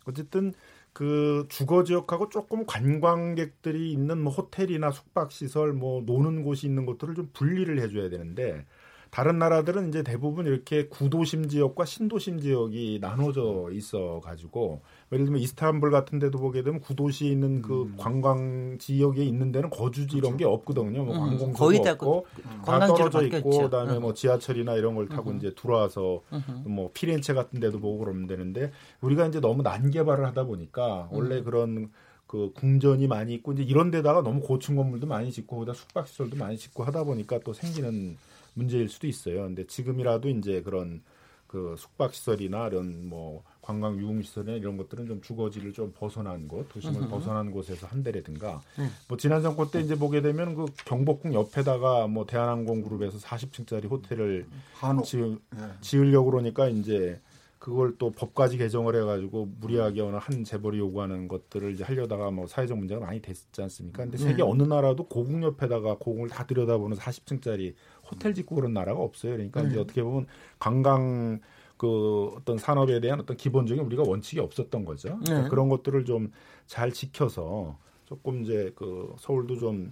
어쨌든 0.06 0.54
그 0.92 1.46
주거 1.48 1.84
지역하고 1.84 2.28
조금 2.28 2.64
관광객들이 2.64 3.92
있는 3.92 4.20
뭐 4.20 4.32
호텔이나 4.32 4.90
숙박 4.90 5.32
시설 5.32 5.72
뭐 5.72 6.02
노는 6.02 6.42
곳이 6.42 6.66
있는 6.66 6.86
것들을 6.86 7.14
좀 7.14 7.30
분리를 7.32 7.78
해줘야 7.80 8.08
되는데 8.08 8.64
다른 9.10 9.38
나라들은 9.38 9.88
이제 9.88 10.02
대부분 10.02 10.46
이렇게 10.46 10.86
구도심 10.88 11.48
지역과 11.48 11.84
신도심 11.84 12.40
지역이 12.40 12.98
나눠져 13.00 13.70
있어 13.72 14.20
가지고 14.22 14.82
예를 15.12 15.24
들면 15.24 15.40
이스탄불 15.40 15.90
같은 15.90 16.18
데도 16.18 16.38
보게 16.38 16.62
되면 16.62 16.80
구도시에 16.80 17.30
있는 17.30 17.62
그 17.62 17.82
음. 17.82 17.94
관광 17.96 18.76
지역에 18.78 19.24
있는 19.24 19.52
데는 19.52 19.70
거주지 19.70 20.16
이런 20.16 20.36
게 20.36 20.44
없거든요. 20.44 21.04
뭐 21.04 21.14
음. 21.14 21.20
관공서도 21.20 21.52
거의 21.52 21.82
다 21.82 21.92
없고 21.92 22.26
그, 22.34 22.42
다 22.66 22.86
떨어져 22.86 23.24
있고 23.24 23.50
그다음에 23.50 23.96
음. 23.96 24.02
뭐 24.02 24.14
지하철이나 24.14 24.74
이런 24.74 24.94
걸 24.94 25.08
타고 25.08 25.30
음. 25.30 25.38
이제 25.38 25.54
들어와서 25.54 26.20
뭐 26.64 26.90
피렌체 26.92 27.32
같은 27.32 27.60
데도 27.60 27.80
보고 27.80 27.98
그러면 27.98 28.26
되는데 28.26 28.72
우리가 29.00 29.26
이제 29.26 29.40
너무 29.40 29.62
난개발을 29.62 30.26
하다 30.26 30.44
보니까 30.44 31.08
원래 31.10 31.38
음. 31.38 31.44
그런 31.44 31.90
그 32.28 32.52
궁전이 32.54 33.08
많이 33.08 33.32
있고 33.34 33.52
이제 33.54 33.62
이런 33.62 33.90
데다가 33.90 34.22
너무 34.22 34.40
고층 34.40 34.76
건물도 34.76 35.06
많이 35.06 35.32
짓고 35.32 35.56
거기다 35.56 35.72
숙박 35.72 36.06
시설도 36.06 36.36
많이 36.36 36.58
짓고 36.58 36.84
하다 36.84 37.04
보니까 37.04 37.40
또 37.42 37.54
생기는 37.54 38.18
문제일 38.58 38.88
수도 38.88 39.06
있어요. 39.06 39.44
근데 39.44 39.64
지금이라도 39.66 40.28
이제 40.28 40.62
그런 40.62 41.02
그 41.46 41.76
숙박 41.78 42.12
시설이나 42.12 42.66
이런 42.68 43.08
뭐 43.08 43.42
관광 43.62 43.96
유흥 43.98 44.20
시설이나 44.22 44.56
이런 44.56 44.76
것들은 44.76 45.06
좀 45.06 45.22
주거지를 45.22 45.72
좀 45.72 45.94
벗어난 45.96 46.46
곳, 46.46 46.68
도심을 46.68 47.02
으흠. 47.02 47.10
벗어난 47.10 47.50
곳에서 47.50 47.86
한대라든가 47.86 48.60
네. 48.76 48.88
뭐 49.08 49.16
지난 49.16 49.42
정권 49.42 49.70
때 49.70 49.80
이제 49.80 49.96
보게 49.96 50.20
되면 50.20 50.54
그 50.54 50.66
경복궁 50.84 51.32
옆에다가 51.32 52.06
뭐 52.08 52.26
대한항공 52.26 52.82
그룹에서 52.82 53.18
40층짜리 53.18 53.88
호텔을 53.88 54.46
한옥. 54.74 55.04
지으, 55.06 55.38
네. 55.50 55.62
지으려고 55.80 56.30
그러니까 56.30 56.68
이제 56.68 57.18
그걸 57.58 57.96
또 57.98 58.10
법까지 58.10 58.56
개정을 58.56 58.94
해가지고 58.94 59.48
무리하게 59.60 60.00
어느 60.02 60.16
한 60.16 60.44
재벌이 60.44 60.78
요구하는 60.78 61.26
것들을 61.26 61.72
이제 61.72 61.82
하려다가 61.82 62.30
뭐 62.30 62.46
사회적 62.46 62.78
문제가 62.78 63.04
많이 63.04 63.20
됐지 63.20 63.60
않습니까? 63.62 64.04
근데 64.04 64.16
세계 64.16 64.36
네. 64.36 64.42
어느 64.42 64.62
나라도 64.62 65.06
고궁 65.06 65.42
옆에다가 65.42 65.96
고궁을 65.98 66.28
다 66.28 66.46
들여다보는 66.46 66.96
40층짜리 66.96 67.74
호텔 68.10 68.34
짓고 68.34 68.54
그런 68.54 68.72
나라가 68.72 69.00
없어요. 69.00 69.32
그러니까 69.32 69.62
네. 69.62 69.68
이제 69.70 69.78
어떻게 69.78 70.02
보면 70.02 70.26
관광 70.58 71.40
그 71.76 72.32
어떤 72.36 72.58
산업에 72.58 73.00
대한 73.00 73.20
어떤 73.20 73.36
기본적인 73.36 73.84
우리가 73.84 74.02
원칙이 74.04 74.40
없었던 74.40 74.84
거죠. 74.84 75.10
네. 75.18 75.24
그러니까 75.26 75.48
그런 75.50 75.68
것들을 75.68 76.04
좀 76.04 76.30
잘 76.66 76.92
지켜서 76.92 77.78
조금 78.04 78.42
이제 78.42 78.72
그 78.76 79.14
서울도 79.18 79.56
좀 79.58 79.90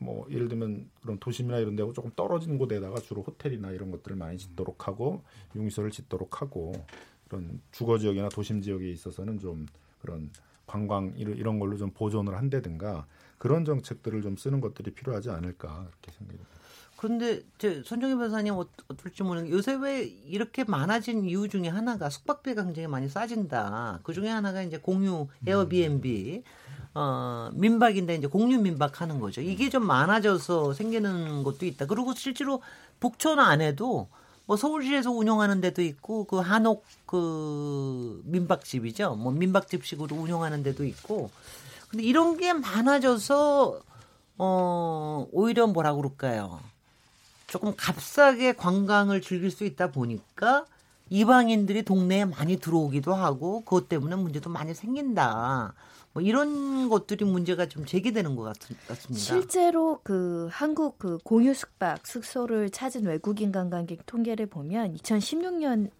뭐 0.00 0.26
예를 0.30 0.48
들면 0.48 0.90
그런 1.02 1.18
도심이나 1.18 1.58
이런 1.58 1.76
데하고 1.76 1.92
조금 1.92 2.10
떨어진 2.16 2.56
곳에다가 2.56 2.98
주로 3.00 3.22
호텔이나 3.22 3.70
이런 3.70 3.90
것들을 3.90 4.16
많이 4.16 4.38
짓도록 4.38 4.88
하고 4.88 5.22
용시설을 5.54 5.90
짓도록 5.90 6.40
하고 6.40 6.72
그런 7.28 7.60
주거 7.70 7.98
지역이나 7.98 8.30
도심 8.30 8.62
지역에 8.62 8.90
있어서는 8.90 9.38
좀 9.38 9.66
그런 10.00 10.30
관광 10.66 11.12
이런 11.16 11.58
걸로 11.58 11.76
좀 11.76 11.90
보존을 11.90 12.36
한다든가 12.36 13.06
그런 13.36 13.64
정책들을 13.66 14.22
좀 14.22 14.36
쓰는 14.36 14.60
것들이 14.60 14.92
필요하지 14.92 15.30
않을까 15.30 15.86
그렇게 15.90 16.12
생각이 16.12 16.38
듭니다. 16.38 16.59
그런데 17.00 17.40
제 17.56 17.82
손정희 17.82 18.14
변호사님 18.14 18.52
어, 18.52 18.66
어떨지 18.88 19.22
모르는 19.22 19.48
요새 19.48 19.72
왜 19.72 20.02
이렇게 20.02 20.64
많아진 20.64 21.24
이유 21.24 21.48
중에 21.48 21.68
하나가 21.68 22.10
숙박비가 22.10 22.62
굉장히 22.62 22.88
많이 22.88 23.08
싸진다. 23.08 24.00
그 24.02 24.12
중에 24.12 24.28
하나가 24.28 24.60
이제 24.60 24.76
공유 24.76 25.26
에어비앤비 25.46 26.42
어 26.92 27.48
민박인데 27.54 28.16
이제 28.16 28.26
공유 28.26 28.60
민박하는 28.60 29.18
거죠. 29.18 29.40
이게 29.40 29.70
좀 29.70 29.86
많아져서 29.86 30.74
생기는 30.74 31.42
것도 31.42 31.64
있다. 31.64 31.86
그리고 31.86 32.12
실제로 32.14 32.60
북촌 33.00 33.38
안에도 33.38 34.08
뭐 34.44 34.58
서울시에서 34.58 35.10
운영하는 35.10 35.62
데도 35.62 35.80
있고 35.80 36.24
그 36.24 36.36
한옥 36.36 36.84
그 37.06 38.20
민박집이죠. 38.26 39.14
뭐 39.14 39.32
민박집식으로 39.32 40.16
운영하는 40.16 40.62
데도 40.62 40.84
있고. 40.84 41.30
근데 41.88 42.04
이런 42.04 42.36
게 42.36 42.52
많아져서 42.52 43.80
어 44.36 45.26
오히려 45.32 45.66
뭐라 45.66 45.94
그럴까요? 45.94 46.60
조금 47.50 47.74
값싸게 47.76 48.52
관광을 48.52 49.20
즐길 49.20 49.50
수 49.50 49.64
있다 49.64 49.90
보니까 49.90 50.64
이방인들이 51.08 51.82
동네에 51.82 52.24
많이 52.24 52.56
들어오기도 52.58 53.12
하고 53.12 53.62
그것 53.64 53.88
때문에 53.88 54.14
문제도 54.14 54.48
많이 54.48 54.72
생긴다. 54.72 55.74
뭐 56.12 56.22
이런 56.22 56.88
것들이 56.88 57.24
문제가 57.24 57.66
좀 57.66 57.84
제기되는 57.84 58.36
것 58.36 58.42
같, 58.42 58.56
습니다 58.60 58.94
실제로 59.14 60.00
그 60.04 60.48
한국 60.52 60.98
그 60.98 61.18
공유 61.24 61.52
숙박 61.52 62.06
숙소를 62.06 62.70
찾은 62.70 63.04
외국인 63.04 63.50
관광객 63.50 64.06
통계를 64.06 64.46
보면 64.46 64.96
2016년 64.96 65.90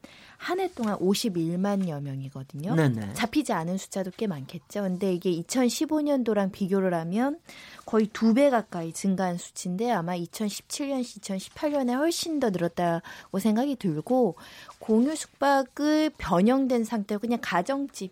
한 0.41 0.59
해 0.59 0.69
동안 0.75 0.97
51만여 0.97 2.01
명이거든요. 2.01 2.75
네네. 2.75 3.13
잡히지 3.13 3.53
않은 3.53 3.77
숫자도 3.77 4.13
꽤 4.17 4.27
많겠죠. 4.27 4.83
근데 4.83 5.13
이게 5.13 5.31
2015년도랑 5.43 6.51
비교를 6.51 6.95
하면 6.95 7.39
거의 7.85 8.07
두 8.07 8.33
배 8.33 8.49
가까이 8.49 8.93
증가한 8.95 9.37
수치인데 9.37 9.91
아마 9.91 10.17
2017년, 10.17 11.03
2018년에 11.03 11.95
훨씬 11.95 12.41
더 12.41 12.49
늘었다고 12.49 13.39
생각이 13.39 13.77
들고 13.77 14.37
공유 14.79 15.15
숙박을 15.15 16.13
변형된 16.17 16.85
상태로 16.85 17.19
그냥 17.21 17.39
가정집 17.43 18.11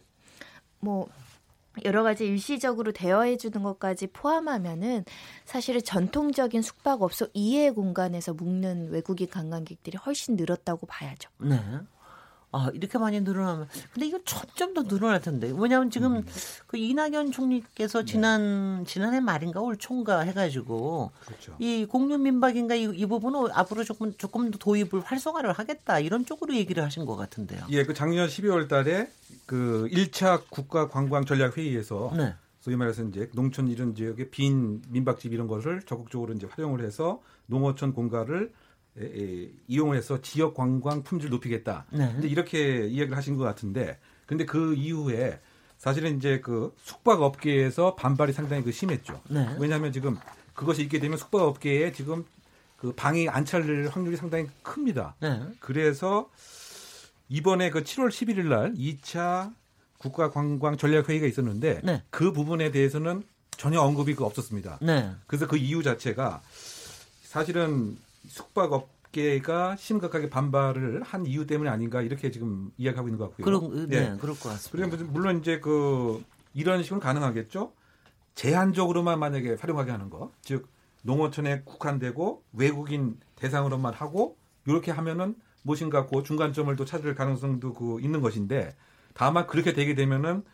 뭐 0.80 1.08
여러 1.86 2.02
가지 2.02 2.26
일시적으로 2.26 2.92
대여해 2.92 3.38
주는 3.38 3.62
것까지 3.62 4.08
포함하면은 4.08 5.06
사실은 5.46 5.80
전통적인 5.82 6.60
숙박업소 6.60 7.28
이해 7.32 7.70
공간에서 7.70 8.34
묵는 8.34 8.90
외국인 8.90 9.28
관광객들이 9.30 9.96
훨씬 9.96 10.36
늘었다고 10.36 10.86
봐야죠. 10.86 11.30
네. 11.38 11.58
아, 12.50 12.70
이렇게 12.72 12.98
많이 12.98 13.20
늘어나면. 13.20 13.68
근데 13.92 14.06
이거 14.06 14.18
점점 14.24 14.72
더 14.72 14.84
늘어날 14.84 15.20
텐데. 15.20 15.52
왜냐하면 15.54 15.90
지금 15.90 16.16
음. 16.16 16.26
그 16.66 16.78
이낙연 16.78 17.30
총리께서 17.30 18.00
네. 18.00 18.04
지난, 18.06 18.78
네. 18.78 18.84
지난해 18.86 19.20
말인가 19.20 19.60
올 19.60 19.76
총가 19.76 20.20
해가지고. 20.20 21.10
그렇죠. 21.26 21.56
이 21.58 21.84
공유민박인가 21.84 22.74
이, 22.74 22.84
이 22.84 23.06
부분은 23.06 23.50
앞으로 23.52 23.84
조금, 23.84 24.14
조금 24.16 24.50
더 24.50 24.58
도입을 24.58 25.02
활성화를 25.04 25.52
하겠다. 25.52 26.00
이런 26.00 26.24
쪽으로 26.24 26.54
얘기를 26.54 26.82
하신 26.82 27.04
것 27.04 27.16
같은데요. 27.16 27.66
예, 27.70 27.84
그 27.84 27.92
작년 27.92 28.28
12월 28.28 28.68
달에 28.68 29.10
그 29.44 29.88
1차 29.92 30.42
국가 30.48 30.88
관광 30.88 31.24
전략 31.26 31.58
회의에서. 31.58 32.12
네. 32.16 32.34
소위 32.60 32.76
말해서 32.76 33.02
이제 33.04 33.30
농촌 33.34 33.68
이런 33.68 33.94
지역의 33.94 34.30
빈 34.30 34.82
민박집 34.88 35.32
이런 35.32 35.46
것을 35.46 35.82
적극적으로 35.82 36.34
이제 36.34 36.46
활용을 36.50 36.84
해서 36.84 37.22
농어촌 37.46 37.94
공가를 37.94 38.52
이용을 39.66 39.96
해서 39.96 40.20
지역 40.20 40.54
관광 40.54 41.02
품질 41.02 41.30
높이겠다. 41.30 41.86
네. 41.90 42.10
근데 42.12 42.28
이렇게 42.28 42.86
이야기를 42.86 43.16
하신 43.16 43.36
것 43.36 43.44
같은데, 43.44 43.98
근데 44.26 44.44
그 44.44 44.74
이후에 44.74 45.40
사실은 45.78 46.16
이제 46.16 46.40
그 46.40 46.74
숙박 46.82 47.22
업계에서 47.22 47.94
반발이 47.94 48.32
상당히 48.32 48.62
그 48.62 48.72
심했죠. 48.72 49.20
네. 49.28 49.56
왜냐하면 49.58 49.92
지금 49.92 50.16
그것이 50.54 50.82
있게 50.82 50.98
되면 50.98 51.16
숙박 51.16 51.42
업계에 51.42 51.92
지금 51.92 52.24
그 52.76 52.92
방이 52.92 53.28
안찰 53.28 53.62
확률이 53.90 54.16
상당히 54.16 54.46
큽니다. 54.62 55.14
네. 55.20 55.40
그래서 55.60 56.28
이번에 57.28 57.70
그 57.70 57.82
7월 57.82 58.08
11일 58.08 58.46
날 58.46 58.74
2차 58.74 59.52
국가관광 59.98 60.76
전략회의가 60.76 61.26
있었는데 61.26 61.80
네. 61.84 62.02
그 62.10 62.32
부분에 62.32 62.70
대해서는 62.70 63.22
전혀 63.50 63.80
언급이 63.80 64.14
그 64.14 64.24
없었습니다. 64.24 64.78
네. 64.82 65.10
그래서 65.26 65.46
그 65.46 65.56
이유 65.56 65.82
자체가 65.82 66.40
사실은 67.22 67.98
숙박업계가 68.28 69.76
심각하게 69.76 70.30
반발을 70.30 71.02
한 71.02 71.26
이유 71.26 71.46
때문에 71.46 71.70
아닌가 71.70 72.02
이렇게 72.02 72.30
지금 72.30 72.70
이야기하고 72.76 73.08
있는 73.08 73.18
것 73.18 73.28
같고요. 73.30 73.44
그럼, 73.44 73.88
네, 73.88 74.10
네. 74.10 74.16
그럴 74.20 74.34
것 74.34 74.50
같습니다. 74.50 74.88
그리고 74.88 75.10
물론 75.10 75.38
이제 75.38 75.60
그 75.60 76.22
이런 76.54 76.82
식으로 76.82 77.00
가능하겠죠. 77.00 77.72
제한적으로만 78.34 79.18
만약에 79.18 79.56
활용하게 79.58 79.90
하는 79.90 80.10
거, 80.10 80.30
즉 80.42 80.68
농어촌에 81.02 81.62
국한되고 81.64 82.44
외국인 82.52 83.18
대상으로만 83.36 83.94
하고 83.94 84.36
이렇게 84.66 84.90
하면은 84.92 85.34
무엇인가 85.62 86.06
고 86.06 86.22
중간점을 86.22 86.74
또 86.76 86.84
찾을 86.84 87.14
가능성도 87.14 87.74
그 87.74 88.00
있는 88.00 88.20
것인데 88.20 88.76
다만 89.14 89.46
그렇게 89.46 89.72
되게 89.72 89.94
되면은 89.94 90.44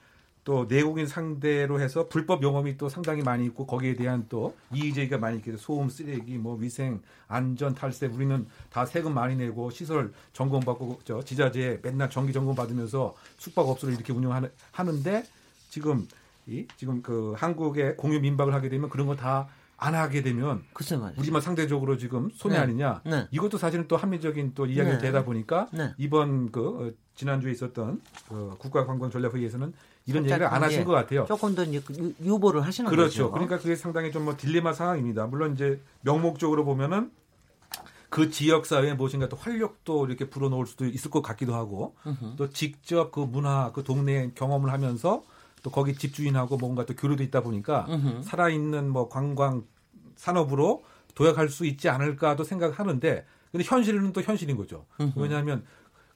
또 0.45 0.67
내국인 0.69 1.07
상대로 1.07 1.81
해서 1.81 2.07
불법 2.09 2.43
용험이 2.43 2.77
또 2.77 2.91
상당히 2.91 3.23
많이 3.23 3.47
있고 3.47 3.67
거기에 3.67 3.95
대한 3.95 4.27
또 4.29 4.55
이의제기가 4.73 5.17
많이 5.19 5.39
있게 5.39 5.57
소음, 5.57 5.89
쓰레기, 5.89 6.37
뭐 6.37 6.57
위생, 6.57 7.01
안전, 7.29 7.75
탈세 7.75 8.07
우리는 8.07 8.47
다 8.71 8.85
세금 8.85 9.15
많이 9.15 9.37
내고 9.37 9.71
시설 9.71 10.13
점검 10.35 10.61
받고 10.61 11.01
저 11.05 11.23
지자재 11.23 11.81
맨날 11.83 12.11
정기 12.11 12.33
점검 12.33 12.55
받으면서 12.55 13.15
숙박 13.39 13.69
업소를 13.69 13.95
이렇게 13.95 14.13
운영하는데 14.13 15.25
지금 15.71 16.07
이 16.47 16.67
지금 16.77 17.01
그 17.01 17.33
한국의 17.39 17.97
공유 17.97 18.21
민박을 18.21 18.53
하게 18.53 18.69
되면 18.69 18.91
그런 18.91 19.07
거 19.07 19.17
다 19.17 19.49
안 19.77 19.95
하게 19.95 20.23
되면 20.23 20.63
우리만 21.19 21.43
상대적으로 21.43 21.99
지금 21.99 22.31
손해 22.35 22.57
네. 22.57 22.63
아니냐 22.63 23.03
네. 23.05 23.27
이것도 23.31 23.59
사실은 23.59 23.89
또 23.89 23.97
합리적인 23.97 24.53
또 24.55 24.67
이야기가 24.67 24.99
네. 24.99 25.03
되다 25.03 25.25
보니까 25.25 25.69
네. 25.73 25.93
이번 25.99 26.53
그 26.53 26.69
어, 26.69 26.93
지난주에 27.17 27.53
있었던 27.53 28.01
그 28.29 28.55
국가관광전략회의에서는 28.59 29.73
이런 30.07 30.25
얘기를 30.25 30.47
안 30.47 30.63
하신 30.63 30.85
것 30.85 30.93
같아요. 30.93 31.25
조금 31.27 31.55
더 31.55 31.65
유보를 31.67 32.63
하시는 32.63 32.89
그렇죠. 32.91 33.31
거죠. 33.31 33.31
그러니까 33.33 33.59
그게 33.59 33.75
상당히 33.77 34.13
좀 34.13 34.25
뭐 34.25 34.37
딜레마 34.37 34.73
상황입니다. 34.73 35.27
물론 35.27 35.55
이제 35.55 35.81
명목적으로 36.03 36.65
보면은 36.65 37.11
그 38.11 38.31
지역 38.31 38.65
사회에 38.65 38.95
무엇인가 38.95 39.29
또 39.29 39.37
활력도 39.37 40.07
이렇게 40.07 40.31
불어넣을 40.31 40.67
수도 40.67 40.85
있을 40.87 41.11
것 41.11 41.21
같기도 41.21 41.55
하고 41.55 41.95
으흠. 42.07 42.35
또 42.37 42.49
직접 42.51 43.11
그 43.11 43.21
문화 43.21 43.73
그 43.73 43.83
동네 43.83 44.31
경험을 44.35 44.73
하면서 44.73 45.25
또 45.63 45.71
거기 45.71 45.95
집주인하고 45.95 46.57
뭔가 46.59 46.87
또 46.87 46.95
교류도 46.95 47.23
있다 47.25 47.41
보니까 47.43 47.87
으흠. 47.89 48.23
살아있는 48.23 48.89
뭐 48.91 49.09
관광 49.09 49.65
산업으로 50.17 50.85
도약할 51.15 51.49
수 51.49 51.67
있지 51.67 51.89
않을까도 51.89 52.45
생각하는데 52.45 53.27
근데 53.51 53.65
현실은 53.65 54.13
또 54.13 54.21
현실인 54.23 54.57
거죠. 54.57 54.87
으흠. 55.01 55.13
왜냐하면 55.17 55.65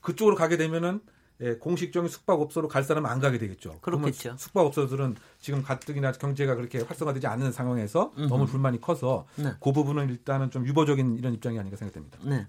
그쪽으로 0.01 0.37
가게 0.37 0.57
되면은 0.57 1.01
예, 1.41 1.55
공식적인 1.55 2.09
숙박업소로 2.11 2.67
갈 2.67 2.83
사람은 2.83 3.09
안 3.09 3.21
가게 3.21 3.39
되겠죠. 3.39 3.79
그렇겠죠. 3.81 4.35
숙박업소들은 4.37 5.15
지금 5.41 5.63
가뜩이나 5.63 6.11
경제가 6.13 6.57
그렇게 6.57 6.81
활성화되지 6.81 7.29
않는 7.29 7.53
상황에서 7.53 8.13
음흠. 8.19 8.27
너무 8.29 8.47
불만이 8.47 8.81
커서 8.81 9.25
네. 9.37 9.53
그 9.61 9.73
부분은 9.73 10.09
일단은 10.09 10.51
좀 10.51 10.67
유보적인 10.67 11.17
이런 11.17 11.35
입장이 11.35 11.57
아닌가 11.59 11.77
생각됩니다. 11.77 12.19
네. 12.25 12.47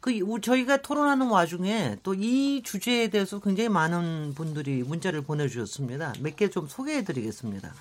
그 0.00 0.12
저희가 0.40 0.78
토론하는 0.78 1.28
와중에 1.28 1.98
또 2.02 2.14
이 2.14 2.62
주제에 2.64 3.08
대해서 3.08 3.40
굉장히 3.40 3.68
많은 3.68 4.32
분들이 4.34 4.82
문자를 4.82 5.20
보내주셨습니다. 5.22 6.14
몇 6.20 6.36
개 6.36 6.48
좀 6.48 6.66
소개해드리겠습니다. 6.66 7.72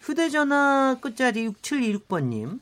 휴대전화 0.00 0.96
끝자리 1.00 1.46
6726번님. 1.48 2.60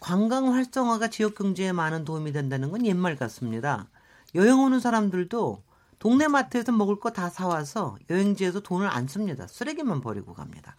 관광 0.00 0.52
활성화가 0.54 1.08
지역 1.08 1.34
경제에 1.34 1.72
많은 1.72 2.04
도움이 2.04 2.32
된다는 2.32 2.70
건 2.70 2.84
옛말 2.86 3.16
같습니다. 3.16 3.86
여행 4.34 4.58
오는 4.58 4.80
사람들도 4.80 5.62
동네 6.00 6.28
마트에서 6.28 6.72
먹을 6.72 6.98
거 6.98 7.10
다 7.10 7.28
사와서 7.28 7.98
여행지에서 8.08 8.60
돈을 8.60 8.88
안 8.88 9.06
씁니다. 9.06 9.46
쓰레기만 9.46 10.00
버리고 10.00 10.32
갑니다. 10.34 10.74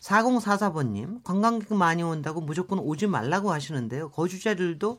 4044번님, 0.00 1.22
관광객 1.24 1.74
많이 1.74 2.02
온다고 2.02 2.40
무조건 2.40 2.78
오지 2.78 3.06
말라고 3.06 3.50
하시는데요. 3.52 4.10
거주자들도 4.10 4.98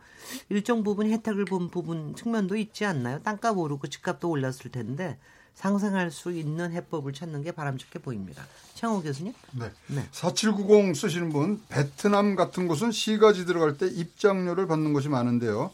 일정 0.50 0.84
부분 0.84 1.10
혜택을 1.10 1.46
본 1.46 1.70
부분 1.70 2.16
측면도 2.16 2.56
있지 2.58 2.86
않나요? 2.86 3.20
땅값 3.24 3.58
오르고 3.58 3.88
집값도 3.88 4.30
올랐을 4.30 4.72
텐데 4.72 5.18
상생할 5.56 6.12
수 6.12 6.32
있는 6.32 6.72
해법을 6.72 7.14
찾는 7.14 7.42
게 7.42 7.52
바람직해 7.52 8.00
보입니다. 8.04 8.44
창호 8.76 9.02
교수님? 9.02 9.34
네. 9.54 9.72
네. 9.88 10.06
4790 10.12 10.96
쓰시는 10.96 11.30
분, 11.30 11.62
베트남 11.70 12.36
같은 12.36 12.68
곳은 12.68 12.92
시가지 12.92 13.46
들어갈 13.46 13.78
때 13.78 13.88
입장료를 13.88 14.68
받는 14.68 14.92
곳이 14.94 15.08
많은데요. 15.10 15.72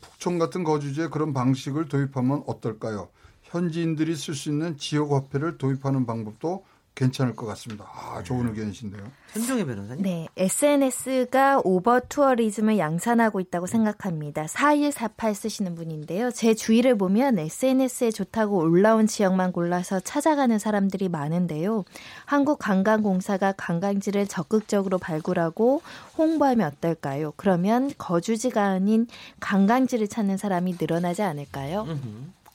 북촌 0.00 0.38
같은 0.38 0.64
거주지에 0.64 1.08
그런 1.08 1.32
방식을 1.32 1.88
도입하면 1.88 2.42
어떨까요? 2.46 3.08
현지인들이 3.56 4.14
쓸 4.14 4.34
수 4.34 4.50
있는 4.50 4.76
지역 4.76 5.12
화폐를 5.12 5.58
도입하는 5.58 6.06
방법도 6.06 6.64
괜찮을 6.96 7.36
것 7.36 7.44
같습니다. 7.46 7.84
아, 7.92 8.22
좋은 8.22 8.48
의견이신데요. 8.48 9.04
현정혜 9.32 9.66
변호사님. 9.66 10.02
네, 10.02 10.28
SNS가 10.38 11.60
오버 11.62 12.00
투어리즘을 12.00 12.78
양산하고 12.78 13.38
있다고 13.40 13.66
생각합니다. 13.66 14.46
4148 14.46 15.34
쓰시는 15.34 15.74
분인데요. 15.74 16.30
제 16.30 16.54
주위를 16.54 16.96
보면 16.96 17.38
SNS에 17.38 18.10
좋다고 18.10 18.56
올라온 18.56 19.06
지역만 19.06 19.52
골라서 19.52 20.00
찾아가는 20.00 20.58
사람들이 20.58 21.10
많은데요. 21.10 21.84
한국관광공사가 22.24 23.52
관광지를 23.52 24.26
적극적으로 24.26 24.96
발굴하고 24.96 25.82
홍보하면 26.16 26.66
어떨까요? 26.66 27.34
그러면 27.36 27.90
거주지가 27.98 28.64
아닌 28.64 29.06
관광지를 29.40 30.08
찾는 30.08 30.38
사람이 30.38 30.76
늘어나지 30.80 31.20
않을까요? 31.20 31.86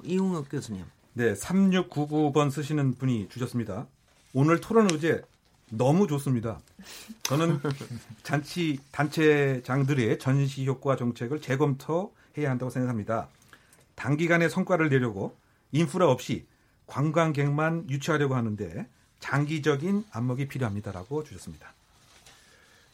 이웅혁 0.03 0.49
교수님. 0.49 0.83
네, 1.13 1.33
3699번 1.33 2.51
쓰시는 2.51 2.95
분이 2.95 3.29
주셨습니다. 3.29 3.87
오늘 4.33 4.61
토론 4.61 4.89
의제 4.91 5.21
너무 5.69 6.07
좋습니다. 6.07 6.59
저는 7.23 7.59
잔치 8.23 8.79
단체장들의 8.91 10.19
전시 10.19 10.65
효과 10.65 10.95
정책을 10.95 11.41
재검토해야 11.41 12.49
한다고 12.49 12.69
생각합니다. 12.69 13.27
단기간에 13.95 14.49
성과를 14.49 14.89
내려고 14.89 15.35
인프라 15.71 16.09
없이 16.09 16.45
관광객만 16.87 17.89
유치하려고 17.89 18.35
하는데 18.35 18.87
장기적인 19.19 20.05
안목이 20.11 20.47
필요합니다라고 20.47 21.23
주셨습니다. 21.23 21.73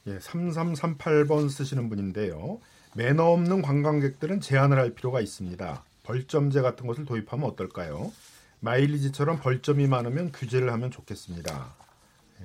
예, 0.08 0.20
3338번 0.20 1.50
쓰시는 1.50 1.90
분인데요. 1.90 2.60
매너 2.96 3.26
없는 3.26 3.62
관광객들은 3.62 4.42
제한을 4.42 4.78
할 4.78 4.92
필요가 4.92 5.22
있습니다. 5.22 5.84
벌점제 6.08 6.62
같은 6.62 6.88
것을 6.88 7.04
도입하면 7.06 7.50
어떨까요? 7.50 8.14
마일리지처럼 8.62 9.40
벌점이 9.40 9.88
많으면 9.88 10.32
규제를 10.32 10.72
하면 10.72 10.90
좋겠습니다. 10.90 11.76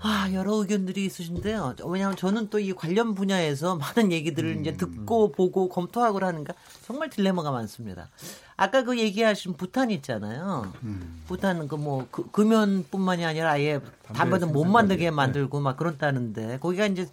아, 0.01 0.31
여러 0.33 0.55
의견들이 0.55 1.05
있으신데요. 1.05 1.77
왜냐하면 1.87 2.17
저는 2.17 2.49
또 2.49 2.59
이 2.59 2.73
관련 2.73 3.15
분야에서 3.15 3.77
많은 3.77 4.11
얘기들을 4.11 4.51
음, 4.51 4.61
이제 4.61 4.77
듣고 4.77 5.27
음. 5.27 5.33
보고 5.33 5.69
검토하고 5.69 6.19
하는가 6.19 6.55
정말 6.85 7.09
딜레마가 7.09 7.53
많습니다. 7.53 8.09
아까 8.57 8.83
그 8.83 8.99
얘기하신 8.99 9.55
부탄 9.55 9.91
있잖아요. 9.93 10.73
음. 10.83 11.23
부탄 11.29 11.69
그뭐 11.69 12.09
그, 12.11 12.31
금연뿐만이 12.31 13.25
아니라 13.25 13.53
아예 13.53 13.81
담배도 14.13 14.49
못 14.49 14.65
만들게 14.65 15.05
네. 15.05 15.11
만들고 15.11 15.61
막 15.61 15.77
그렇다는데 15.77 16.59
거기가 16.59 16.87
이제 16.87 17.09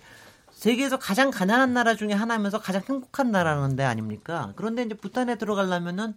세계에서 0.60 1.00
가장 1.00 1.32
가난한 1.32 1.74
나라 1.74 1.96
중에 1.96 2.12
하나면서 2.12 2.60
가장 2.60 2.82
행복한 2.88 3.32
나라는 3.32 3.78
데 3.78 3.84
아닙니까? 3.86 4.52
그런데 4.58 4.84
이제 4.84 4.94
부탄에 4.94 5.36
들어가려면은 5.38 6.16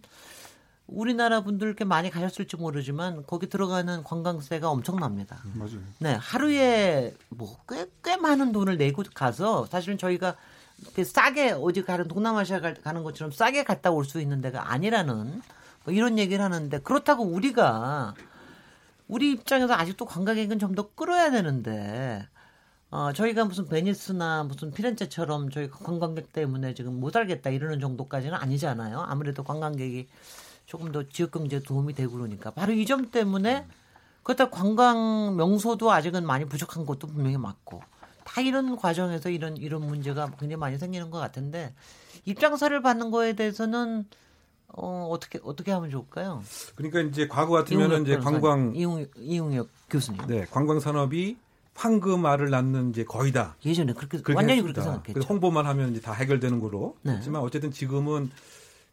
우리나라 0.85 1.41
분들께 1.45 1.85
많이 1.85 2.09
가셨을지 2.09 2.57
모르지만 2.57 3.23
거기 3.25 3.47
들어가는 3.47 4.03
관광세가 4.03 4.69
엄청납니다. 4.69 5.37
음, 5.45 5.53
맞아요. 5.55 5.79
네, 5.99 6.13
하루에 6.19 7.15
뭐꽤꽤 7.29 8.17
많은 8.17 8.51
돈을 8.51 8.75
내고 8.77 9.03
가서 9.15 9.65
사실은 9.67 9.97
저희가 9.97 10.35
싸게 11.05 11.51
어디 11.51 11.83
가는 11.83 12.09
동남아시아 12.09 12.59
가는 12.59 13.03
것처럼 13.03 13.31
싸게 13.31 13.63
갔다 13.63 13.91
올 13.91 14.03
수 14.03 14.19
있는 14.19 14.41
데가 14.41 14.73
아니라는 14.73 15.41
뭐 15.85 15.93
이런 15.93 16.19
얘기를 16.19 16.43
하는데 16.43 16.77
그렇다고 16.79 17.23
우리가 17.23 18.13
우리 19.07 19.31
입장에서 19.31 19.73
아직도 19.73 20.03
관광객은 20.05 20.59
좀 20.59 20.75
더 20.75 20.89
끌어야 20.95 21.31
되는데 21.31 22.27
어, 22.93 23.11
저희가 23.11 23.45
무슨 23.45 23.67
베니스나 23.67 24.43
무슨 24.43 24.69
피렌체처럼 24.71 25.49
저희 25.49 25.67
관광객 25.67 26.31
때문에 26.31 26.75
지금 26.75 26.99
못 26.99 27.11
살겠다 27.11 27.49
이러는 27.49 27.79
정도까지는 27.79 28.35
아니잖아요. 28.35 28.99
아무래도 29.07 29.43
관광객이 29.43 30.07
조금 30.67 30.91
더 30.91 31.01
지역 31.09 31.31
경제에 31.31 31.59
도움이 31.61 31.93
되고 31.95 32.11
그러니까 32.13 32.51
바로 32.51 32.71
이 32.71 32.85
점 32.85 33.09
때문에 33.09 33.65
그렇다 34.21 34.51
관광 34.51 35.35
명소도 35.35 35.91
아직은 35.91 36.23
많이 36.27 36.45
부족한 36.45 36.85
것도 36.85 37.07
분명히 37.07 37.35
맞고 37.37 37.81
다 38.25 38.41
이런 38.41 38.75
과정에서 38.77 39.29
이런 39.31 39.57
이런 39.57 39.81
문제가 39.87 40.27
굉장히 40.39 40.57
많이 40.57 40.77
생기는 40.77 41.09
것 41.09 41.17
같은데 41.17 41.73
입장서를 42.25 42.83
받는 42.83 43.09
거에 43.09 43.33
대해서는 43.33 44.05
어, 44.67 45.07
어떻게 45.09 45.39
어떻게 45.43 45.71
하면 45.71 45.89
좋을까요? 45.89 46.43
그러니까 46.75 47.01
이제 47.01 47.27
과거 47.27 47.53
같으면은 47.53 48.03
이제 48.03 48.17
관광 48.17 48.73
이용 48.75 49.05
이용혁 49.17 49.67
교수님. 49.89 50.21
네, 50.27 50.45
관광 50.51 50.79
산업이 50.79 51.37
황금알을 51.75 52.49
낳는 52.49 52.91
이제 52.91 53.03
거의 53.03 53.31
다 53.31 53.55
예전에 53.65 53.93
그렇게, 53.93 54.17
그렇게 54.17 54.33
완전히 54.33 54.59
했습니다. 54.59 54.81
그렇게 54.81 55.13
생각했죠. 55.13 55.33
홍보만 55.33 55.65
하면 55.65 55.91
이제 55.91 56.01
다 56.01 56.13
해결되는 56.13 56.59
거로. 56.59 56.97
네. 57.01 57.13
하지만 57.15 57.41
어쨌든 57.41 57.71
지금은 57.71 58.29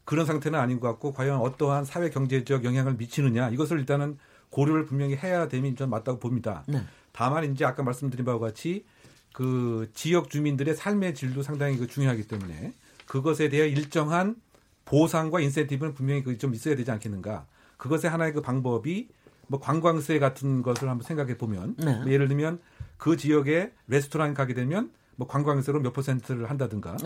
그런 0.05 0.27
상태는 0.27 0.59
아닌 0.59 0.81
것 0.81 0.89
같고 0.89 1.13
과연 1.13 1.41
어떠한 1.41 1.85
사회 1.85 2.11
경제적 2.11 2.65
영향을 2.65 2.95
미치느냐 2.95 3.51
이것을 3.51 3.79
일단은 3.79 4.19
고려를 4.49 4.87
분명히 4.87 5.15
해야 5.15 5.47
됨이 5.49 5.75
좀 5.77 5.91
맞다고 5.91 6.19
봅니다. 6.19 6.65
네. 6.67 6.83
다만 7.13 7.53
이제 7.53 7.65
아까 7.65 7.83
말씀드린 7.83 8.25
바와 8.25 8.39
같이 8.39 8.85
그 9.33 9.91
지역 9.95 10.31
주민들의 10.31 10.75
삶의 10.75 11.15
질도 11.15 11.43
상당히 11.43 11.77
그 11.77 11.87
중요하기 11.87 12.27
때문에 12.27 12.75
그것에 13.07 13.49
대해 13.49 13.69
일정한 13.69 14.37
보상과 14.85 15.41
인센티브는 15.41 15.95
분명히 15.95 16.23
그좀 16.25 16.55
있어야 16.55 16.75
되지 16.75 16.91
않겠는가. 16.91 17.47
그것의 17.77 18.11
하나의 18.11 18.33
그 18.33 18.41
방법이 18.41 19.09
뭐 19.47 19.61
관광세 19.61 20.19
같은 20.19 20.63
것을 20.63 20.89
한번 20.89 21.05
생각해 21.05 21.37
보면 21.37 21.77
네. 21.79 22.01
뭐 22.01 22.11
예를 22.11 22.29
들면 22.29 22.61
그 23.01 23.17
지역에 23.17 23.73
레스토랑 23.89 24.35
가게 24.35 24.53
되면 24.53 24.91
뭐 25.17 25.27
관광세로 25.27 25.81
몇 25.81 25.93
퍼센트를 25.95 26.49
한다든가. 26.51 26.97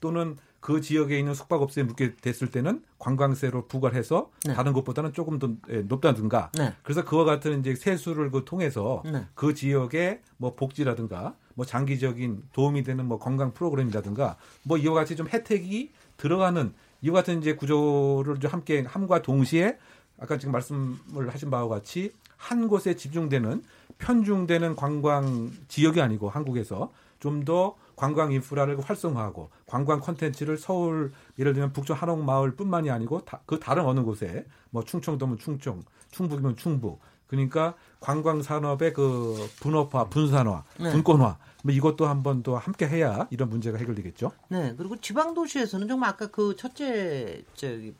또는 0.00 0.36
그 0.60 0.80
지역에 0.80 1.18
있는 1.18 1.34
숙박업소에 1.34 1.82
묻게 1.82 2.14
됐을 2.14 2.52
때는 2.52 2.82
관광세로 3.00 3.66
부과해서 3.66 4.30
네. 4.44 4.54
다른 4.54 4.72
것보다는 4.72 5.12
조금 5.12 5.40
더 5.40 5.50
예, 5.70 5.78
높다든가 5.78 6.52
네. 6.56 6.72
그래서 6.84 7.04
그와 7.04 7.24
같은 7.24 7.58
이제 7.58 7.74
세수를 7.74 8.30
그 8.30 8.44
통해서 8.44 9.02
네. 9.04 9.26
그 9.34 9.52
지역의 9.52 10.20
뭐 10.36 10.54
복지라든가 10.54 11.34
뭐 11.54 11.66
장기적인 11.66 12.44
도움이 12.52 12.84
되는 12.84 13.04
뭐 13.06 13.18
건강 13.18 13.52
프로그램이라든가 13.52 14.36
뭐 14.62 14.78
이와 14.78 14.94
같이 14.94 15.16
좀 15.16 15.26
혜택이 15.26 15.90
들어가는 16.18 16.72
이와 17.02 17.14
같은 17.14 17.40
이제 17.40 17.56
구조를 17.56 18.38
좀 18.38 18.52
함께 18.52 18.84
함과 18.86 19.22
동시에 19.22 19.76
아까 20.20 20.38
지금 20.38 20.52
말씀을 20.52 21.28
하신 21.28 21.50
바와 21.50 21.66
같이 21.66 22.12
한 22.36 22.68
곳에 22.68 22.94
집중되는 22.94 23.62
편중되는 24.02 24.76
관광 24.76 25.50
지역이 25.68 26.00
아니고 26.00 26.28
한국에서 26.28 26.92
좀 27.20 27.44
더 27.44 27.76
관광 27.94 28.32
인프라를 28.32 28.80
활성화하고 28.80 29.50
관광 29.66 30.00
콘텐츠를 30.00 30.58
서울 30.58 31.12
예를 31.38 31.52
들면 31.52 31.72
북쪽 31.72 32.00
한옥 32.00 32.24
마을뿐만이 32.24 32.90
아니고 32.90 33.24
다, 33.24 33.40
그 33.46 33.60
다른 33.60 33.84
어느 33.84 34.00
곳에 34.00 34.44
뭐 34.70 34.82
충청도면 34.84 35.38
충청, 35.38 35.82
충북이면 36.10 36.56
충북 36.56 37.00
그러니까 37.28 37.74
관광 38.00 38.42
산업의 38.42 38.92
그 38.92 39.48
분업화, 39.60 40.08
분산화, 40.08 40.64
네. 40.80 40.90
분권화 40.90 41.38
뭐 41.62 41.72
이것도 41.72 42.06
한번 42.06 42.42
더 42.42 42.56
함께 42.56 42.88
해야 42.88 43.28
이런 43.30 43.48
문제가 43.48 43.78
해결되겠죠. 43.78 44.32
네. 44.48 44.74
그리고 44.76 44.96
지방 44.96 45.32
도시에서는 45.32 45.86
정말 45.86 46.10
아까 46.10 46.26
그 46.26 46.56
첫째 46.56 47.44
저기 47.54 47.94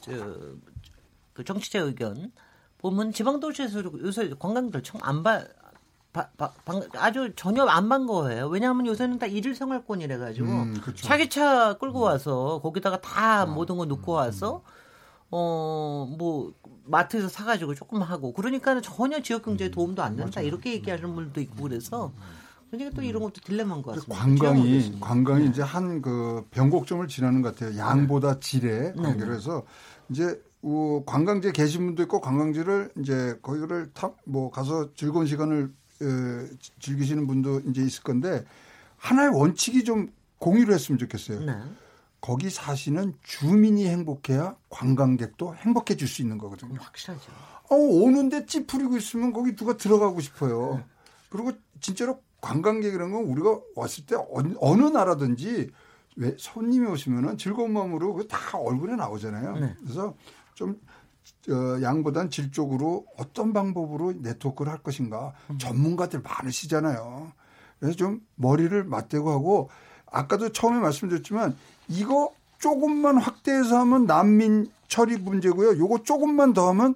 저 0.00 0.12
그 1.34 1.44
정치자 1.44 1.80
의견 1.80 2.32
보면 2.90 3.12
지방 3.12 3.40
도시에서 3.40 3.82
요새 4.02 4.30
관광들 4.38 4.82
참안 4.82 5.22
봐. 5.22 5.42
바, 6.12 6.28
바, 6.36 6.52
방, 6.64 6.80
아주 6.96 7.32
전혀 7.34 7.64
안 7.64 7.88
반가워해요. 7.88 8.46
왜냐하면 8.46 8.86
요새는 8.86 9.18
다 9.18 9.26
일일 9.26 9.56
생활권이래 9.56 10.16
가지고 10.18 10.46
음, 10.48 10.74
그렇죠. 10.80 11.04
차기차 11.04 11.78
끌고 11.78 11.98
와서 11.98 12.60
거기다가 12.62 13.00
다 13.00 13.40
아, 13.40 13.46
모든 13.46 13.76
거 13.78 13.84
놓고 13.84 14.12
음, 14.12 14.16
와서 14.16 14.62
어 15.30 16.06
뭐 16.18 16.52
마트에서 16.84 17.28
사가지고 17.28 17.74
조금 17.74 18.02
하고 18.02 18.32
그러니까 18.32 18.80
전혀 18.80 19.20
지역 19.22 19.42
경제에 19.42 19.68
음, 19.68 19.72
도움도 19.72 20.02
안 20.02 20.14
된다 20.16 20.32
맞아요. 20.36 20.46
이렇게 20.46 20.74
얘기하는 20.74 21.14
분들도 21.14 21.40
있고 21.40 21.62
그래서 21.64 22.12
그러니까 22.70 22.94
또 22.94 23.02
이런 23.02 23.22
것도 23.22 23.40
딜레마인 23.44 23.82
것 23.82 23.94
같습니다. 23.96 24.14
관광이 24.22 25.00
관광이 25.00 25.44
네. 25.44 25.50
이제 25.50 25.62
한 25.62 26.00
그 26.02 26.46
변곡점을 26.52 27.08
지나는 27.08 27.42
것 27.42 27.56
같아요. 27.56 27.76
양보다 27.76 28.38
질에 28.38 28.92
네. 28.94 29.02
관계로 29.02 29.34
해서 29.34 29.64
이제 30.10 30.24
어, 30.24 30.53
관광지에 31.04 31.52
계신 31.52 31.86
분도 31.86 32.02
있고 32.04 32.20
관광지를 32.20 32.92
이제 32.98 33.38
거기를 33.42 33.90
탑뭐 33.92 34.50
가서 34.50 34.94
즐거운 34.94 35.26
시간을 35.26 35.70
어, 36.02 36.56
즐기시는 36.80 37.26
분도 37.26 37.60
이제 37.60 37.82
있을 37.82 38.02
건데 38.02 38.44
하나의 38.96 39.30
원칙이 39.34 39.84
좀 39.84 40.10
공유를 40.38 40.74
했으면 40.74 40.98
좋겠어요. 40.98 41.40
네. 41.40 41.52
거기 42.20 42.48
사시는 42.48 43.14
주민이 43.22 43.86
행복해야 43.86 44.56
관광객도 44.70 45.56
행복해질 45.56 46.08
수 46.08 46.22
있는 46.22 46.38
거거든요. 46.38 46.80
확실하죠. 46.80 47.30
어, 47.70 47.74
오는데 47.76 48.46
찌푸리고 48.46 48.96
있으면 48.96 49.32
거기 49.32 49.54
누가 49.54 49.76
들어가고 49.76 50.20
싶어요. 50.20 50.76
네. 50.76 50.84
그리고 51.28 51.52
진짜로 51.80 52.20
관광객이라는 52.40 53.12
건 53.12 53.24
우리가 53.24 53.60
왔을 53.76 54.06
때 54.06 54.16
어느 54.60 54.84
나라든지 54.84 55.70
왜 56.16 56.34
손님이 56.38 56.86
오시면은 56.86 57.36
즐거운 57.36 57.72
마음으로 57.72 58.26
다 58.28 58.56
얼굴에 58.58 58.96
나오잖아요. 58.96 59.58
네. 59.58 59.74
그래서 59.82 60.14
좀 60.54 60.80
어, 61.48 61.82
양보단 61.82 62.30
질적으로 62.30 63.06
어떤 63.16 63.52
방법으로 63.52 64.12
네트워크를 64.20 64.72
할 64.72 64.78
것인가 64.82 65.32
음. 65.50 65.58
전문가들 65.58 66.20
많으시잖아요. 66.20 67.32
그래서 67.78 67.96
좀 67.96 68.20
머리를 68.36 68.84
맞대고 68.84 69.30
하고 69.30 69.70
아까도 70.10 70.50
처음에 70.50 70.78
말씀드렸지만 70.78 71.56
이거 71.88 72.32
조금만 72.58 73.18
확대해서 73.18 73.78
하면 73.80 74.06
난민 74.06 74.70
처리 74.88 75.18
문제고요. 75.18 75.78
요거 75.78 76.04
조금만 76.04 76.52
더 76.52 76.68
하면 76.70 76.94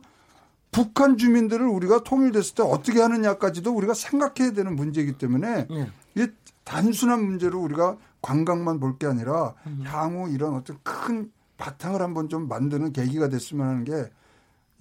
북한 0.71 1.17
주민들을 1.17 1.67
우리가 1.67 2.05
통일됐을 2.05 2.55
때 2.55 2.63
어떻게 2.63 3.01
하느냐까지도 3.01 3.75
우리가 3.75 3.95
생각해야 3.95 4.53
되는 4.53 4.77
문제이기 4.77 5.19
때문에 5.19 5.67
네. 5.69 5.91
이게 6.15 6.33
단순한 6.65 7.25
문제로 7.25 7.61
우리가 7.61 7.97
관광만 8.23 8.79
볼 8.81 8.99
게 8.99 9.07
아니라 9.07 9.55
음. 9.67 9.83
향후 9.87 10.29
이런 10.31 10.55
어떤 10.55 10.79
큰 10.83 11.31
바탕을 11.59 12.01
한번 12.01 12.31
좀 12.31 12.49
만드는 12.49 12.93
계기가 12.93 13.29
됐으면 13.29 13.67
하는 13.69 13.85
게 13.85 14.11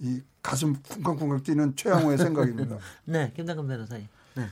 이 0.00 0.20
가슴 0.42 0.74
쿵쾅쿵쾅 0.74 1.42
뛰는 1.42 1.76
최양호의 1.76 2.18
생각입니다. 2.18 2.78
네, 3.04 3.32
김당근 3.34 3.66
변호사님. 3.66 4.06
네. 4.36 4.44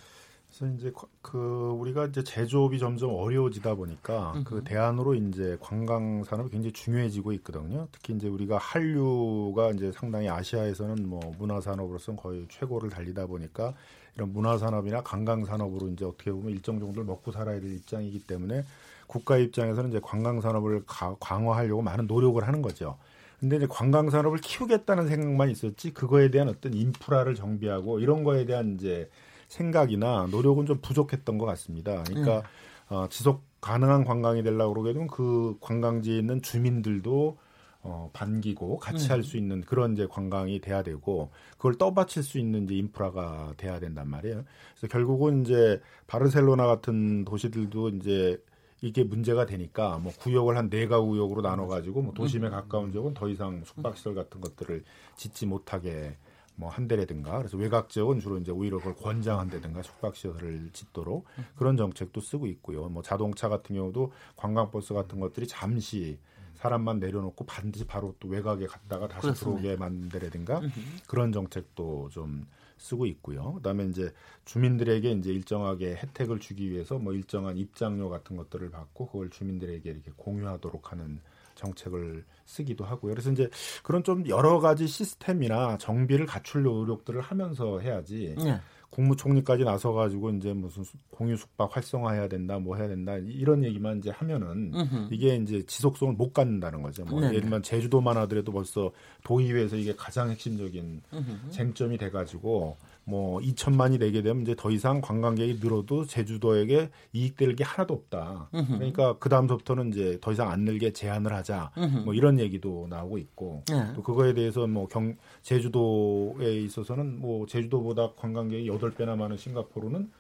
그래서 0.49 0.75
이제 0.75 0.93
그 1.23 1.39
우리가 1.79 2.07
이제 2.07 2.25
제조업이 2.25 2.79
점점 2.79 3.15
어려워지다 3.15 3.75
보니까 3.75 4.33
그 4.33 4.39
음흠. 4.39 4.45
그 4.45 4.65
대안으로 4.65 5.15
이제 5.15 5.57
관광 5.61 6.25
산업이 6.25 6.51
굉장히 6.51 6.73
중요해지고 6.73 7.33
있거든요. 7.35 7.87
특히 7.93 8.15
이제 8.15 8.27
우리가 8.29 8.59
한류가 8.59 9.71
이제 9.73 9.93
상당히 9.93 10.29
아시아에서는 10.29 11.09
뭐 11.09 11.21
문화 11.39 11.61
산업으로서는 11.61 12.17
거의 12.17 12.47
최고를 12.49 12.91
달리다 12.91 13.27
보니까 13.27 13.75
이런 14.17 14.33
문화 14.33 14.57
산업이나 14.57 15.03
관광 15.03 15.45
산업으로 15.45 15.89
이제 15.89 16.05
어떻게 16.05 16.33
보면 16.33 16.53
일정 16.53 16.81
정도를 16.81 17.05
먹고 17.05 17.31
살아야 17.33 17.61
될 17.61 17.73
입장이기 17.75 18.21
때문에 18.21 18.65
국가 19.07 19.37
입장에서는 19.39 19.91
이제 19.91 20.01
관광 20.03 20.41
산업을 20.41 20.85
강화하려고 21.21 21.83
많은 21.83 22.07
노력을 22.07 22.43
하는 22.47 22.63
거죠. 22.63 22.99
근데 23.41 23.57
이제 23.57 23.67
관광 23.69 24.11
산업을 24.11 24.39
키우겠다는 24.39 25.09
생각만 25.09 25.51
있었지 25.51 25.93
그거에 25.93 26.31
대한 26.31 26.49
어떤 26.49 26.73
인프라를 26.75 27.35
정비하고 27.35 28.01
이런 28.01 28.25
거에 28.25 28.47
대한 28.47 28.75
이제 28.75 29.11
생각이나 29.49 30.27
노력은 30.31 30.67
좀 30.67 30.81
부족했던 30.81 31.39
것 31.39 31.45
같습니다. 31.47 32.03
그러니까 32.05 32.39
음. 32.39 32.43
어, 32.89 33.09
지속 33.09 33.43
가능한 33.61 34.05
관광이 34.05 34.43
되려고 34.43 34.75
그러게 34.75 34.93
되면 34.93 35.09
그 35.09 35.57
관광지에 35.61 36.19
있는 36.19 36.41
주민들도 36.41 37.37
어, 37.83 38.11
반기고 38.13 38.79
같이 38.79 39.07
음. 39.07 39.11
할수 39.13 39.37
있는 39.37 39.61
그런 39.61 39.93
이제 39.93 40.07
관광이 40.09 40.61
돼야 40.61 40.83
되고 40.83 41.31
그걸 41.53 41.77
떠받칠 41.77 42.23
수 42.23 42.39
있는 42.39 42.65
이제 42.65 42.75
인프라가 42.75 43.55
돼야 43.57 43.79
된단 43.79 44.09
말이에요. 44.09 44.45
그래서 44.73 44.89
결국은 44.91 45.43
이제 45.43 45.81
바르셀로나 46.09 46.67
같은 46.67 47.25
도시들도 47.25 47.91
이제 47.91 48.43
이게 48.83 49.03
문제가 49.05 49.47
되니까 49.47 49.99
뭐 49.99 50.13
구역을 50.19 50.57
한 50.57 50.69
네 50.69 50.87
가 50.87 51.01
구역으로 51.01 51.43
나눠 51.43 51.67
가지고 51.67 52.03
뭐 52.03 52.13
도심에 52.15 52.49
가까운 52.51 52.93
지역은 52.93 53.15
더 53.15 53.29
이상 53.29 53.63
숙박시설 53.65 54.15
같은 54.15 54.41
것들을 54.41 54.85
짓지 55.17 55.47
못하게 55.47 56.17
뭐 56.57 56.71
한대라든가 56.71 57.39
그래서 57.39 57.57
외곽 57.57 57.89
지역은 57.91 58.21
주로 58.21 58.39
이제 58.39 58.51
오히려 58.53 58.79
그걸 58.79 58.95
권장한다든가 58.97 59.83
숙박시설을 59.83 60.71
짓도록 60.73 61.27
그런 61.57 61.77
정책도 61.77 62.21
쓰고 62.21 62.47
있고요. 62.47 62.89
뭐 62.89 63.03
자동차 63.03 63.49
같은 63.49 63.77
경우도 63.77 64.13
관광버스 64.37 64.95
같은 64.95 65.21
것들이 65.21 65.47
잠시 65.47 66.19
사람만 66.55 66.99
내려놓고 66.99 67.45
반드시 67.45 67.85
바로 67.85 68.15
또 68.19 68.29
외곽에 68.29 68.67
갔다가 68.67 69.07
다시 69.09 69.23
그렇습니다. 69.23 69.61
들어오게 69.61 69.77
만들라든가 69.79 70.61
그런 71.07 71.31
정책도 71.33 72.09
좀 72.11 72.47
쓰고 72.79 73.07
있고요. 73.07 73.55
그다음에 73.55 73.85
이제 73.87 74.13
주민들에게 74.45 75.11
이제 75.13 75.33
일정하게 75.33 75.97
혜택을 75.97 76.41
주기 76.41 76.71
위해서 76.71 76.99
뭐 76.99 77.13
일정한 77.13 77.57
입장료 77.57 78.09
같은 78.09 78.37
것들을 78.37 78.71
받고 78.71 79.07
그걸 79.07 79.31
주민들에게 79.31 79.89
이렇게 79.89 80.11
공유하도록 80.17 80.93
하는 80.93 81.21
정책을 81.55 82.25
쓰기도 82.45 82.85
하고요. 82.85 83.13
그래서 83.13 83.33
이제 83.33 83.49
그런 83.83 84.05
좀 84.05 84.29
여러 84.29 84.61
가지 84.61 84.87
시스템이나 84.87 85.79
정비를 85.79 86.27
갖출 86.27 86.63
노력들을 86.63 87.21
하면서 87.21 87.81
해야지. 87.81 88.35
네. 88.39 88.61
국무총리까지 88.91 89.65
나서가지고 89.65 90.31
이제 90.31 90.53
무슨 90.53 90.85
공유 91.11 91.37
숙박 91.37 91.75
활성화해야 91.77 92.29
된다, 92.29 92.59
뭐 92.59 92.77
해야 92.77 92.89
된다 92.89 93.17
이런 93.17 93.65
얘기만 93.65 93.99
이제 93.99 94.11
하면은 94.11 94.73
으흠. 94.75 95.09
이게 95.11 95.37
이제 95.37 95.65
지속성을 95.67 96.15
못 96.15 96.33
갖는다는 96.33 96.83
거죠. 96.83 97.05
뭐 97.05 97.23
예를 97.23 97.41
들면 97.43 97.63
제주도만 97.63 98.17
하더라도 98.17 98.53
벌써 98.53 98.91
도의회에서 99.25 99.77
이게 99.77 99.95
가장 99.95 100.31
핵심적인 100.31 101.03
으흠. 101.13 101.41
쟁점이 101.51 101.99
돼가지고 101.99 102.77
뭐 103.09 103.39
2천만이 103.41 104.01
되게 104.01 104.21
되면 104.21 104.43
이제 104.43 104.57
더 104.59 104.69
이상 104.71 105.01
관광객이 105.01 105.61
늘어도 105.63 106.05
제주도에게 106.07 106.91
이익될 107.13 107.55
게 107.55 107.63
하나도 107.63 107.95
없다. 107.95 108.49
으흠. 108.53 108.79
그러니까 108.79 109.17
그 109.19 109.29
다음부터는 109.29 109.91
이제 109.93 110.19
더 110.21 110.33
이상 110.33 110.51
안 110.51 110.63
늘게 110.63 110.93
제한을 110.93 111.33
하자. 111.33 111.71
뭐 112.05 112.15
이런 112.15 112.41
얘기도 112.41 112.89
나오고 112.91 113.19
있고 113.19 113.63
네. 113.69 113.93
또 113.95 114.03
그거에 114.03 114.35
대해서 114.35 114.67
뭐 114.67 114.89
경 114.89 115.17
제주도에 115.43 116.61
있어서는 116.63 117.21
뭐 117.21 117.47
제주도보다 117.47 118.13
관광객이 118.17 118.69
8배나 118.71 119.17
많은 119.17 119.37
싱가포르는 119.37 120.11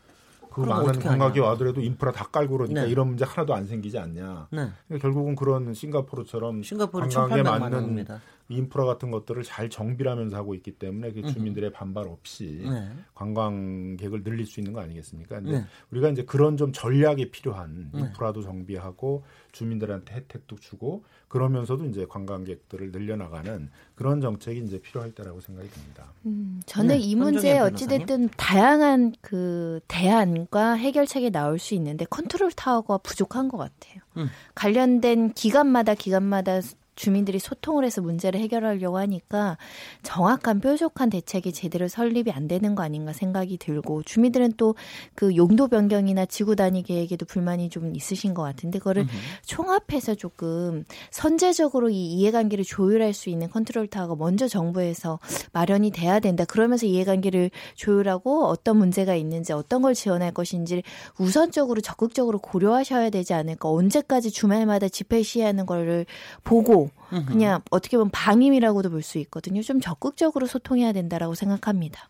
그 0.50 0.60
많은 0.60 0.98
관광객이 1.00 1.40
와더라도 1.40 1.80
인프라 1.80 2.12
다 2.12 2.24
깔고 2.26 2.56
그러니까 2.56 2.84
네. 2.84 2.90
이런 2.90 3.08
문제 3.08 3.24
하나도 3.24 3.52
안 3.54 3.66
생기지 3.66 3.98
않냐. 3.98 4.48
네. 4.52 4.68
그러니까 4.86 4.98
결국은 5.02 5.34
그런 5.34 5.74
싱가포르처럼 5.74 6.62
싱가포르 6.62 7.08
관광에 7.08 7.42
맞는 7.42 8.06
인프라 8.48 8.84
같은 8.84 9.10
것들을 9.10 9.42
잘 9.42 9.68
정비하면서 9.68 10.36
하고 10.36 10.54
있기 10.54 10.72
때문에 10.72 11.12
그 11.12 11.22
주민들의 11.32 11.72
반발 11.72 12.06
없이 12.06 12.62
네. 12.62 12.88
관광객을 13.14 14.22
늘릴 14.22 14.46
수 14.46 14.60
있는 14.60 14.72
거 14.72 14.80
아니겠습니까? 14.80 15.40
근데 15.40 15.58
네. 15.58 15.64
우리가 15.90 16.10
이제 16.10 16.24
그런 16.24 16.56
좀 16.56 16.72
전략이 16.72 17.30
필요한 17.30 17.90
네. 17.92 18.00
인프라도 18.00 18.42
정비하고 18.42 19.24
주민들한테 19.52 20.14
혜택도 20.14 20.56
주고 20.56 21.04
그러면서도 21.28 21.86
이제 21.86 22.06
관광객들을 22.08 22.92
늘려나가는 22.92 23.70
그런 23.94 24.20
정책이 24.20 24.60
이제 24.60 24.78
필요할 24.80 25.12
때라고 25.12 25.40
생각이 25.40 25.68
듭니다. 25.70 26.12
음, 26.26 26.60
저는 26.66 26.96
네, 26.96 26.98
이 26.98 27.16
문제에 27.16 27.58
어찌됐든 27.58 28.28
다양한 28.36 29.14
그 29.20 29.80
대안과 29.88 30.74
해결책이 30.74 31.30
나올 31.30 31.58
수 31.58 31.74
있는데 31.74 32.04
컨트롤 32.04 32.52
타워가 32.52 32.98
부족한 32.98 33.48
것 33.48 33.56
같아요. 33.56 34.02
음. 34.18 34.28
관련된 34.54 35.32
기관마다 35.32 35.94
기관마다 35.94 36.60
주민들이 36.96 37.38
소통을 37.38 37.84
해서 37.84 38.02
문제를 38.02 38.40
해결하려고 38.40 38.98
하니까 38.98 39.56
정확한 40.02 40.60
뾰족한 40.60 41.10
대책이 41.10 41.52
제대로 41.52 41.86
설립이 41.88 42.32
안 42.32 42.48
되는 42.48 42.74
거 42.74 42.82
아닌가 42.82 43.12
생각이 43.12 43.56
들고 43.58 44.02
주민들은 44.02 44.54
또 44.56 44.74
그 45.14 45.36
용도 45.36 45.68
변경이나 45.68 46.26
지구 46.26 46.56
단위 46.56 46.82
계획에도 46.82 47.26
불만이 47.26 47.70
좀 47.70 47.94
있으신 47.94 48.34
것 48.34 48.42
같은데 48.42 48.78
그거를. 48.78 49.06
총합해서 49.44 50.14
조금 50.14 50.84
선제적으로 51.10 51.88
이 51.90 52.06
이해관계를 52.12 52.64
조율할 52.64 53.12
수 53.12 53.30
있는 53.30 53.48
컨트롤 53.50 53.86
타워가 53.86 54.14
먼저 54.16 54.48
정부에서 54.48 55.18
마련이 55.52 55.90
돼야 55.90 56.20
된다. 56.20 56.44
그러면서 56.44 56.86
이해관계를 56.86 57.50
조율하고 57.74 58.46
어떤 58.46 58.76
문제가 58.76 59.14
있는지 59.14 59.52
어떤 59.52 59.82
걸 59.82 59.94
지원할 59.94 60.32
것인지 60.32 60.82
우선적으로 61.18 61.80
적극적으로 61.80 62.38
고려하셔야 62.38 63.10
되지 63.10 63.34
않을까. 63.34 63.70
언제까지 63.70 64.30
주말마다 64.30 64.88
집회 64.88 65.22
시위하는 65.22 65.66
거를 65.66 66.06
보고 66.44 66.85
그냥 67.10 67.60
어떻게 67.70 67.96
보면 67.96 68.10
방임이라고도 68.10 68.90
볼 68.90 69.02
수 69.02 69.18
있거든요. 69.18 69.62
좀 69.62 69.80
적극적으로 69.80 70.46
소통해야 70.46 70.92
된다라고 70.92 71.34
생각합니다. 71.34 72.08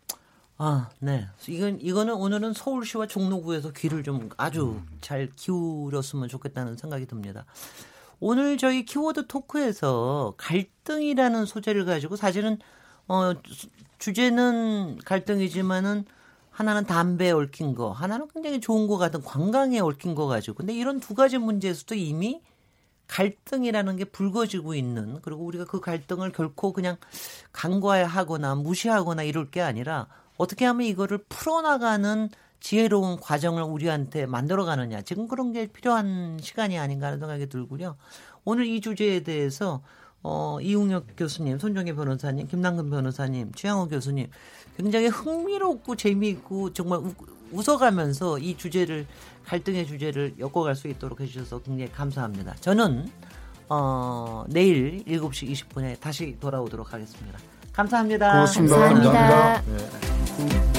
아, 0.58 0.88
네. 1.00 1.26
이건 1.48 1.78
이거는 1.80 2.14
오늘은 2.14 2.54
서울시와 2.54 3.06
종로구에서 3.06 3.72
귀를 3.72 4.02
좀 4.02 4.30
아주 4.38 4.80
잘 5.02 5.30
기울였으면 5.36 6.28
좋겠다는 6.28 6.76
생각이 6.78 7.06
듭니다. 7.06 7.44
오늘 8.20 8.56
저희 8.56 8.84
키워드 8.86 9.26
토크에서 9.26 10.34
갈등이라는 10.38 11.44
소재를 11.44 11.84
가지고 11.84 12.16
사실은 12.16 12.58
어 13.08 13.34
주제는 13.98 14.98
갈등이지만은 15.04 16.06
하나는 16.50 16.84
담배에 16.86 17.32
얽힌 17.32 17.74
거, 17.74 17.90
하나는 17.92 18.28
굉장히 18.32 18.60
좋은 18.62 18.86
거 18.86 18.96
같은 18.96 19.20
관광에 19.22 19.78
얽힌 19.80 20.14
거 20.14 20.26
가지고. 20.26 20.56
근데 20.56 20.74
이런 20.74 21.00
두 21.00 21.14
가지 21.14 21.36
문제에서도 21.36 21.94
이미 21.96 22.40
갈등이라는 23.08 23.96
게 23.96 24.04
불거지고 24.04 24.74
있는 24.74 25.20
그리고 25.22 25.44
우리가 25.44 25.64
그 25.64 25.80
갈등을 25.80 26.32
결코 26.32 26.72
그냥 26.72 26.96
간과하거나 27.52 28.56
무시하거나 28.56 29.22
이럴 29.22 29.50
게 29.50 29.60
아니라 29.60 30.06
어떻게 30.36 30.64
하면 30.64 30.86
이거를 30.86 31.18
풀어나가는 31.28 32.28
지혜로운 32.60 33.20
과정을 33.20 33.62
우리한테 33.62 34.26
만들어가느냐 34.26 35.02
지금 35.02 35.28
그런 35.28 35.52
게 35.52 35.66
필요한 35.66 36.38
시간이 36.40 36.78
아닌가 36.78 37.06
하는 37.06 37.18
생각이 37.18 37.48
들고요. 37.48 37.96
오늘 38.44 38.66
이 38.66 38.80
주제에 38.80 39.20
대해서 39.20 39.82
어, 40.22 40.58
이웅혁 40.60 41.06
교수님, 41.16 41.58
손정혜 41.58 41.94
변호사님, 41.94 42.48
김남근 42.48 42.90
변호사님, 42.90 43.52
최양호 43.52 43.86
교수님 43.88 44.28
굉장히 44.76 45.06
흥미롭고 45.06 45.94
재미있고 45.94 46.72
정말 46.72 46.98
우, 46.98 47.14
웃어가면서 47.52 48.38
이 48.38 48.56
주제를 48.56 49.06
갈등의 49.44 49.86
주제를 49.86 50.34
엮어갈 50.38 50.74
수 50.74 50.88
있도록 50.88 51.20
해주셔서 51.20 51.60
굉장히 51.62 51.90
감사합니다. 51.92 52.54
저는 52.60 53.08
어, 53.68 54.44
내일 54.48 55.04
7시 55.04 55.50
20분에 55.50 55.98
다시 56.00 56.36
돌아오도록 56.40 56.92
하겠습니다. 56.92 57.38
감사합니다. 57.72 58.32
고맙습니다. 58.32 58.76
감사합니다. 58.76 59.12
감사합니다. 59.12 60.72
네. 60.72 60.75